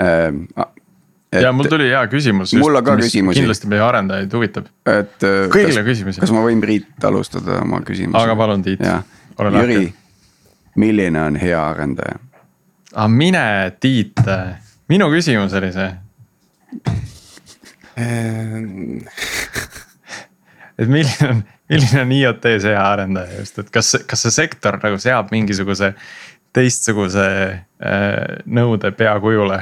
äh,. 0.00 0.66
ja 1.40 1.52
mul 1.54 1.68
tuli 1.70 1.88
hea 1.90 2.04
küsimus. 2.10 2.54
Mul 2.58 2.80
on 2.80 2.86
ka 2.86 2.96
küsimusi. 3.00 3.40
kindlasti 3.40 3.70
meie 3.70 3.82
arendajaid 3.84 4.36
huvitab, 4.38 4.70
et. 4.86 5.16
äh, 5.22 5.46
kõigile 5.52 5.82
küsimusi. 5.86 6.22
kas 6.22 6.34
ma 6.34 6.44
võin 6.46 6.62
Priit 6.64 7.08
alustada 7.10 7.60
oma 7.62 7.82
küsimusega? 7.86 8.22
aga 8.22 8.38
palun, 8.38 8.62
Tiit, 8.66 8.84
ole 9.38 9.50
Jüri 9.58 9.80
lahke., 9.80 9.94
milline 10.82 11.26
on 11.30 11.40
hea 11.40 11.60
arendaja? 11.62 12.16
aga 12.92 13.08
mine, 13.10 13.44
Tiit, 13.80 14.22
minu 14.90 15.10
küsimus 15.14 15.54
oli 15.58 15.72
see, 15.74 15.90
et 20.78 20.88
milline 20.90 21.28
on, 21.30 21.44
milline 21.74 22.04
on 22.04 22.14
IoT-s 22.14 22.68
hea 22.70 22.80
arendaja 22.80 23.40
just, 23.42 23.58
et 23.60 23.74
kas, 23.74 23.96
kas 24.06 24.26
see 24.26 24.38
sektor 24.42 24.78
nagu 24.82 25.00
seab 25.02 25.32
mingisuguse 25.34 25.94
teistsuguse 26.54 27.28
äh, 27.50 28.42
nõude 28.46 28.92
peakujule? 28.94 29.60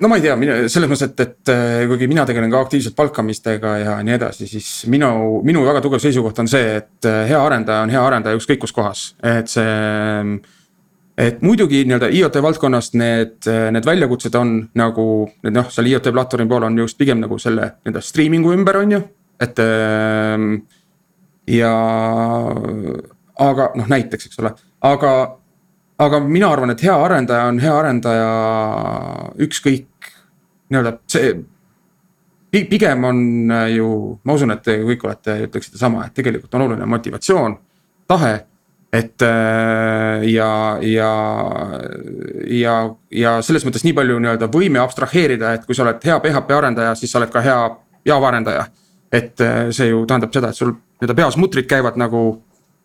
no 0.00 0.10
ma 0.12 0.18
ei 0.18 0.26
tea, 0.26 0.34
selles 0.68 0.90
mõttes, 0.90 1.06
et, 1.08 1.22
et 1.24 1.52
äh, 1.52 1.86
kuigi 1.88 2.08
mina 2.10 2.26
tegelen 2.28 2.52
ka 2.52 2.60
aktiivselt 2.66 2.96
palkamistega 2.98 3.72
ja 3.80 3.94
nii 4.04 4.16
edasi, 4.18 4.48
siis 4.50 4.68
minu, 4.92 5.08
minu 5.46 5.64
väga 5.66 5.80
tugev 5.84 6.02
seisukoht 6.04 6.42
on 6.42 6.50
see, 6.52 6.76
et 6.82 7.08
äh, 7.08 7.24
hea 7.30 7.40
arendaja 7.40 7.86
on 7.86 7.94
hea 7.94 8.04
arendaja 8.04 8.38
ükskõik 8.38 8.62
kus 8.66 8.76
kohas, 8.76 9.08
et 9.24 9.50
see. 9.52 10.36
et 11.16 11.40
muidugi 11.40 11.80
nii-öelda 11.88 12.10
IoT 12.12 12.42
valdkonnas 12.44 12.92
need, 12.92 13.48
need 13.72 13.86
väljakutsed 13.88 14.34
on 14.36 14.50
nagu 14.76 15.06
need 15.46 15.56
noh, 15.56 15.70
seal 15.72 15.88
IoT 15.88 16.10
platvormi 16.12 16.50
pool 16.50 16.68
on 16.68 16.76
just 16.82 16.98
pigem 16.98 17.22
nagu 17.24 17.38
selle 17.40 17.70
nii-öelda 17.78 18.04
streaming'u 18.04 18.52
ümber, 18.52 18.82
on 18.84 18.92
ju, 18.92 19.00
et. 19.40 19.58
ähm, 19.62 20.54
ja, 21.46 21.72
aga 23.38 23.70
noh, 23.78 23.88
näiteks, 23.88 24.26
eks 24.26 24.40
ole, 24.42 24.50
aga 24.82 25.12
aga 26.02 26.20
mina 26.20 26.48
arvan, 26.52 26.72
et 26.74 26.82
hea 26.84 26.96
arendaja 27.04 27.46
on 27.50 27.60
hea 27.62 27.74
arendaja 27.78 28.32
ükskõik 29.46 30.10
nii-öelda 30.70 30.96
see. 31.08 31.36
pi- 32.50 32.66
pigem 32.68 33.04
on 33.04 33.22
äh, 33.52 33.70
ju, 33.76 34.18
ma 34.24 34.36
usun, 34.36 34.52
et 34.52 34.62
te 34.62 34.76
kõik 34.82 35.06
olete, 35.06 35.38
ütleksite 35.46 35.78
sama, 35.78 36.06
et 36.06 36.14
tegelikult 36.14 36.54
on 36.54 36.66
oluline 36.66 36.86
motivatsioon, 36.86 37.56
tahe. 38.08 38.34
et 38.92 39.22
äh, 39.22 40.24
ja, 40.30 40.78
ja, 40.82 41.10
ja, 42.50 42.74
ja 43.10 43.42
selles 43.42 43.64
mõttes 43.66 43.84
nii 43.84 43.92
palju 43.96 44.18
nii-öelda 44.18 44.48
võime 44.52 44.80
abstraheerida, 44.80 45.52
et 45.54 45.66
kui 45.66 45.74
sa 45.74 45.84
oled 45.84 46.04
hea 46.04 46.18
PHP 46.20 46.56
arendaja, 46.56 46.94
siis 46.94 47.12
sa 47.12 47.18
oled 47.20 47.32
ka 47.32 47.40
hea 47.44 47.60
Java 48.06 48.28
arendaja. 48.28 48.66
Et 49.16 49.40
äh, 49.40 49.68
see 49.74 49.90
ju 49.90 50.04
tähendab 50.08 50.34
seda, 50.34 50.50
et 50.50 50.58
sul 50.58 50.74
nii-öelda 50.74 51.16
peas 51.16 51.36
mutrid 51.40 51.68
käivad 51.70 51.98
nagu 52.00 52.22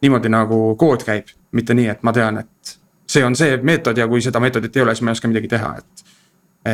niimoodi, 0.02 0.32
nagu 0.34 0.62
kood 0.80 1.04
käib, 1.06 1.30
mitte 1.56 1.76
nii, 1.78 1.90
et 1.94 2.04
ma 2.08 2.14
tean, 2.16 2.40
et 2.42 2.76
see 3.12 3.24
on 3.26 3.36
see 3.38 3.58
meetod 3.68 3.98
ja 3.98 4.08
kui 4.10 4.24
seda 4.24 4.42
meetodit 4.44 4.78
ei 4.78 4.86
ole, 4.86 4.96
siis 4.96 5.06
ma 5.06 5.12
ei 5.12 5.20
oska 5.20 5.32
midagi 5.32 5.52
teha, 5.52 5.74
et. 5.82 6.06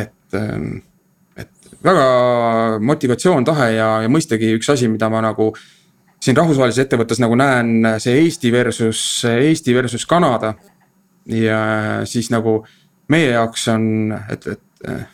et, 0.02 0.38
et 1.42 1.74
väga 1.84 2.06
motivatsioon, 2.82 3.46
tahe 3.46 3.72
ja, 3.76 3.90
ja 4.04 4.12
mõistagi 4.12 4.52
üks 4.56 4.70
asi, 4.72 4.88
mida 4.90 5.10
ma 5.12 5.22
nagu. 5.24 5.52
siin 6.18 6.36
rahvusvahelises 6.36 6.82
ettevõttes 6.82 7.20
nagu 7.22 7.36
näen, 7.38 7.86
see 8.02 8.16
Eesti 8.24 8.50
versus, 8.52 9.00
Eesti 9.28 9.74
versus 9.74 10.06
Kanada. 10.06 10.54
ja 11.26 11.60
siis 12.04 12.30
nagu 12.30 12.64
meie 13.08 13.30
jaoks 13.30 13.68
on, 13.68 14.14
et, 14.30 14.46
et. 14.46 15.08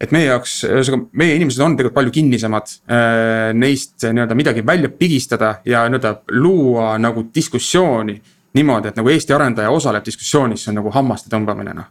Et 0.00 0.12
meie 0.12 0.28
jaoks, 0.28 0.58
ühesõnaga 0.68 1.08
meie 1.16 1.36
inimesed 1.38 1.62
on 1.64 1.76
tegelikult 1.76 1.96
palju 1.96 2.14
kinnisemad 2.18 2.72
äh, 2.92 3.52
neist 3.56 4.04
nii-öelda 4.04 4.36
midagi 4.36 4.64
välja 4.66 4.90
pigistada 4.92 5.54
ja 5.64 5.86
nii-öelda 5.88 6.36
luua 6.36 6.96
nagu 7.00 7.24
diskussiooni 7.34 8.18
niimoodi, 8.56 8.90
et 8.92 9.00
nagu 9.00 9.12
Eesti 9.12 9.34
arendaja 9.36 9.72
osaleb 9.72 10.04
diskussioonis, 10.04 10.64
see 10.64 10.72
on 10.72 10.80
nagu 10.80 10.92
hammaste 10.94 11.32
tõmbamine 11.32 11.74
noh. 11.76 11.88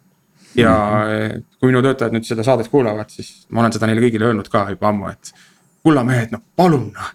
ja 0.56 0.72
mm 0.72 1.12
-hmm. 1.12 1.44
kui 1.60 1.72
minu 1.72 1.82
töötajad 1.82 2.14
nüüd 2.16 2.26
seda 2.28 2.44
saadet 2.44 2.70
kuulavad, 2.72 3.10
siis 3.10 3.46
ma 3.50 3.62
olen 3.62 3.74
seda 3.74 3.90
neile 3.90 4.02
kõigile 4.06 4.30
öelnud 4.30 4.50
ka 4.50 4.70
juba 4.70 4.90
ammu, 4.90 5.10
et. 5.10 5.34
kulla 5.84 6.04
mehed, 6.04 6.32
noh 6.32 6.42
palun 6.56 6.92
noh, 6.94 7.12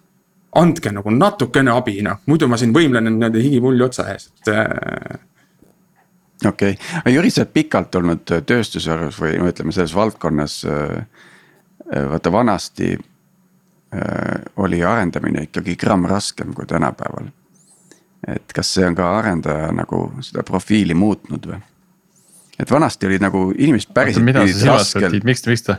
andke 0.55 0.91
nagu 0.91 1.11
natukene 1.11 1.71
abi 1.71 2.01
noh, 2.01 2.21
muidu 2.25 2.47
ma 2.47 2.57
siin 2.57 2.73
võimlen 2.73 3.03
niimoodi 3.03 3.43
higipulli 3.43 3.83
otsa 3.83 4.07
ees, 4.13 4.27
et 4.27 4.53
äh, 4.53 5.19
okei 6.47 6.71
okay., 6.71 7.13
Jüri, 7.13 7.31
sa 7.31 7.43
oled 7.43 7.53
pikalt 7.53 7.95
olnud 7.95 8.33
tööstusharus 8.47 9.19
või 9.21 9.37
no 9.39 9.49
ütleme 9.51 9.73
selles 9.75 9.95
valdkonnas. 9.95 10.61
vaata 11.91 12.31
vanasti 12.31 12.95
oli 14.55 14.83
arendamine 14.83 15.43
ikkagi 15.43 15.75
gramm 15.75 16.05
raskem 16.05 16.53
kui 16.53 16.65
tänapäeval. 16.65 17.27
et 18.27 18.53
kas 18.53 18.73
see 18.73 18.85
on 18.87 18.95
ka 18.95 19.17
arendaja 19.17 19.71
nagu 19.75 20.11
seda 20.21 20.43
profiili 20.43 20.93
muutnud 20.93 21.47
või? 21.47 21.59
et 22.59 22.71
vanasti 22.71 23.05
oli 23.05 23.19
nagu 23.19 23.51
inimesed 23.57 23.93
päriselt. 23.93 24.25
mida 24.25 24.45
sa 24.47 24.59
silmas 24.59 24.93
pead, 24.93 25.23
miks, 25.23 25.45
miks 25.47 25.65
ta, 25.67 25.77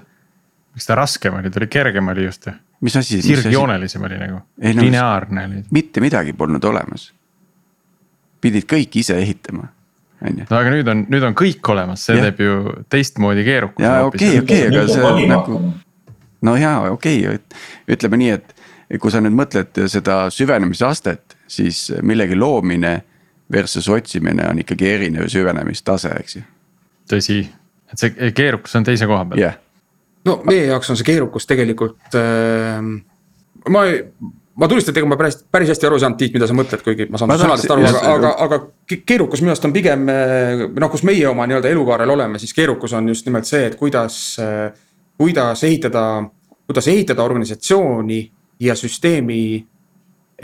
miks 0.75 0.87
ta 0.87 0.95
raskem 0.99 1.35
oli, 1.39 1.51
ta 1.51 1.61
oli 1.63 1.71
kergem 1.73 2.09
oli 2.09 2.25
just 2.25 2.47
ju. 2.47 2.53
mis 2.81 2.97
asi? 2.97 3.23
sirgjoonelisem 3.23 4.03
oli 4.03 4.19
nagu, 4.19 4.43
lineaarne 4.83 5.47
oli. 5.47 5.65
mitte 5.71 6.01
midagi 6.01 6.33
polnud 6.33 6.65
olemas. 6.65 7.13
pidid 8.41 8.69
kõik 8.69 9.01
ise 9.01 9.19
ehitama 9.19 9.71
on 10.23 10.41
ju. 10.43 10.47
no 10.49 10.59
aga 10.59 10.73
nüüd 10.75 10.91
on, 10.93 11.05
nüüd 11.13 11.27
on 11.27 11.37
kõik 11.39 11.71
olemas, 11.75 12.07
see 12.07 12.19
ja. 12.19 12.27
teeb 12.29 12.43
ju 12.45 12.59
teistmoodi 12.93 13.45
keerukuse. 13.47 13.87
jaa, 13.87 14.09
okei, 14.09 14.41
okei, 14.43 14.67
aga 14.71 14.85
see 14.91 15.29
nagu. 15.31 15.61
no 16.49 16.57
jaa, 16.59 16.91
okei 16.95 17.23
okay,, 17.29 17.63
ütleme 17.97 18.21
nii, 18.23 18.37
et 18.39 19.01
kui 19.01 19.13
sa 19.13 19.23
nüüd 19.25 19.37
mõtled 19.37 19.85
seda 19.89 20.27
süvenemise 20.35 20.87
astet, 20.89 21.37
siis 21.51 21.87
millegi 22.05 22.37
loomine 22.37 22.99
versus 23.53 23.89
otsimine 23.93 24.47
on 24.49 24.61
ikkagi 24.63 24.89
erinev 24.89 25.29
süvenemistase, 25.33 26.13
eks 26.21 26.39
ju. 26.39 26.45
tõsi, 27.13 27.41
et 27.93 28.05
see 28.05 28.33
keerukus 28.37 28.77
on 28.79 28.87
teise 28.89 29.09
koha 29.11 29.25
peal 29.31 29.43
yeah.. 29.43 29.59
no 30.29 30.41
meie 30.49 30.69
jaoks 30.71 30.93
on 30.93 31.01
see 31.01 31.13
keerukus 31.13 31.49
tegelikult 31.51 32.17
äh,, 32.19 32.79
ma 33.69 33.89
ei 33.89 34.05
ma 34.57 34.69
tunnistan, 34.69 34.93
et 34.93 35.01
ega 35.01 35.09
ma 35.09 35.17
päris, 35.21 35.39
päris 35.53 35.73
hästi 35.73 35.89
aru 35.89 35.97
ei 35.97 36.05
saanud, 36.05 36.19
Tiit, 36.21 36.35
mida 36.37 36.49
sa 36.49 36.57
mõtled, 36.57 36.83
kuigi 36.85 37.07
ma 37.11 37.21
saan 37.21 37.31
ma 37.31 37.39
sõnadest 37.41 37.73
aru, 37.73 37.87
aga, 37.89 38.03
aga, 38.13 38.33
aga 38.47 38.59
keerukus 39.09 39.43
minu 39.43 39.55
arust 39.55 39.67
on 39.69 39.75
pigem 39.75 40.05
noh, 40.05 40.93
kus 40.93 41.05
meie 41.09 41.25
oma 41.31 41.47
nii-öelda 41.49 41.73
elukaarel 41.73 42.13
oleme, 42.13 42.41
siis 42.43 42.53
keerukus 42.57 42.93
on 42.99 43.09
just 43.13 43.29
nimelt 43.29 43.49
see, 43.49 43.65
et 43.71 43.79
kuidas, 43.81 44.19
kuidas 45.21 45.65
ehitada, 45.69 46.05
kuidas 46.69 46.91
ehitada 46.93 47.25
organisatsiooni 47.25 48.21
ja 48.63 48.77
süsteemi 48.79 49.43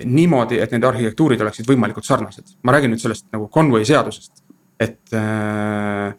niimoodi, 0.08 0.60
et 0.62 0.72
nende 0.72 0.88
arhitektuurid 0.88 1.40
oleksid 1.42 1.68
võimalikult 1.68 2.06
sarnased. 2.06 2.56
ma 2.62 2.72
räägin 2.72 2.94
nüüd 2.94 3.02
sellest 3.02 3.26
nagu 3.34 3.48
Conway 3.52 3.84
seadusest, 3.88 4.44
et 4.80 5.16
äh,, 5.16 6.14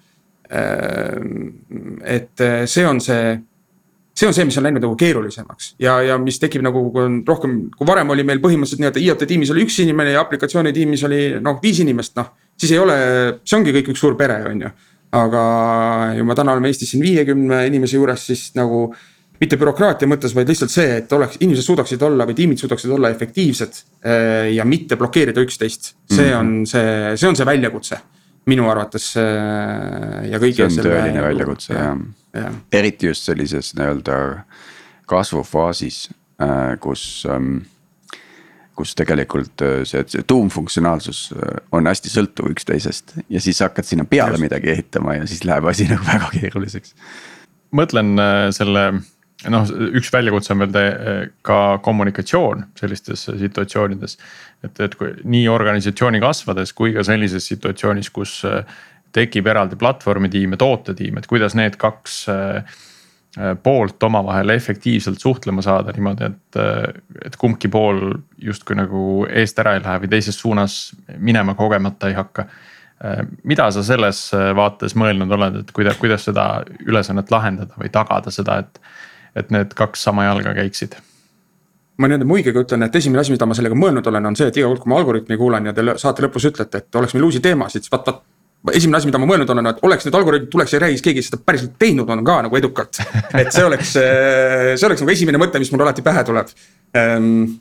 et 2.10 2.42
see 2.66 2.86
on 2.90 2.98
see 3.02 3.38
see 4.20 4.28
on 4.28 4.36
see, 4.36 4.46
mis 4.50 4.58
on 4.60 4.66
läinud 4.68 4.84
nagu 4.84 4.96
keerulisemaks 5.00 5.74
ja, 5.82 5.96
ja 6.04 6.18
mis 6.22 6.40
tekib 6.42 6.64
nagu 6.66 6.82
rohkem, 7.28 7.60
kui 7.76 7.88
varem 7.88 8.12
oli 8.16 8.26
meil 8.28 8.42
põhimõtteliselt 8.44 8.84
nii-öelda 8.84 9.04
IoT 9.06 9.28
tiimis 9.30 9.54
oli 9.54 9.64
üks 9.68 9.80
inimene 9.84 10.16
ja 10.16 10.24
aplikatsiooni 10.26 10.74
tiimis 10.76 11.06
oli 11.08 11.22
noh, 11.44 11.60
viis 11.64 11.80
inimest, 11.84 12.18
noh. 12.20 12.34
siis 12.60 12.76
ei 12.76 12.82
ole, 12.82 12.98
see 13.48 13.60
ongi 13.60 13.76
kõik 13.76 13.94
üks 13.94 14.04
suur 14.04 14.18
pere, 14.20 14.42
on 14.52 14.66
ju. 14.66 14.74
aga 15.20 15.46
ju 16.18 16.28
me 16.28 16.36
täna 16.38 16.58
oleme 16.58 16.72
Eestis 16.72 16.94
siin 16.94 17.06
viiekümne 17.06 17.64
inimese 17.70 17.98
juures, 17.98 18.28
siis 18.32 18.50
nagu 18.60 18.90
mitte 19.40 19.56
bürokraatia 19.60 20.10
mõttes, 20.12 20.36
vaid 20.36 20.52
lihtsalt 20.52 20.74
see, 20.74 21.00
et 21.00 21.14
oleks, 21.16 21.40
inimesed 21.40 21.70
suudaksid 21.70 22.02
olla 22.04 22.28
või 22.28 22.36
tiimid 22.36 22.60
suudaksid 22.60 22.92
olla 22.92 23.12
efektiivsed 23.14 23.84
eh, 24.04 24.50
ja 24.58 24.68
mitte 24.68 25.00
blokeerida 25.00 25.46
üksteist. 25.46 25.94
see 26.12 26.28
mhm. 26.28 26.40
on 26.40 26.66
see, 26.68 27.14
see 27.16 27.30
on 27.30 27.40
see 27.40 27.48
väljakutse 27.48 28.02
minu 28.50 28.68
arvates 28.72 29.14
äh, 29.20 30.26
ja 30.32 30.40
kõige. 30.42 30.68
see 30.68 30.82
on 30.84 30.90
tõeline 30.90 31.24
väljakutse 31.24 31.74
jah 31.74 31.94
ja., 31.94 31.94
eriti 32.74 33.10
just 33.10 33.26
sellises 33.26 33.74
nii-öelda 33.78 34.16
kasvufaasis, 35.10 36.10
äh, 36.42 36.78
kus 36.80 37.26
ähm, 37.30 37.62
kus 38.78 38.96
tegelikult 38.96 39.62
äh, 39.66 39.82
see, 39.84 40.04
see 40.08 40.24
tuumfunktsionaalsus 40.28 41.30
on 41.76 41.90
hästi 41.90 42.12
sõltuv 42.14 42.52
üksteisest 42.54 43.18
ja 43.30 43.42
siis 43.44 43.60
hakkad 43.66 43.88
sinna 43.88 44.06
peale 44.08 44.38
Just. 44.38 44.46
midagi 44.48 44.74
ehitama 44.76 45.18
ja 45.18 45.28
siis 45.28 45.44
läheb 45.48 45.68
asi 45.68 45.88
nagu 45.92 46.06
väga 46.08 46.30
keeruliseks. 46.38 46.96
mõtlen 47.76 48.16
selle 48.56 48.86
noh, 49.48 49.72
üks 49.96 50.12
väljakutse 50.12 50.54
on 50.54 50.64
veel 50.64 50.74
te, 50.76 50.86
ka 51.46 51.80
kommunikatsioon 51.86 52.66
sellistes 52.80 53.26
situatsioonides. 53.40 54.18
et, 54.66 54.80
et 54.84 54.96
kui 55.00 55.14
nii 55.24 55.48
organisatsiooni 55.52 56.20
kasvades 56.24 56.74
kui 56.76 56.94
ka 56.96 57.06
sellises 57.08 57.48
situatsioonis, 57.52 58.10
kus 58.12 58.40
äh, 58.48 58.64
tekib 59.16 59.48
eraldi 59.50 59.80
platvormitiim 59.80 60.56
ja 60.56 60.62
tootetiim, 60.62 61.20
et 61.20 61.28
kuidas 61.30 61.56
need 61.58 61.78
kaks 61.82 62.22
äh, 62.30 62.78
äh, 63.38 63.54
poolt 63.64 64.04
omavahel 64.04 64.56
efektiivselt 64.56 65.22
suhtlema 65.22 65.64
saada 65.66 65.94
niimoodi, 65.96 66.32
et, 66.32 66.62
et 67.26 67.38
kumbki 67.40 67.72
pool 67.74 68.20
justkui 68.38 68.78
nagu 68.80 69.04
eest 69.30 69.60
ära 69.60 69.78
ei 69.78 69.84
lähe 69.86 70.06
või 70.06 70.14
teises 70.16 70.40
suunas 70.40 70.80
minema 71.18 71.58
kogemata 71.60 72.12
ei 72.12 72.20
hakka 72.20 72.50
mida 73.48 73.70
sa 73.72 73.80
selles 73.80 74.18
vaates 74.56 74.92
mõelnud 75.00 75.32
oled, 75.32 75.62
et 75.62 75.70
kuidas, 75.72 75.96
kuidas 76.02 76.26
seda 76.28 76.66
ülesannet 76.84 77.30
lahendada 77.32 77.80
või 77.80 77.88
tagada 77.94 78.34
seda, 78.34 78.58
et 78.60 78.82
et 79.38 79.52
need 79.54 79.72
kaks 79.78 80.02
sama 80.04 80.26
jalga 80.26 80.52
käiksid 80.58 80.98
ma 82.00 82.08
nii-öelda 82.08 82.28
muigega 82.28 82.64
ütlen, 82.64 82.86
et 82.86 82.96
esimene 82.96 83.22
asi, 83.22 83.34
mida 83.34 83.48
ma 83.50 83.56
sellega 83.58 83.76
mõelnud 83.78 84.08
olen, 84.08 84.30
on 84.32 84.38
see, 84.40 84.48
et 84.50 84.58
iga 84.60 84.70
kord, 84.72 84.82
kui 84.84 84.92
ma 84.92 85.00
algoritmi 85.02 85.38
kuulan 85.40 85.68
ja 85.68 85.74
te 85.76 85.84
saate 86.00 86.24
lõpus 86.24 86.48
ütlete, 86.48 86.80
et 86.80 87.00
oleks 87.00 87.16
meil 87.16 87.28
uusi 87.28 87.42
teemasid, 87.44 87.84
siis 87.84 87.92
vaat, 87.92 88.08
vaat. 88.08 88.22
Esimene 88.74 89.00
asi, 89.00 89.08
mida 89.08 89.22
ma 89.22 89.30
mõelnud 89.30 89.54
olen, 89.54 89.72
et 89.72 89.80
oleks 89.88 90.08
need 90.08 90.18
algoritmid 90.20 90.52
tuleks 90.52 90.76
räägiks, 90.84 91.04
keegi 91.06 91.24
seda 91.26 91.40
päriselt 91.44 91.78
teinud 91.80 92.10
on 92.12 92.24
ka 92.28 92.40
nagu 92.48 92.60
edukalt. 92.60 93.02
et 93.42 93.52
see 93.56 93.66
oleks, 93.66 93.96
see 93.96 94.88
oleks 94.88 95.04
nagu 95.04 95.14
esimene 95.16 95.42
mõte, 95.42 95.62
mis 95.62 95.72
mul 95.74 95.86
alati 95.88 96.06
pähe 96.06 96.26
tuleb 96.28 96.54
ähm,. 97.00 97.58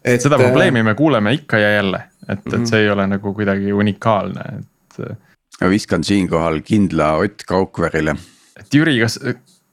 Et, 0.00 0.16
seda 0.16 0.38
probleemi 0.40 0.80
me 0.80 0.94
kuuleme 0.96 1.34
ikka 1.36 1.58
ja 1.60 1.74
jälle, 1.74 1.98
et 2.24 2.38
et 2.38 2.46
mhm. 2.54 2.64
see 2.70 2.86
ei 2.86 2.88
ole 2.88 3.04
nagu 3.10 3.34
kuidagi 3.36 3.72
unikaalne, 3.76 4.46
et. 4.56 5.18
ma 5.60 5.68
viskan 5.68 6.04
siinkohal 6.04 6.62
kindla 6.64 7.10
Ott 7.20 7.44
Kaukverile. 7.48 8.16
et 8.56 8.74
Jüri, 8.74 8.96
kas 9.02 9.18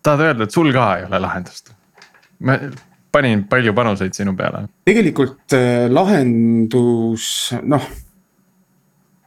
tahad 0.03 0.25
öelda, 0.25 0.43
et 0.43 0.51
sul 0.51 0.73
ka 0.75 0.89
ei 0.97 1.07
ole 1.07 1.21
lahendust? 1.23 1.71
ma 2.43 2.57
panin 3.11 3.45
palju 3.49 3.73
panuseid 3.73 4.17
sinu 4.17 4.35
peale. 4.37 4.65
tegelikult 4.87 5.55
äh, 5.55 5.87
lahendus, 5.91 7.29
noh. 7.63 7.87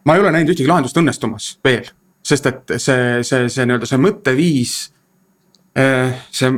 Ma 0.05 0.15
ei 0.15 0.23
ole 0.23 0.33
näinud 0.35 0.55
ühtegi 0.55 0.69
lahendust 0.69 0.97
õnnestumas 1.01 1.51
veel, 1.65 1.91
sest 2.27 2.47
et 2.51 2.77
see, 2.77 3.21
see, 3.27 3.49
see 3.53 3.67
nii-öelda 3.67 3.89
see 3.89 4.01
mõtteviis 4.01 4.77
äh,, 5.79 6.17
see 6.31 6.53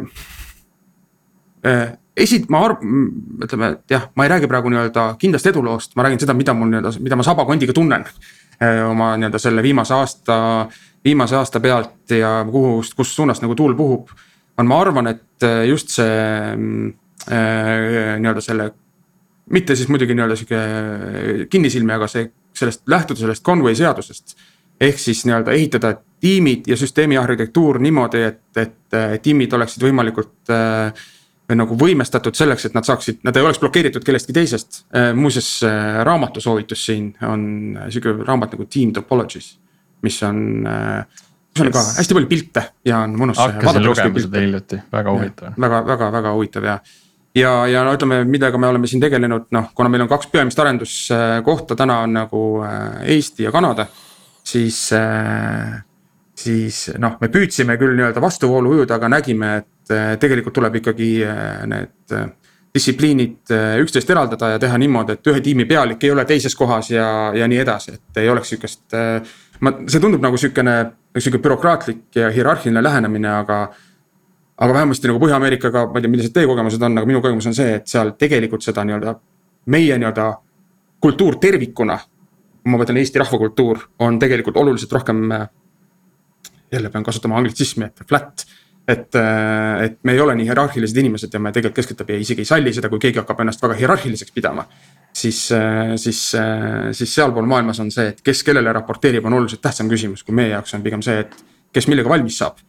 äh, 1.66 1.88
esi-, 2.16 2.44
ma 2.52 2.62
arv-, 2.68 2.86
ütleme, 3.46 3.74
jah, 3.90 4.08
ma 4.16 4.26
ei 4.26 4.32
räägi 4.34 4.50
praegu 4.50 4.72
nii-öelda 4.72 5.08
kindlasti 5.22 5.52
eduloost, 5.52 5.96
ma 5.96 6.06
räägin 6.06 6.22
seda, 6.22 6.36
mida 6.38 6.54
mul 6.56 6.70
nii-öelda, 6.72 6.96
mida 7.02 7.18
ma 7.18 7.26
sabakondiga 7.26 7.74
tunnen. 7.76 8.06
Äh, 8.62 8.82
oma 8.86 9.14
nii-öelda 9.18 9.40
selle 9.42 9.62
viimase 9.64 9.94
aasta 9.96 10.38
viimase 11.04 11.36
aasta 11.36 11.60
pealt 11.60 12.10
ja 12.10 12.44
kuhu, 12.50 12.82
kus 12.96 13.16
suunas 13.16 13.42
nagu 13.42 13.54
tuul 13.58 13.74
puhub. 13.74 14.08
on, 14.58 14.66
ma 14.66 14.80
arvan, 14.80 15.06
et 15.08 15.44
just 15.66 15.88
see 15.94 16.46
nii-öelda 17.26 18.42
selle, 18.44 18.68
mitte 19.50 19.76
siis 19.76 19.88
muidugi 19.88 20.14
nii-öelda 20.14 20.36
sihuke 20.36 21.46
kinnisilmi, 21.50 21.92
aga 21.94 22.08
see 22.10 22.28
sellest 22.62 22.82
lähtuda 22.90 23.24
sellest 23.24 23.44
Conway 23.44 23.74
seadusest. 23.78 24.36
ehk 24.80 24.98
siis 24.98 25.24
nii-öelda 25.26 25.52
ehitada 25.52 25.94
tiimid 26.20 26.66
ja 26.66 26.76
süsteemi 26.76 27.18
arhitektuur 27.18 27.78
niimoodi, 27.78 28.22
et, 28.22 28.44
et 28.56 29.22
tiimid 29.22 29.52
oleksid 29.52 29.82
võimalikult 29.82 30.50
äh, 30.50 31.04
nagu 31.52 31.76
võimestatud 31.78 32.34
selleks, 32.34 32.64
et 32.66 32.74
nad 32.74 32.86
saaksid, 32.86 33.20
nad 33.26 33.36
ei 33.36 33.44
oleks 33.44 33.60
blokeeritud 33.60 34.04
kellestki 34.06 34.32
teisest. 34.32 34.84
muuseas, 35.14 35.58
raamatu 36.08 36.40
soovitus 36.40 36.86
siin 36.86 37.10
on 37.28 37.42
sihuke 37.90 38.24
raamat 38.24 38.54
nagu 38.56 38.64
Team 38.72 38.94
Topologies 38.96 39.50
mis 40.02 40.22
on 40.22 40.38
kus 41.52 41.60
on 41.60 41.68
yes. 41.68 41.74
ka 41.74 41.84
hästi 42.00 42.16
palju 42.16 42.30
pilte 42.30 42.64
ja 42.88 43.02
on 43.06 43.16
mõnus. 43.20 43.38
hakkasin 43.40 43.84
lugema 43.84 44.24
seda 44.24 44.42
hiljuti, 44.42 44.80
väga 44.92 45.14
huvitav. 45.16 45.56
väga, 45.64 45.80
väga, 45.86 46.10
väga 46.16 46.34
huvitav 46.36 46.68
ja. 46.68 46.78
Ja, 47.34 47.52
ja 47.66 47.84
no 47.84 47.94
ütleme, 47.96 48.22
millega 48.28 48.58
me 48.60 48.68
oleme 48.68 48.88
siin 48.90 49.02
tegelenud, 49.02 49.48
noh, 49.54 49.70
kuna 49.76 49.90
meil 49.92 50.04
on 50.04 50.10
kaks 50.10 50.28
peamist 50.32 50.60
arenduskohta 50.62 51.76
täna 51.78 52.02
on 52.06 52.16
nagu 52.16 52.42
äh, 52.66 53.02
Eesti 53.16 53.46
ja 53.46 53.52
Kanada. 53.52 53.86
siis, 54.44 54.92
äh, 54.92 55.82
siis 56.34 56.90
noh, 56.98 57.16
me 57.20 57.28
püüdsime 57.28 57.76
küll 57.78 57.96
nii-öelda 57.96 58.20
vastuvoolu 58.20 58.76
ujuda, 58.76 58.98
aga 58.98 59.08
nägime, 59.08 59.56
et 59.62 59.92
äh, 59.94 60.16
tegelikult 60.18 60.54
tuleb 60.54 60.80
ikkagi 60.82 61.12
need 61.70 62.16
distsipliinid 62.72 63.52
üksteist 63.82 64.10
eraldada 64.10 64.54
ja 64.54 64.58
teha 64.58 64.78
niimoodi, 64.80 65.12
et 65.12 65.28
ühe 65.28 65.40
tiimi 65.44 65.66
pealik 65.68 66.04
ei 66.04 66.10
ole 66.10 66.24
teises 66.24 66.54
kohas 66.56 66.88
ja, 66.90 67.06
ja 67.36 67.48
nii 67.48 67.58
edasi, 67.60 67.98
et 67.98 68.20
ei 68.22 68.30
oleks 68.32 68.48
sihukest 68.48 68.96
ma, 69.60 69.74
see 69.86 70.00
tundub 70.00 70.24
nagu 70.24 70.40
sihukene, 70.40 70.76
sihuke 71.18 71.40
bürokraatlik 71.44 72.16
ja 72.16 72.32
hierarhiline 72.32 72.84
lähenemine, 72.84 73.32
aga. 73.44 73.62
Aga 74.62 74.76
vähemasti 74.76 75.10
nagu 75.10 75.18
Põhja-Ameerikaga, 75.22 75.88
ma 75.90 75.98
ei 75.98 76.04
tea, 76.04 76.12
millised 76.12 76.34
teie 76.36 76.46
kogemused 76.46 76.82
on, 76.86 76.96
aga 77.00 77.08
minu 77.08 77.20
kogemus 77.24 77.48
on 77.50 77.56
see, 77.56 77.76
et 77.80 77.90
seal 77.90 78.14
tegelikult 78.18 78.62
seda 78.62 78.84
nii-öelda, 78.86 79.16
meie 79.74 79.98
nii-öelda 79.98 80.30
kultuur 81.02 81.38
tervikuna. 81.42 81.98
ma 82.62 82.78
mõtlen 82.78 83.00
Eesti 83.00 83.18
rahvakultuur 83.18 83.80
on 84.06 84.18
tegelikult 84.22 84.56
oluliselt 84.56 84.92
rohkem. 84.92 85.30
jälle 86.72 86.90
pean 86.90 87.04
kasutama 87.04 87.36
anglitsismi, 87.36 87.84
et 87.84 88.08
flat 88.08 88.46
et, 88.88 89.14
et 89.84 89.98
me 90.02 90.12
ei 90.12 90.20
ole 90.20 90.34
nii 90.34 90.46
hierarhilised 90.46 90.96
inimesed 90.96 91.34
ja 91.34 91.40
me 91.40 91.52
tegelikult 91.52 91.76
keskeldume 91.76 92.16
ja 92.16 92.20
isegi 92.20 92.40
ei 92.40 92.48
salli 92.48 92.72
seda, 92.72 92.88
kui 92.88 92.98
keegi 92.98 93.20
hakkab 93.20 93.40
ennast 93.40 93.62
väga 93.62 93.74
hierarhiliseks 93.78 94.32
pidama 94.34 94.64
siis, 95.12 95.48
siis, 95.96 96.32
siis 96.92 97.14
sealpool 97.14 97.46
maailmas 97.46 97.80
on 97.80 97.90
see, 97.92 98.08
et 98.12 98.20
kes 98.24 98.42
kellele 98.46 98.72
raporteerib, 98.72 99.24
on 99.28 99.38
oluliselt 99.38 99.62
tähtsam 99.62 99.90
küsimus, 99.90 100.24
kui 100.24 100.34
meie 100.34 100.54
jaoks 100.54 100.74
on 100.74 100.84
pigem 100.84 101.02
see, 101.04 101.22
et 101.24 101.36
kes 101.72 101.88
millega 101.90 102.10
valmis 102.12 102.38
saab. 102.42 102.60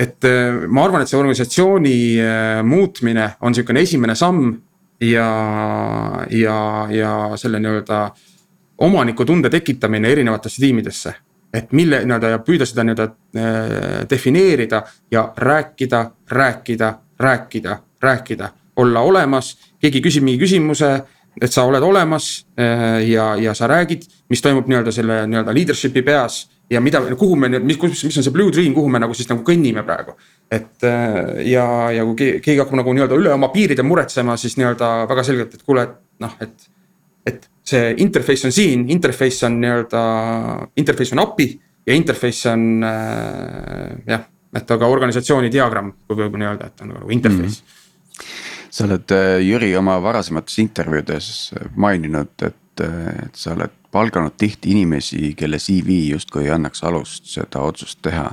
Et 0.00 0.24
äh, 0.24 0.64
ma 0.68 0.86
arvan, 0.86 1.02
et 1.04 1.10
see 1.10 1.18
organisatsiooni 1.18 1.96
äh, 2.24 2.60
muutmine 2.64 3.34
on 3.44 3.54
sihukene 3.54 3.82
esimene 3.84 4.14
samm 4.16 4.54
ja, 5.04 5.26
ja, 6.32 6.60
ja 6.88 7.10
selle 7.40 7.60
nii-öelda 7.60 7.98
omanikutunde 8.86 9.50
tekitamine 9.52 10.08
erinevatesse 10.08 10.62
tiimidesse. 10.62 11.14
et 11.52 11.72
mille 11.74 11.98
nii-öelda 12.06 12.28
ja 12.30 12.38
püüda 12.46 12.66
seda 12.66 12.84
nii-öelda 12.86 13.04
äh, 13.36 14.08
defineerida 14.10 14.82
ja 15.10 15.32
rääkida, 15.36 16.04
rääkida, 16.30 16.92
rääkida, 17.18 17.78
rääkida, 18.02 18.48
olla 18.76 19.00
olemas, 19.00 19.56
keegi 19.82 20.00
küsib 20.00 20.24
mingi 20.24 20.40
küsimuse 20.40 20.92
et 21.42 21.52
sa 21.52 21.64
oled 21.64 21.82
olemas 21.82 22.46
ja, 23.06 23.34
ja 23.38 23.52
sa 23.54 23.66
räägid, 23.70 24.06
mis 24.28 24.42
toimub 24.42 24.66
nii-öelda 24.70 24.92
selle 24.92 25.20
nii-öelda 25.26 25.54
leadership'i 25.54 26.02
peas. 26.02 26.46
Ja 26.70 26.80
mida, 26.80 27.00
kuhu 27.18 27.36
me 27.36 27.50
nüüd, 27.50 27.64
mis, 27.66 27.78
mis 27.80 28.18
on 28.20 28.26
see 28.26 28.34
blue 28.34 28.52
dream, 28.54 28.74
kuhu 28.76 28.90
me 28.92 29.00
nagu 29.02 29.14
siis 29.16 29.28
nagu 29.30 29.42
kõnnime 29.46 29.82
praegu. 29.86 30.16
et 30.50 30.84
äh, 30.86 31.40
ja, 31.50 31.64
ja 31.94 32.04
kui 32.08 32.16
keegi 32.18 32.58
hakkab 32.58 32.78
nagu 32.80 32.94
nii-öelda 32.94 33.18
üle 33.18 33.32
oma 33.34 33.50
piiride 33.54 33.84
muretsema, 33.86 34.36
siis 34.40 34.56
nii-öelda 34.60 34.90
väga 35.10 35.24
selgelt, 35.26 35.54
et 35.54 35.64
kuule, 35.66 35.86
et 35.88 35.96
noh, 36.26 36.36
et. 36.40 36.70
et 37.26 37.48
see 37.70 37.90
interface 38.02 38.48
on 38.48 38.52
siin, 38.54 38.80
interface 38.90 39.44
on 39.46 39.60
nii-öelda, 39.62 40.00
interface 40.80 41.14
on 41.14 41.20
API 41.22 41.52
ja 41.86 41.94
interface 41.94 42.48
on 42.50 42.64
äh, 42.82 43.98
jah, 44.08 44.24
et 44.56 44.72
aga 44.74 44.88
organisatsiooni 44.90 45.52
diagramm, 45.52 45.92
kui 46.08 46.18
võib 46.18 46.38
nii-öelda, 46.40 46.70
et 46.72 46.82
on 46.86 46.96
nagu 46.96 47.12
interface 47.14 47.60
mm. 47.60 47.68
-hmm 47.68 47.76
sa 48.70 48.84
oled, 48.86 49.10
äh, 49.10 49.40
Jüri, 49.42 49.72
oma 49.76 49.96
varasemates 50.02 50.58
intervjuudes 50.62 51.28
maininud, 51.76 52.34
et, 52.46 52.82
äh, 52.84 53.24
et 53.26 53.34
sa 53.34 53.54
oled 53.56 53.79
palganud 53.92 54.36
tihti 54.38 54.70
inimesi, 54.70 55.34
kelle 55.36 55.58
CV 55.58 56.10
justkui 56.10 56.44
ei 56.44 56.52
annaks 56.54 56.84
alust 56.84 57.26
seda 57.30 57.62
otsust 57.66 57.98
teha. 58.02 58.30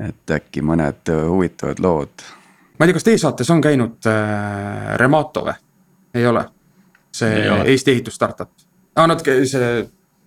et 0.00 0.30
äkki 0.30 0.62
mõned 0.62 1.10
huvitavad 1.28 1.78
lood. 1.78 2.24
ma 2.78 2.84
ei 2.84 2.90
tea, 2.90 2.98
kas 2.98 3.06
teie 3.06 3.18
saates 3.18 3.50
on 3.50 3.60
käinud 3.62 4.06
äh, 4.10 4.96
Remato 5.00 5.44
või? 5.46 5.54
ei 6.14 6.26
ole? 6.26 6.44
see 7.14 7.42
ei 7.42 7.50
ole. 7.50 7.68
Eesti 7.70 7.90
ehitus 7.90 8.14
startup 8.14 8.50
ah,, 8.96 9.06
nad, 9.06 9.22
see 9.22 9.74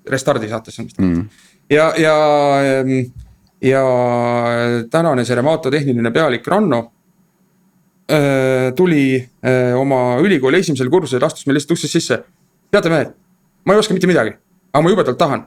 Restardi 0.07 0.49
saates 0.49 0.79
on 0.79 0.87
vist 0.87 0.99
mm.. 1.03 1.25
ja, 1.69 1.91
ja, 1.99 2.15
ja 3.61 3.83
tänane 4.91 5.25
see 5.25 5.35
Remato 5.35 5.71
tehniline 5.71 6.11
pealik 6.11 6.47
Ranno 6.47 6.85
Äh, 8.11 8.71
tuli 8.75 9.29
äh, 9.43 9.75
oma 9.75 10.17
ülikooli 10.23 10.61
esimesel 10.63 10.87
kursusel, 10.87 11.25
astus 11.27 11.43
meil 11.43 11.57
lihtsalt 11.57 11.73
uksest 11.75 11.91
sisse. 11.97 12.17
teate 12.71 12.87
mehed, 12.89 13.09
ma 13.68 13.76
ei 13.76 13.82
oska 13.82 13.95
mitte 13.95 14.09
midagi, 14.09 14.34
aga 14.72 14.84
ma 14.84 14.93
jubedalt 14.93 15.20
tahan. 15.20 15.45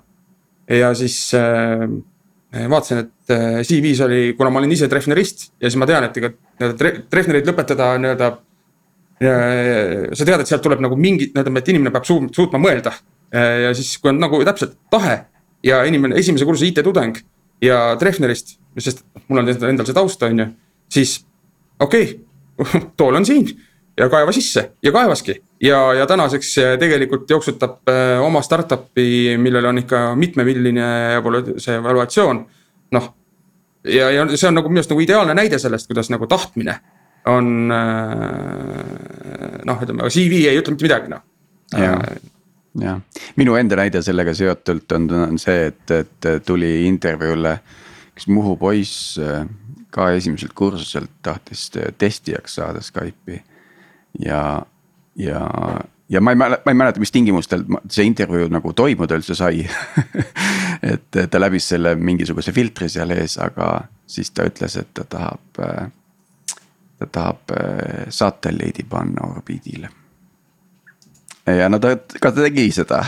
ja 0.70 0.92
siis 0.94 1.32
äh, 1.34 1.88
vaatasin, 2.70 3.06
et 3.06 3.32
CV-s 3.66 4.04
oli, 4.06 4.20
kuna 4.38 4.52
ma 4.52 4.60
olin 4.60 4.74
ise 4.74 4.88
treffnerist 4.90 5.48
ja 5.58 5.70
siis 5.70 5.78
ma 5.80 5.88
tean, 5.88 6.06
et 6.06 6.20
ega 6.20 6.30
nii-öelda 6.30 6.92
treffnerit 7.10 7.48
lõpetada 7.48 7.94
nii-öelda. 7.98 8.30
sa 9.20 10.24
tead, 10.24 10.40
et 10.40 10.48
sealt 10.48 10.62
tuleb 10.64 10.80
nagu 10.80 10.96
mingi, 10.96 11.28
ütleme, 11.34 11.60
et 11.60 11.68
inimene 11.68 11.92
peab 11.92 12.06
suutma 12.08 12.60
mõelda. 12.62 12.94
ja 13.32 13.74
siis, 13.76 13.96
kui 13.98 14.10
on 14.10 14.18
nagu 14.22 14.40
täpselt 14.46 14.78
tahe 14.90 15.18
ja 15.66 15.82
inimene, 15.84 16.16
esimese 16.18 16.46
kursuse 16.48 16.70
IT-tudeng 16.70 17.20
ja 17.62 17.96
treffnerist, 18.00 18.56
sest 18.78 19.04
mul 19.28 19.42
on 19.42 19.52
endal 19.52 19.86
see 19.86 19.96
taust, 19.96 20.22
on 20.26 20.44
ju, 20.44 20.48
siis 20.92 21.20
okei 21.80 22.08
okay 22.08 22.18
tool 22.98 23.16
on 23.16 23.26
siin 23.26 23.48
ja 23.98 24.08
kaeva 24.08 24.32
sisse 24.32 24.70
ja 24.82 24.92
kaevaski. 24.92 25.40
Ja, 25.60 25.92
ja 25.94 26.06
tänaseks 26.06 26.54
tegelikult 26.80 27.30
jooksutab 27.30 27.88
äh, 27.88 28.20
oma 28.24 28.42
startup'i, 28.42 29.36
millel 29.38 29.64
on 29.70 29.82
ikka 29.82 30.14
mitmemilline 30.16 30.86
see 31.58 31.76
evaluatsioon, 31.76 32.40
noh. 32.96 33.12
ja, 33.84 34.10
ja 34.10 34.26
see 34.34 34.48
on 34.48 34.58
nagu 34.60 34.72
minu 34.72 34.82
arust 34.82 34.94
nagu 34.94 35.04
ideaalne 35.04 35.36
näide 35.36 35.60
sellest, 35.60 35.88
kuidas 35.90 36.10
nagu 36.12 36.28
tahtmine 36.30 36.78
on 37.28 37.72
äh, 37.72 39.60
noh, 39.68 39.82
ütleme, 39.84 40.08
CV 40.08 40.44
ei 40.48 40.60
ütle 40.60 40.76
mitte 40.76 40.88
midagi 40.88 41.12
noh. 41.12 41.24
jah, 42.80 43.00
minu 43.36 43.56
enda 43.60 43.80
näide 43.82 44.02
sellega 44.04 44.34
seotult 44.36 44.96
on, 44.96 45.10
on 45.28 45.40
see, 45.40 45.68
et, 45.72 45.96
et 45.96 46.30
tuli 46.46 46.86
intervjuule 46.88 47.58
üks 48.14 48.28
Muhu 48.28 48.56
poiss 48.60 49.18
ka 49.90 50.10
esimeselt 50.14 50.52
kursuselt 50.54 51.10
tahtis 51.22 51.70
testijaks 51.98 52.58
saada 52.60 52.82
Skype'i. 52.84 53.40
ja, 54.24 54.62
ja, 55.20 55.44
ja 56.08 56.20
ma 56.20 56.34
ei 56.34 56.40
mäleta, 56.40 56.62
ma 56.66 56.74
ei 56.74 56.78
mäleta, 56.82 57.02
mis 57.02 57.12
tingimustel 57.12 57.64
see 57.90 58.06
intervjuu 58.08 58.48
nagu 58.52 58.72
toimuda 58.76 59.18
üldse 59.20 59.36
sai 59.38 59.62
et 60.92 61.20
ta 61.30 61.40
läbis 61.40 61.70
selle 61.74 61.94
mingisuguse 61.94 62.52
filtri 62.56 62.88
seal 62.88 63.14
ees, 63.16 63.36
aga 63.42 63.72
siis 64.10 64.32
ta 64.34 64.46
ütles, 64.48 64.76
et 64.80 64.92
ta 64.96 65.04
tahab, 65.04 65.62
ta 66.98 67.10
tahab 67.10 67.56
äh, 67.56 68.06
satelliidi 68.08 68.86
panna 68.88 69.28
orbiidile. 69.34 69.90
ja 71.46 71.68
no 71.68 71.78
ta, 71.78 71.96
ka 72.20 72.32
ta 72.32 72.48
tegi 72.48 72.70
seda 72.74 73.04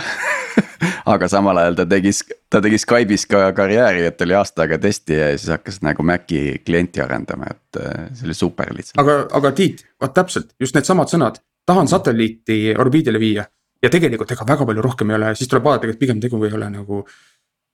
aga 1.15 1.29
samal 1.31 1.59
ajal 1.63 1.77
ta 1.81 1.87
tegi, 1.89 2.13
ta 2.51 2.61
tegi 2.65 2.81
Skype'is 2.81 3.27
ka 3.31 3.45
karjääri, 3.57 4.05
et 4.09 4.25
oli 4.27 4.37
aasta 4.37 4.67
aega 4.67 4.79
testija 4.83 5.31
ja 5.33 5.39
siis 5.39 5.53
hakkas 5.55 5.81
nagu 5.87 6.05
Maci 6.07 6.61
klienti 6.67 7.03
arendama, 7.05 7.53
et 7.55 7.81
äh, 7.81 8.05
see 8.17 8.29
oli 8.29 8.37
super 8.37 8.73
lihtsalt. 8.75 9.01
aga, 9.03 9.19
aga 9.39 9.53
Tiit, 9.57 9.87
vot 10.01 10.15
täpselt 10.15 10.53
just 10.61 10.77
needsamad 10.77 11.13
sõnad, 11.13 11.41
tahan 11.67 11.89
satelliiti 11.89 12.75
orbiidile 12.79 13.21
viia. 13.21 13.45
ja 13.83 13.91
tegelikult 13.91 14.31
ega 14.31 14.45
väga 14.47 14.67
palju 14.67 14.83
rohkem 14.83 15.11
ei 15.11 15.17
ole, 15.17 15.35
siis 15.35 15.49
tuleb 15.51 15.65
vaadata, 15.67 15.91
et 15.91 15.99
pigem 15.99 16.21
tegu 16.23 16.39
ei 16.47 16.53
ole 16.55 16.69
nagu 16.71 17.03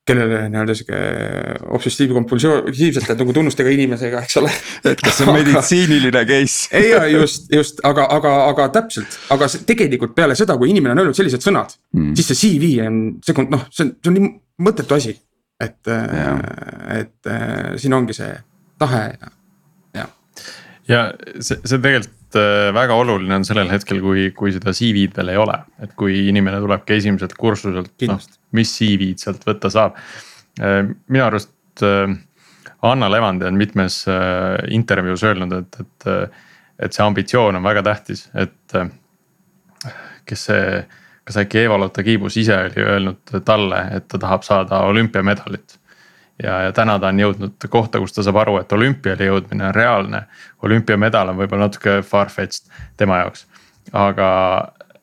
kellele 0.08 0.38
nii-öelda 0.48 0.74
sihuke 0.74 0.98
obsessiivkompulsiivsete 1.76 3.16
nagu 3.18 3.34
tunnustega 3.36 3.72
inimesega, 3.74 4.22
eks 4.24 4.38
ole. 4.40 4.52
et 4.88 5.02
kas 5.04 5.18
see 5.18 5.28
on 5.28 5.36
meditsiiniline 5.36 6.24
case 6.30 6.70
ei, 6.80 7.12
just, 7.12 7.50
just, 7.52 7.82
aga, 7.84 8.06
aga, 8.16 8.34
aga 8.48 8.68
täpselt, 8.78 9.18
aga 9.34 9.50
tegelikult 9.68 10.16
peale 10.16 10.36
seda, 10.38 10.56
kui 10.56 10.72
inimene 10.72 10.96
on 10.96 11.04
öelnud 11.04 11.18
sellised 11.18 11.44
sõnad 11.44 11.76
mm., 11.92 12.16
siis 12.16 12.32
see 12.32 12.40
CV 12.42 12.74
on, 12.86 13.00
see 13.24 13.48
noh, 13.52 13.68
see 13.68 13.84
on, 13.84 13.94
see 14.00 14.12
on 14.12 14.18
nii 14.18 14.30
mõttetu 14.64 14.96
asi. 14.96 15.16
et, 15.60 15.92
et 16.96 17.32
siin 17.82 18.00
ongi 18.00 18.16
see 18.16 18.32
tahe 18.80 19.04
ja, 19.12 19.34
ja. 20.00 20.12
ja 20.88 21.08
see, 21.36 21.60
see 21.64 21.76
tegelikult 21.76 22.14
Äh, 22.14 22.17
väga 22.34 22.96
oluline 22.98 23.38
on 23.38 23.44
sellel 23.46 23.70
hetkel, 23.72 24.00
kui, 24.04 24.28
kui 24.36 24.52
seda 24.52 24.74
CV-d 24.76 25.16
veel 25.16 25.32
ei 25.32 25.40
ole, 25.40 25.56
et 25.82 25.94
kui 25.98 26.28
inimene 26.28 26.60
tulebki 26.60 26.98
esimeselt 26.98 27.34
kursuselt, 27.38 27.94
noh, 28.10 28.20
mis 28.56 28.74
CV-d 28.76 29.24
sealt 29.24 29.46
võtta 29.48 29.70
saab. 29.72 29.96
Äh, 30.60 30.82
minu 31.08 31.24
arust 31.24 31.84
äh, 31.86 32.12
Anna 32.88 33.08
Levandi 33.10 33.48
on 33.48 33.56
mitmes 33.58 34.04
intervjuus 34.70 35.24
öelnud, 35.26 35.54
et, 35.56 35.80
et, 35.82 36.36
et 36.86 36.94
see 36.94 37.02
ambitsioon 37.02 37.58
on 37.58 37.64
väga 37.64 37.82
tähtis, 37.90 38.28
et. 38.38 38.76
kes 40.28 40.44
see, 40.50 40.82
kas 41.24 41.38
äkki 41.40 41.62
Eva-Lotta 41.64 42.02
Kiibus 42.04 42.36
ise 42.36 42.56
oli 42.68 42.84
öelnud 42.84 43.32
talle, 43.48 43.78
et 43.96 44.06
ta 44.12 44.18
tahab 44.20 44.44
saada 44.44 44.82
olümpiamedalit 44.90 45.77
ja, 46.42 46.60
ja 46.62 46.72
täna 46.72 46.98
ta 46.98 47.10
on 47.12 47.20
jõudnud 47.22 47.68
kohta, 47.70 48.00
kus 48.02 48.14
ta 48.14 48.24
saab 48.26 48.40
aru, 48.42 48.58
et 48.62 48.72
olümpiale 48.72 49.30
jõudmine 49.30 49.68
on 49.68 49.74
reaalne. 49.74 50.22
olümpiamedal 50.62 51.32
on 51.32 51.40
võib-olla 51.40 51.68
natuke 51.68 52.00
far-fetched 52.06 52.70
tema 52.96 53.22
jaoks, 53.22 53.46
aga, 53.92 54.28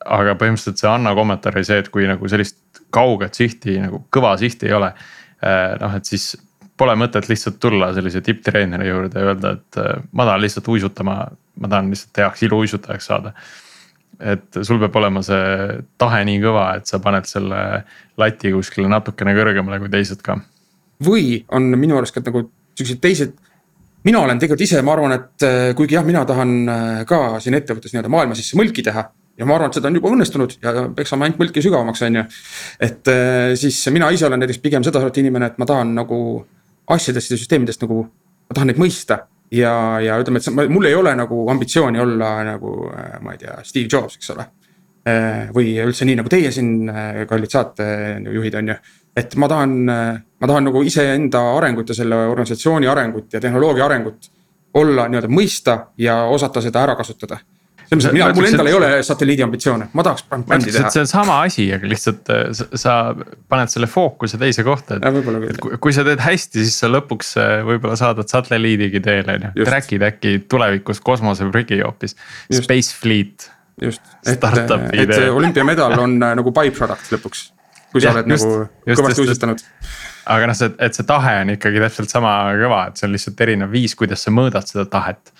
aga 0.04 0.36
põhimõtteliselt 0.40 0.80
see 0.80 0.90
Anna 0.90 1.14
kommentaar 1.14 1.58
oli 1.58 1.68
see, 1.68 1.78
et 1.82 1.92
kui 1.92 2.08
nagu 2.08 2.28
sellist 2.28 2.82
kauget 2.90 3.34
sihti 3.34 3.78
nagu 3.82 4.06
kõva 4.14 4.36
sihti 4.40 4.70
ei 4.70 4.76
ole. 4.76 4.92
Eh, 5.42 5.76
noh, 5.80 5.96
et 5.96 6.08
siis 6.08 6.34
pole 6.76 6.94
mõtet 6.96 7.28
lihtsalt 7.28 7.58
tulla 7.60 7.92
sellise 7.96 8.20
tipptreeneri 8.24 8.88
juurde 8.88 9.20
ja 9.20 9.30
öelda, 9.32 9.52
et 9.58 9.80
eh, 9.82 10.02
ma 10.12 10.28
tahan 10.28 10.42
lihtsalt 10.44 10.68
uisutama, 10.72 11.20
ma 11.60 11.68
tahan 11.68 11.92
lihtsalt 11.92 12.24
heaks 12.24 12.48
iluuisutajaks 12.48 13.12
saada 13.12 13.36
et 14.16 14.56
sul 14.64 14.78
peab 14.80 14.94
olema 14.96 15.20
see 15.20 15.80
tahe 16.00 16.22
nii 16.24 16.38
kõva, 16.40 16.70
et 16.78 16.88
sa 16.88 16.96
paned 17.04 17.26
selle 17.28 17.58
lati 18.16 18.52
kuskile 18.54 18.88
natukene 18.88 19.34
kõrgemale 19.36 19.76
kui 19.82 19.90
teised 19.92 20.22
ka 20.24 20.38
või 21.04 21.42
on 21.52 21.68
minu 21.78 21.98
arust 21.98 22.14
ka 22.14 22.22
nagu 22.24 22.46
siuksed 22.76 23.00
teised. 23.00 23.36
mina 24.06 24.20
olen 24.22 24.38
tegelikult 24.38 24.62
ise, 24.62 24.82
ma 24.86 24.92
arvan, 24.94 25.12
et 25.16 25.44
äh, 25.46 25.74
kuigi 25.76 25.96
jah, 25.96 26.04
mina 26.06 26.24
tahan 26.24 26.50
äh, 26.68 27.04
ka 27.06 27.40
siin 27.42 27.56
ettevõttes 27.58 27.92
nii-öelda 27.92 28.12
maailma 28.12 28.36
sisse 28.38 28.58
mõlki 28.58 28.84
teha. 28.86 29.08
ja 29.36 29.46
ma 29.46 29.56
arvan, 29.56 29.70
et 29.70 29.78
seda 29.78 29.88
on 29.88 29.98
juba 29.98 30.12
õnnestunud 30.14 30.58
ja 30.62 30.88
peksame 30.96 31.26
ainult 31.26 31.40
mõlki 31.42 31.64
sügavamaks, 31.64 32.02
on 32.06 32.20
ju. 32.20 32.26
et 32.80 33.08
äh, 33.12 33.54
siis 33.58 33.80
mina 33.92 34.10
ise 34.10 34.26
olen 34.26 34.40
näiteks 34.40 34.62
pigem 34.62 34.84
sedasorti 34.84 35.24
inimene, 35.24 35.52
et 35.52 35.58
ma 35.58 35.66
tahan 35.66 35.94
nagu 35.96 36.18
asjadest 36.88 37.34
ja 37.34 37.40
süsteemidest 37.40 37.82
nagu, 37.82 38.04
ma 38.48 38.54
tahan 38.54 38.70
neid 38.70 38.80
mõista 38.80 39.24
ja, 39.50 39.72
ja 40.00 40.20
ütleme, 40.22 40.40
et 40.40 40.70
mul 40.70 40.86
ei 40.86 40.94
ole 40.94 41.14
nagu 41.18 41.48
ambitsiooni 41.50 42.00
olla 42.00 42.36
nagu 42.46 42.76
ma 43.20 43.34
ei 43.34 43.42
tea, 43.42 43.58
Steve 43.66 43.90
Jobs, 43.92 44.16
eks 44.20 44.30
ole. 44.36 44.46
Või 45.54 45.76
üldse 45.84 46.06
nii 46.08 46.16
nagu 46.18 46.30
teie 46.32 46.50
siin, 46.50 46.88
kallid 47.30 47.52
saatejuhid, 47.52 48.56
on 48.58 48.72
ju 48.72 48.78
et 49.16 49.36
ma 49.40 49.48
tahan, 49.48 49.74
ma 49.86 50.48
tahan 50.50 50.66
nagu 50.68 50.82
iseenda 50.84 51.40
arengut 51.56 51.88
ja 51.88 51.94
selle 51.96 52.18
organisatsiooni 52.28 52.88
arengut 52.90 53.32
ja 53.32 53.40
tehnoloogia 53.40 53.86
arengut 53.86 54.32
olla 54.76 55.08
nii-öelda 55.10 55.30
mõista 55.32 55.76
ja 56.00 56.22
osata 56.32 56.62
seda 56.64 56.82
ära 56.84 56.96
kasutada. 56.98 57.38
selles 57.86 58.02
mõttes, 58.02 58.14
mina, 58.16 58.28
mul 58.34 58.48
endal 58.48 58.68
ei 58.68 58.74
ole 58.74 58.88
satelliidi 59.06 59.44
ambitsioone, 59.46 59.88
ma 59.94 60.04
tahaks 60.04 60.24
bändi 60.28 60.72
teha. 60.74 60.90
see 60.90 61.04
on 61.04 61.10
sama 61.10 61.38
asi, 61.46 61.68
aga 61.74 61.88
lihtsalt 61.88 62.30
äh, 62.34 62.62
sa, 62.82 62.96
paned 63.48 63.70
selle 63.72 63.86
fookuse 63.90 64.40
teise 64.42 64.64
kohta, 64.66 64.98
et. 64.98 65.06
et 65.52 65.60
kui, 65.62 65.78
kui 65.86 65.94
sa 65.94 66.04
teed 66.06 66.22
hästi, 66.24 66.64
siis 66.66 66.80
sa 66.82 66.90
lõpuks 66.90 67.36
äh, 67.40 67.52
võib-olla 67.68 67.96
saadad 67.98 68.28
satelliidigi 68.32 69.00
teele 69.04 69.38
on 69.38 69.48
ju, 69.52 69.68
track'id 69.68 70.04
äkki 70.10 70.40
tulevikus 70.50 71.00
kosmoseprügi 71.04 71.80
hoopis, 71.84 72.18
Space 72.50 72.96
Fleet. 72.98 73.52
Just, 73.82 74.02
et, 74.26 74.44
et 74.92 75.14
see 75.14 75.30
olümpiamedal 75.30 75.98
on 75.98 76.18
äh, 76.22 76.34
nagu 76.40 76.52
by-product 76.54 77.12
lõpuks, 77.16 77.46
kui 77.92 78.02
sa 78.02 78.10
ja, 78.10 78.16
oled 78.16 78.34
just, 78.34 78.46
nagu 78.46 79.00
kõvasti 79.00 79.26
uisutanud 79.26 79.64
aga 80.26 80.48
noh, 80.50 80.56
see, 80.58 80.72
et 80.82 80.96
see 80.96 81.06
tahe 81.06 81.34
on 81.42 81.52
ikkagi 81.54 81.82
täpselt 81.82 82.12
sama 82.12 82.32
kõva, 82.58 82.86
et 82.90 82.98
see 82.98 83.06
on 83.08 83.14
lihtsalt 83.14 83.42
erinev 83.46 83.74
viis, 83.74 83.94
kuidas 83.98 84.24
sa 84.26 84.32
mõõdad 84.34 84.66
seda 84.68 84.86
tahet. 84.90 85.30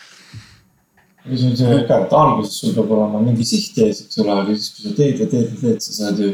See 1.27 1.49
on 1.51 1.57
see 1.59 1.79
ka, 1.89 2.03
et 2.05 2.13
alguses 2.15 2.61
sul 2.61 2.75
peab 2.77 2.93
olema 2.95 3.23
mingi 3.25 3.47
siht 3.49 3.79
ees, 3.83 4.05
eks 4.05 4.21
ole, 4.23 4.37
aga 4.37 4.55
siis, 4.55 4.69
kui 4.77 4.87
sa 4.87 4.95
teed 5.01 5.25
ja 5.25 5.27
teed 5.33 5.49
ja 5.49 5.63
teed, 5.65 5.81
sa 5.83 5.97
saad 5.97 6.23
ju 6.23 6.31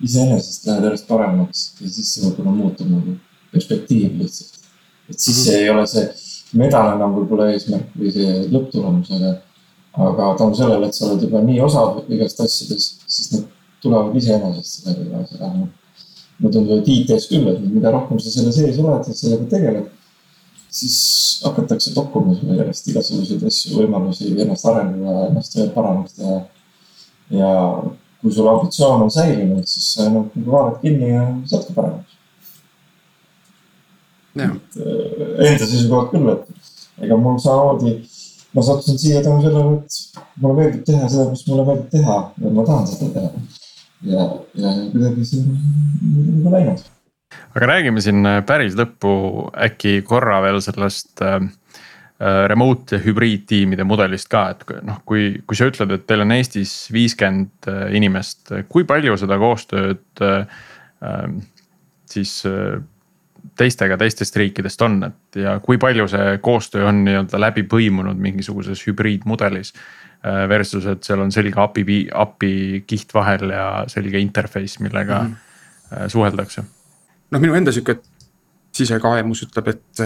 iseenesest 0.00 0.64
lähed 0.68 0.86
järjest 0.88 1.08
paremaks 1.10 1.66
ja 1.82 1.90
siis 1.92 2.14
see 2.14 2.24
võib-olla 2.24 2.54
muutub 2.56 2.88
nagu 2.88 3.18
perspektiiv 3.52 4.16
lihtsalt. 4.16 4.56
et 5.10 5.18
siis 5.18 5.36
mm 5.36 5.52
-hmm. 5.52 5.58
ei 5.58 5.70
ole 5.70 5.86
see 5.86 6.06
medal 6.62 6.94
enam 6.94 7.14
võib-olla 7.18 7.50
eesmärk 7.52 7.92
või 7.98 8.12
see 8.14 8.38
lõpptulemus, 8.54 9.12
aga, 9.18 9.34
aga 9.92 10.34
tänu 10.38 10.54
sellele, 10.54 10.86
et 10.86 10.94
sa 10.94 11.06
oled 11.08 11.22
juba 11.26 11.42
nii 11.44 11.60
osav 11.66 12.02
igast 12.08 12.40
asjades, 12.40 12.90
siis 13.06 13.32
need 13.32 13.46
tulevad 13.82 14.16
iseenesest 14.16 14.84
sellega 14.84 15.06
edasi 15.08 15.40
vähemalt. 15.40 15.76
mulle 16.40 16.52
tundub, 16.52 16.78
et 16.78 16.88
IT-s 16.88 17.26
küll, 17.28 17.48
et 17.50 17.64
mida 17.68 17.90
rohkem 17.92 18.18
sa 18.18 18.30
selle 18.32 18.52
sees 18.52 18.78
oled 18.80 19.08
ja 19.08 19.14
sellega 19.16 19.48
tegeled 19.50 19.88
siis 20.70 21.40
hakatakse 21.44 21.92
pakkuma 21.94 22.34
sulle 22.34 22.56
järjest 22.60 22.88
igasuguseid 22.92 23.42
asju, 23.46 23.74
võimalusi 23.80 24.30
ennast 24.38 24.68
arendada, 24.70 25.26
ennast 25.30 25.56
veel 25.58 25.72
paremaks 25.74 26.14
teha. 26.18 26.38
ja 27.30 27.50
kui 28.20 28.32
sul 28.34 28.48
ambitsioon 28.50 29.04
on 29.06 29.10
säilinud, 29.10 29.66
siis 29.66 29.92
sa 29.94 30.06
ainult 30.06 30.34
nagu 30.36 30.56
haarad 30.56 30.80
kinni 30.82 31.10
ja 31.10 31.26
saadki 31.50 31.74
paremaks. 31.74 32.16
et 34.36 34.78
äh, 34.78 35.50
enda 35.50 35.66
seisukohalt 35.66 36.14
küll, 36.14 36.32
et 36.34 37.06
ega 37.06 37.16
mul 37.18 37.38
samamoodi, 37.42 37.96
ma 38.54 38.62
sattusin 38.66 38.98
siia 38.98 39.24
tänu 39.24 39.42
sellele, 39.44 39.80
et 39.80 40.22
mulle 40.42 40.56
meeldib 40.60 40.86
teha 40.88 41.08
seda, 41.08 41.28
mis 41.30 41.44
mulle 41.48 41.66
meeldib 41.68 41.90
teha 41.92 42.16
ja 42.44 42.54
ma 42.56 42.64
tahan 42.66 42.88
seda 42.90 43.10
teha. 43.16 43.44
ja, 44.10 44.30
ja 44.58 44.72
kuidagi 44.92 45.28
see 45.28 45.44
on 45.44 45.60
nagu 46.40 46.56
läinud 46.56 46.88
aga 47.54 47.66
räägime 47.74 48.02
siin 48.02 48.26
äh, 48.26 48.40
päris 48.46 48.76
lõppu 48.78 49.12
äkki 49.68 50.00
korra 50.06 50.40
veel 50.44 50.60
sellest 50.64 51.22
äh, 51.26 51.38
äh, 52.20 52.42
remote 52.50 52.96
ja 52.96 53.04
hübriidtiimide 53.04 53.86
mudelist 53.86 54.30
ka, 54.32 54.48
et 54.54 54.64
noh, 54.86 55.00
kui, 55.06 55.32
kui 55.46 55.58
sa 55.58 55.70
ütled, 55.70 55.94
et 55.94 56.06
teil 56.08 56.24
on 56.24 56.34
Eestis 56.36 56.74
viiskümmend 56.94 57.70
äh, 57.70 57.86
inimest, 57.98 58.54
kui 58.72 58.86
palju 58.88 59.18
seda 59.20 59.38
koostööd 59.40 60.24
äh, 60.26 60.62
siis 62.10 62.40
äh, 62.48 62.80
teistega 63.58 63.96
teistest 64.00 64.36
riikidest 64.36 64.82
on, 64.82 65.02
et 65.10 65.40
ja 65.42 65.58
kui 65.62 65.78
palju 65.78 66.08
see 66.08 66.38
koostöö 66.42 66.88
on 66.88 67.04
nii-öelda 67.04 67.40
läbi 67.40 67.66
põimunud 67.68 68.18
mingisuguses 68.20 68.86
hübriidmudelis. 68.86 69.74
Versus, 70.48 70.84
et 70.84 71.00
seal 71.00 71.22
on 71.24 71.30
selge 71.32 71.56
API, 71.56 72.02
API 72.12 72.82
kiht 72.86 73.14
vahel 73.16 73.54
ja 73.54 73.84
selge 73.88 74.20
interface, 74.20 74.82
millega 74.84 75.22
mm 75.22 75.30
-hmm. 75.30 76.08
suheldakse 76.12 76.64
noh, 77.30 77.40
minu 77.40 77.56
enda 77.58 77.72
sihuke 77.74 77.98
sisekaemus 78.74 79.44
ütleb, 79.46 79.72
et, 79.72 80.02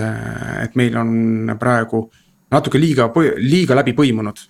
et 0.64 0.76
meil 0.78 0.96
on 0.96 1.54
praegu 1.60 2.06
natuke 2.54 2.80
liiga, 2.80 3.08
liiga 3.42 3.76
läbi 3.76 3.94
põimunud. 3.96 4.40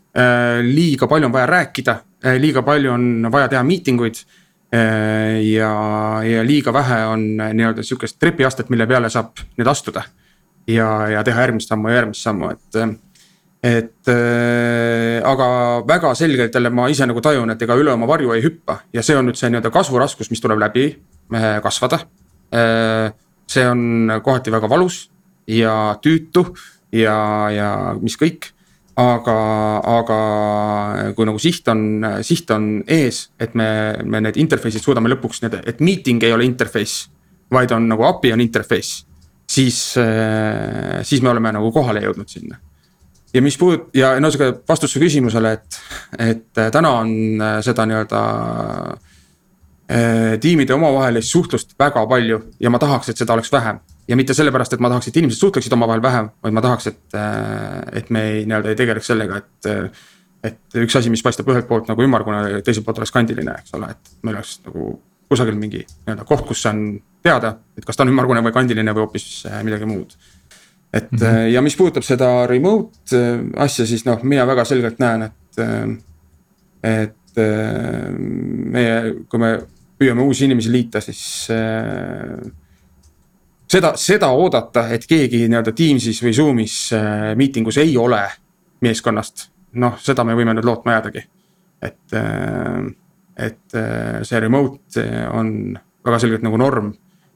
liiga 0.69 1.09
palju 1.11 1.29
on 1.29 1.35
vaja 1.35 1.47
rääkida, 1.51 1.97
liiga 2.39 2.63
palju 2.63 2.93
on 2.93 3.31
vaja 3.33 3.49
teha 3.49 3.63
miitinguid. 3.67 4.21
Ja, 4.75 5.73
ja 6.27 6.43
liiga 6.43 6.73
vähe 6.75 6.97
on 7.07 7.21
nii-öelda 7.39 7.83
sihukest 7.87 8.17
trepiastet, 8.19 8.73
mille 8.73 8.89
peale 8.91 9.11
saab 9.13 9.39
nüüd 9.55 9.69
astuda. 9.71 10.03
ja, 10.67 10.89
ja 11.13 11.23
teha 11.25 11.45
järgmist 11.45 11.71
sammu 11.71 11.93
ja 11.93 12.01
järgmist 12.01 12.27
sammu, 12.27 12.51
et 12.51 12.81
et 13.65 14.11
äh, 14.11 15.21
aga 15.25 15.47
väga 15.87 16.15
selgelt 16.19 16.55
jälle 16.55 16.71
ma 16.71 16.89
ise 16.89 17.07
nagu 17.07 17.21
tajun, 17.21 17.55
et 17.55 17.63
ega 17.63 17.77
üle 17.79 17.93
oma 17.93 18.09
varju 18.11 18.35
ei 18.35 18.43
hüppa 18.43 18.81
ja 18.93 19.03
see 19.03 19.17
on 19.17 19.31
nüüd 19.31 19.39
see 19.39 19.53
nii-öelda 19.53 19.71
kasvuraskus, 19.71 20.33
mis 20.33 20.43
tuleb 20.43 20.59
läbi 20.65 20.89
äh, 20.91 21.61
kasvada 21.63 22.03
Äh, 22.55 23.11
see 23.51 23.67
on 23.67 24.11
kohati 24.23 24.53
väga 24.55 24.69
valus 24.71 25.09
ja 25.51 25.97
tüütu 26.03 26.47
ja, 26.93 27.17
ja 27.51 27.71
mis 28.01 28.17
kõik. 28.21 28.54
Aga, 29.01 29.37
aga 29.99 30.19
kui 31.17 31.27
nagu 31.27 31.41
siht 31.43 31.69
on, 31.73 32.05
siht 32.27 32.51
on 32.55 32.69
ees, 32.87 33.29
et 33.41 33.57
me, 33.59 33.69
me 34.05 34.21
need 34.25 34.39
interface'id 34.41 34.85
suudame 34.85 35.11
lõpuks 35.13 35.43
need, 35.45 35.59
et 35.67 35.83
meeting 35.85 36.23
ei 36.23 36.35
ole 36.35 36.47
interface. 36.47 37.11
vaid 37.55 37.71
on 37.71 37.85
nagu 37.87 38.03
API 38.03 38.33
on 38.33 38.41
interface, 38.41 39.05
siis, 39.47 39.97
äh, 40.01 41.03
siis 41.03 41.23
me 41.23 41.31
oleme 41.31 41.53
nagu 41.53 41.71
kohale 41.73 42.01
jõudnud 42.03 42.29
sinna 42.29 42.59
ja 43.35 43.43
mis 43.43 43.59
puudut- 43.59 43.91
ja 43.95 44.19
no 44.21 44.31
sihuke 44.31 44.63
vastus 44.69 44.93
su 44.93 45.01
küsimusele, 45.01 45.53
et, 45.53 45.81
et 46.19 46.63
täna 46.73 46.91
on 47.01 47.11
seda 47.63 47.87
nii-öelda 47.87 48.23
Äh, 48.95 49.14
tiimide 50.41 50.75
omavahelist 50.75 51.29
suhtlust 51.29 51.75
väga 51.79 52.07
palju 52.09 52.39
ja 52.61 52.71
ma 52.73 52.79
tahaks, 52.81 53.11
et 53.13 53.21
seda 53.21 53.35
oleks 53.35 53.53
vähem. 53.53 53.79
ja 54.09 54.17
mitte 54.17 54.35
sellepärast, 54.35 54.73
et 54.73 54.81
ma 54.81 54.89
tahaks, 54.89 55.09
et 55.09 55.17
inimesed 55.17 55.41
suhtleksid 55.41 55.73
omavahel 55.73 56.03
vähem, 56.03 56.29
vaid 56.43 56.53
ma 56.53 56.61
tahaks, 56.61 56.87
et, 56.87 57.15
äh, 57.17 58.01
et 58.01 58.11
me 58.11 58.23
ei 58.31 58.45
nii-öelda 58.45 58.69
ei 58.73 58.77
tegeleks 58.77 59.07
sellega, 59.07 59.41
et. 59.41 59.91
et 60.45 60.77
üks 60.77 60.97
asi, 60.99 61.09
mis 61.09 61.23
paistab 61.25 61.49
ühelt 61.49 61.65
poolt 61.65 61.89
nagu 61.89 62.03
ümmargune, 62.05 62.61
teiselt 62.65 62.85
poolt 62.85 62.99
oleks 63.01 63.13
kandiline, 63.15 63.55
eks 63.63 63.73
ole, 63.79 63.89
et 63.95 64.11
meil 64.29 64.37
oleks 64.37 64.59
nagu 64.67 64.91
kusagil 65.33 65.57
mingi 65.57 65.81
nii-öelda 65.87 66.27
koht, 66.29 66.45
kus 66.49 66.67
on 66.69 66.83
teada, 67.25 67.55
et 67.79 67.85
kas 67.85 67.97
ta 67.97 68.05
on 68.05 68.13
ümmargune 68.13 68.43
või 68.45 68.53
kandiline 68.53 68.93
või 68.93 69.07
hoopis 69.07 69.27
äh, 69.49 69.63
midagi 69.65 69.89
muud. 69.89 70.13
et 70.93 71.11
mm 71.11 71.19
-hmm. 71.19 71.49
ja 71.53 71.63
mis 71.63 71.77
puudutab 71.77 72.05
seda 72.05 72.47
remote 72.47 73.25
asja, 73.57 73.87
siis 73.87 74.05
noh, 74.05 74.23
mina 74.23 74.47
väga 74.47 74.65
selgelt 74.65 74.99
näen, 74.99 75.23
et, 75.23 75.63
et 76.83 77.17
meie, 77.43 79.15
kui 79.31 79.41
me 79.43 79.51
püüame 79.99 80.25
uusi 80.25 80.47
inimesi 80.49 80.73
liita, 80.73 81.01
siis 81.05 81.23
äh, 81.55 82.39
seda, 83.71 83.95
seda 84.01 84.31
oodata, 84.35 84.89
et 84.95 85.07
keegi 85.11 85.45
nii-öelda 85.49 85.75
Teams'is 85.77 86.21
või 86.25 86.35
Zoom'is 86.37 86.79
äh, 86.97 87.31
miitingus 87.39 87.79
ei 87.83 87.97
ole 87.99 88.23
meeskonnast. 88.85 89.51
noh, 89.75 89.97
seda 89.99 90.23
me 90.25 90.37
võime 90.39 90.53
nüüd 90.55 90.67
lootma 90.67 90.99
jäädagi. 90.99 91.25
et 91.83 92.15
äh,, 92.15 92.85
et 93.37 93.75
äh, 93.75 94.21
see 94.23 94.41
remote 94.41 95.07
on 95.35 95.79
väga 96.05 96.19
selgelt 96.23 96.45
nagu 96.47 96.59
norm, 96.61 96.93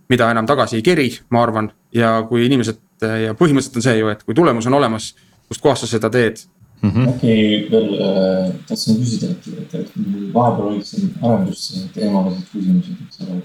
mida 0.08 0.30
enam 0.30 0.46
tagasi 0.46 0.78
ei 0.78 0.82
keri, 0.82 1.08
ma 1.30 1.42
arvan. 1.42 1.72
ja 1.92 2.22
kui 2.28 2.46
inimesed 2.46 2.78
ja 3.00 3.34
põhimõtteliselt 3.38 3.76
on 3.78 3.82
see 3.82 3.98
ju, 3.98 4.08
et 4.12 4.22
kui 4.26 4.34
tulemus 4.34 4.66
on 4.66 4.74
olemas, 4.74 5.12
kustkohast 5.48 5.86
sa 5.86 5.90
seda 5.94 6.10
teed. 6.10 6.42
Äkki 6.84 7.34
veel 7.72 7.88
äh, 7.98 8.50
tahtsin 8.68 8.98
küsida, 9.00 9.32
et, 9.34 9.48
et, 9.62 9.74
et 9.80 9.92
vahepeal 10.34 10.72
olid 10.72 10.86
siin 10.86 11.10
arendusteemalised 11.22 12.52
küsimused, 12.52 13.00
eks 13.06 13.22
ole. 13.24 13.40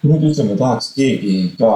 kui 0.00 0.12
nüüd 0.12 0.26
ütleme, 0.30 0.56
tahaks 0.60 0.92
keegi 0.96 1.34
ka 1.58 1.72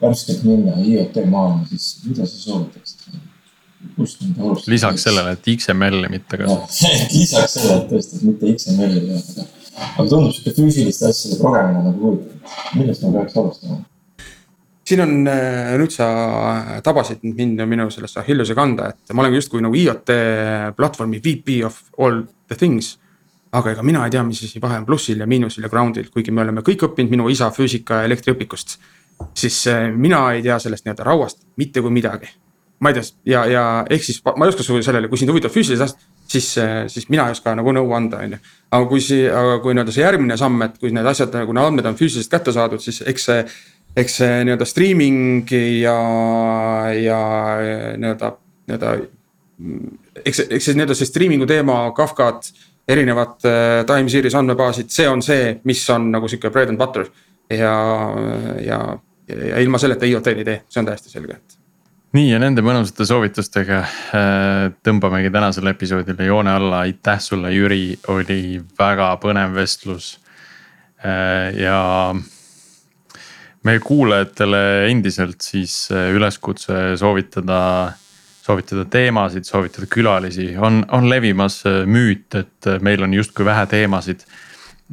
värskelt 0.00 0.44
minna 0.44 0.76
IoT 0.80 1.20
maailma, 1.32 1.66
siis 1.70 2.00
mida 2.06 2.26
sa 2.26 2.40
soovitaksid? 2.44 3.20
kust 3.96 4.20
nüüd 4.24 4.40
alustada? 4.40 4.72
lisaks 4.74 5.06
sellele, 5.08 5.36
et 5.36 5.48
XML-i 5.54 6.12
mitte 6.12 6.40
ka. 6.40 6.58
lisaks 7.16 7.56
sellele, 7.56 7.78
et 7.80 7.94
tõesti, 7.94 8.20
et 8.20 8.28
mitte 8.28 8.52
XML-i 8.56 9.04
teha, 9.06 9.22
aga, 9.24 9.46
aga 9.94 10.08
tundub 10.12 10.34
sihuke 10.36 10.56
füüsiliste 10.58 11.08
asjade 11.08 11.40
progemine 11.40 11.86
nagu 11.88 12.10
huvitav. 12.10 12.58
millest 12.76 13.06
ma 13.06 13.14
peaks 13.16 13.40
alustama? 13.40 13.80
Siin 14.90 15.02
on, 15.04 15.12
äh, 15.30 15.74
nüüd 15.78 15.92
sa 15.94 16.08
tabasid 16.84 17.22
mind 17.26 17.62
minu 17.70 17.88
sellesse 17.92 18.20
Achilleuse 18.22 18.56
kanda, 18.58 18.90
et 18.90 19.14
ma 19.14 19.24
olen 19.24 19.36
justkui 19.38 19.62
nagu 19.62 19.76
IoT 19.76 20.14
platvormi 20.76 21.22
VP 21.22 21.60
of 21.66 21.78
all 21.98 22.24
the 22.48 22.58
things. 22.58 22.96
aga 23.50 23.72
ega 23.72 23.82
mina 23.82 24.04
ei 24.06 24.12
tea, 24.14 24.20
mis 24.22 24.44
asi 24.46 24.60
vahe 24.62 24.76
on 24.78 24.84
plussil 24.86 25.18
ja 25.18 25.26
miinusel 25.26 25.64
ja 25.66 25.68
ground'il, 25.68 26.06
kuigi 26.14 26.30
me 26.30 26.44
oleme 26.44 26.62
kõik 26.62 26.84
õppinud 26.86 27.10
minu 27.10 27.24
isa 27.28 27.48
füüsika 27.50 28.02
ja 28.02 28.10
elektriõpikust. 28.10 28.78
siis 29.34 29.66
äh, 29.66 29.90
mina 29.94 30.22
ei 30.32 30.42
tea 30.42 30.58
sellest 30.58 30.86
nii-öelda 30.86 31.04
rauast 31.04 31.42
mitte 31.56 31.82
kui 31.82 31.90
midagi. 31.90 32.30
ma 32.80 32.90
ei 32.90 32.94
tea 32.94 33.02
ja, 33.24 33.44
ja 33.46 33.64
ehk 33.90 34.04
siis 34.04 34.22
ma 34.24 34.44
ei 34.44 34.54
oska 34.54 34.62
sulle 34.62 34.82
sellele, 34.82 35.08
kui 35.08 35.18
sind 35.18 35.30
huvitab 35.30 35.50
füüsilised 35.50 35.84
asjad, 35.84 36.06
siis, 36.28 36.58
äh, 36.58 36.86
siis 36.88 37.08
mina 37.08 37.26
ei 37.26 37.36
oska 37.36 37.54
nagu 37.54 37.74
nõu 37.74 37.92
anda, 37.96 38.22
on 38.24 38.36
ju. 38.36 38.38
aga 38.70 38.86
kui 38.86 39.02
see, 39.02 39.26
aga 39.30 39.58
kui 39.62 39.74
nii-öelda 39.74 39.94
see 39.94 40.06
järgmine 40.06 40.38
samm, 40.38 40.62
et 40.62 40.78
kui 40.78 40.94
need 40.94 41.06
asjad 41.06 41.34
nagu 41.34 41.52
need 41.52 41.66
andmed 41.66 41.90
on 41.90 41.98
füüsiliselt 41.98 42.30
kätte 42.30 42.54
saadud, 42.54 42.82
siis 42.82 43.02
eks 43.06 43.28
see 43.30 43.44
eks 43.96 44.16
see 44.20 44.40
nii-öelda 44.46 44.66
streaming 44.68 45.50
ja, 45.80 45.96
ja 46.94 47.20
nii-öelda, 47.98 48.32
nii-öelda. 48.70 48.96
eks, 50.24 50.44
eks 50.48 50.70
see 50.70 50.78
nii-öelda 50.78 50.96
see 50.98 51.10
streaming'u 51.10 51.48
teema, 51.50 51.82
Kafkad, 51.96 52.50
erinevad 52.88 53.46
äh, 53.48 53.84
time 53.88 54.10
series 54.12 54.34
andmebaasid, 54.38 54.90
see 54.94 55.08
on 55.08 55.22
see, 55.22 55.56
mis 55.68 55.82
on 55.90 56.10
nagu 56.14 56.30
sihuke 56.30 56.52
bread 56.54 56.72
and 56.72 56.78
butter. 56.78 57.06
ja, 57.50 57.76
ja, 58.62 58.82
ja 59.28 59.58
ilma 59.58 59.78
selleta 59.78 60.06
IoT-d 60.06 60.38
ei 60.38 60.46
tee, 60.46 60.60
see 60.70 60.82
on 60.82 60.86
täiesti 60.86 61.10
selge, 61.10 61.40
et 61.40 61.60
nii 62.16 62.32
ja 62.32 62.40
nende 62.42 62.62
mõnusate 62.66 63.06
soovitustega 63.06 63.78
äh, 63.80 64.64
tõmbamegi 64.86 65.30
tänasele 65.34 65.74
episoodile 65.74 66.26
joone 66.26 66.54
alla, 66.58 66.84
aitäh 66.86 67.20
sulle, 67.22 67.52
Jüri, 67.54 67.94
oli 68.10 68.58
väga 68.78 69.12
põnev 69.22 69.54
vestlus. 69.54 70.16
Äh, 71.04 71.54
ja 71.60 71.78
meie 73.66 73.80
kuulajatele 73.84 74.62
endiselt 74.90 75.42
siis 75.44 75.88
äh, 75.92 76.10
üleskutse 76.16 76.96
soovitada, 77.00 77.60
soovitada 78.40 78.86
teemasid, 78.90 79.48
soovitada 79.48 79.88
külalisi, 79.90 80.52
on, 80.58 80.84
on 80.96 81.10
levimas 81.10 81.62
müüt, 81.86 82.34
et 82.38 82.70
meil 82.84 83.04
on 83.06 83.14
justkui 83.14 83.48
vähe 83.48 83.66
teemasid 83.70 84.24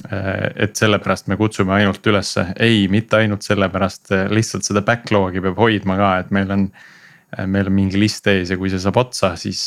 et 0.07 0.77
sellepärast 0.77 1.25
me 1.25 1.39
kutsume 1.39 1.73
ainult 1.73 2.05
ülesse, 2.05 2.43
ei, 2.61 2.83
mitte 2.91 3.17
ainult 3.17 3.41
sellepärast, 3.41 4.11
lihtsalt 4.29 4.67
seda 4.67 4.83
backlog'i 4.85 5.41
peab 5.41 5.57
hoidma 5.57 5.95
ka, 5.97 6.11
et 6.21 6.29
meil 6.37 6.53
on 6.53 6.67
meil 7.45 7.67
on 7.67 7.75
mingi 7.75 7.99
list 7.99 8.27
ees 8.31 8.53
ja 8.53 8.57
kui 8.59 8.69
see 8.71 8.79
saab 8.79 9.01
otsa, 9.01 9.33
siis, 9.39 9.65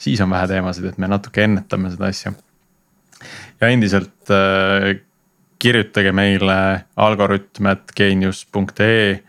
siis 0.00 0.22
on 0.24 0.30
vähe 0.32 0.46
teemasid, 0.48 0.86
et 0.90 1.00
me 1.02 1.10
natuke 1.10 1.44
ennetame 1.44 1.90
seda 1.92 2.08
asja. 2.08 2.32
ja 3.60 3.68
endiselt 3.68 4.32
kirjutage 5.60 6.12
meile 6.16 6.56
algoritm.geenius.ee 6.96 9.20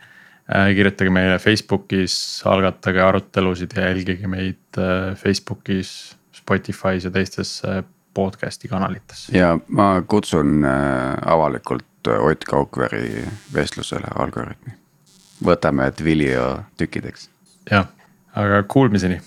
kirjutage 0.75 1.09
meile 1.13 1.37
Facebookis, 1.39 2.41
algatage 2.45 3.01
arutelusid 3.03 3.71
ja 3.75 3.81
jälgige 3.89 4.27
meid 4.27 4.57
Facebookis, 5.15 6.17
Spotify's 6.35 7.05
ja 7.07 7.11
teistes 7.11 7.61
podcast'i 8.13 8.67
kanalites. 8.67 9.29
ja 9.33 9.59
ma 9.67 10.01
kutsun 10.07 10.65
avalikult 11.25 11.85
Ott 12.07 12.43
Kaukveri 12.49 13.25
vestlusele 13.53 14.07
Algorütmi. 14.15 14.73
võtame 15.45 15.91
Twilio 15.91 16.59
tükkideks 16.77 17.29
jah, 17.71 17.87
aga 18.35 18.63
kuulmiseni 18.63 19.19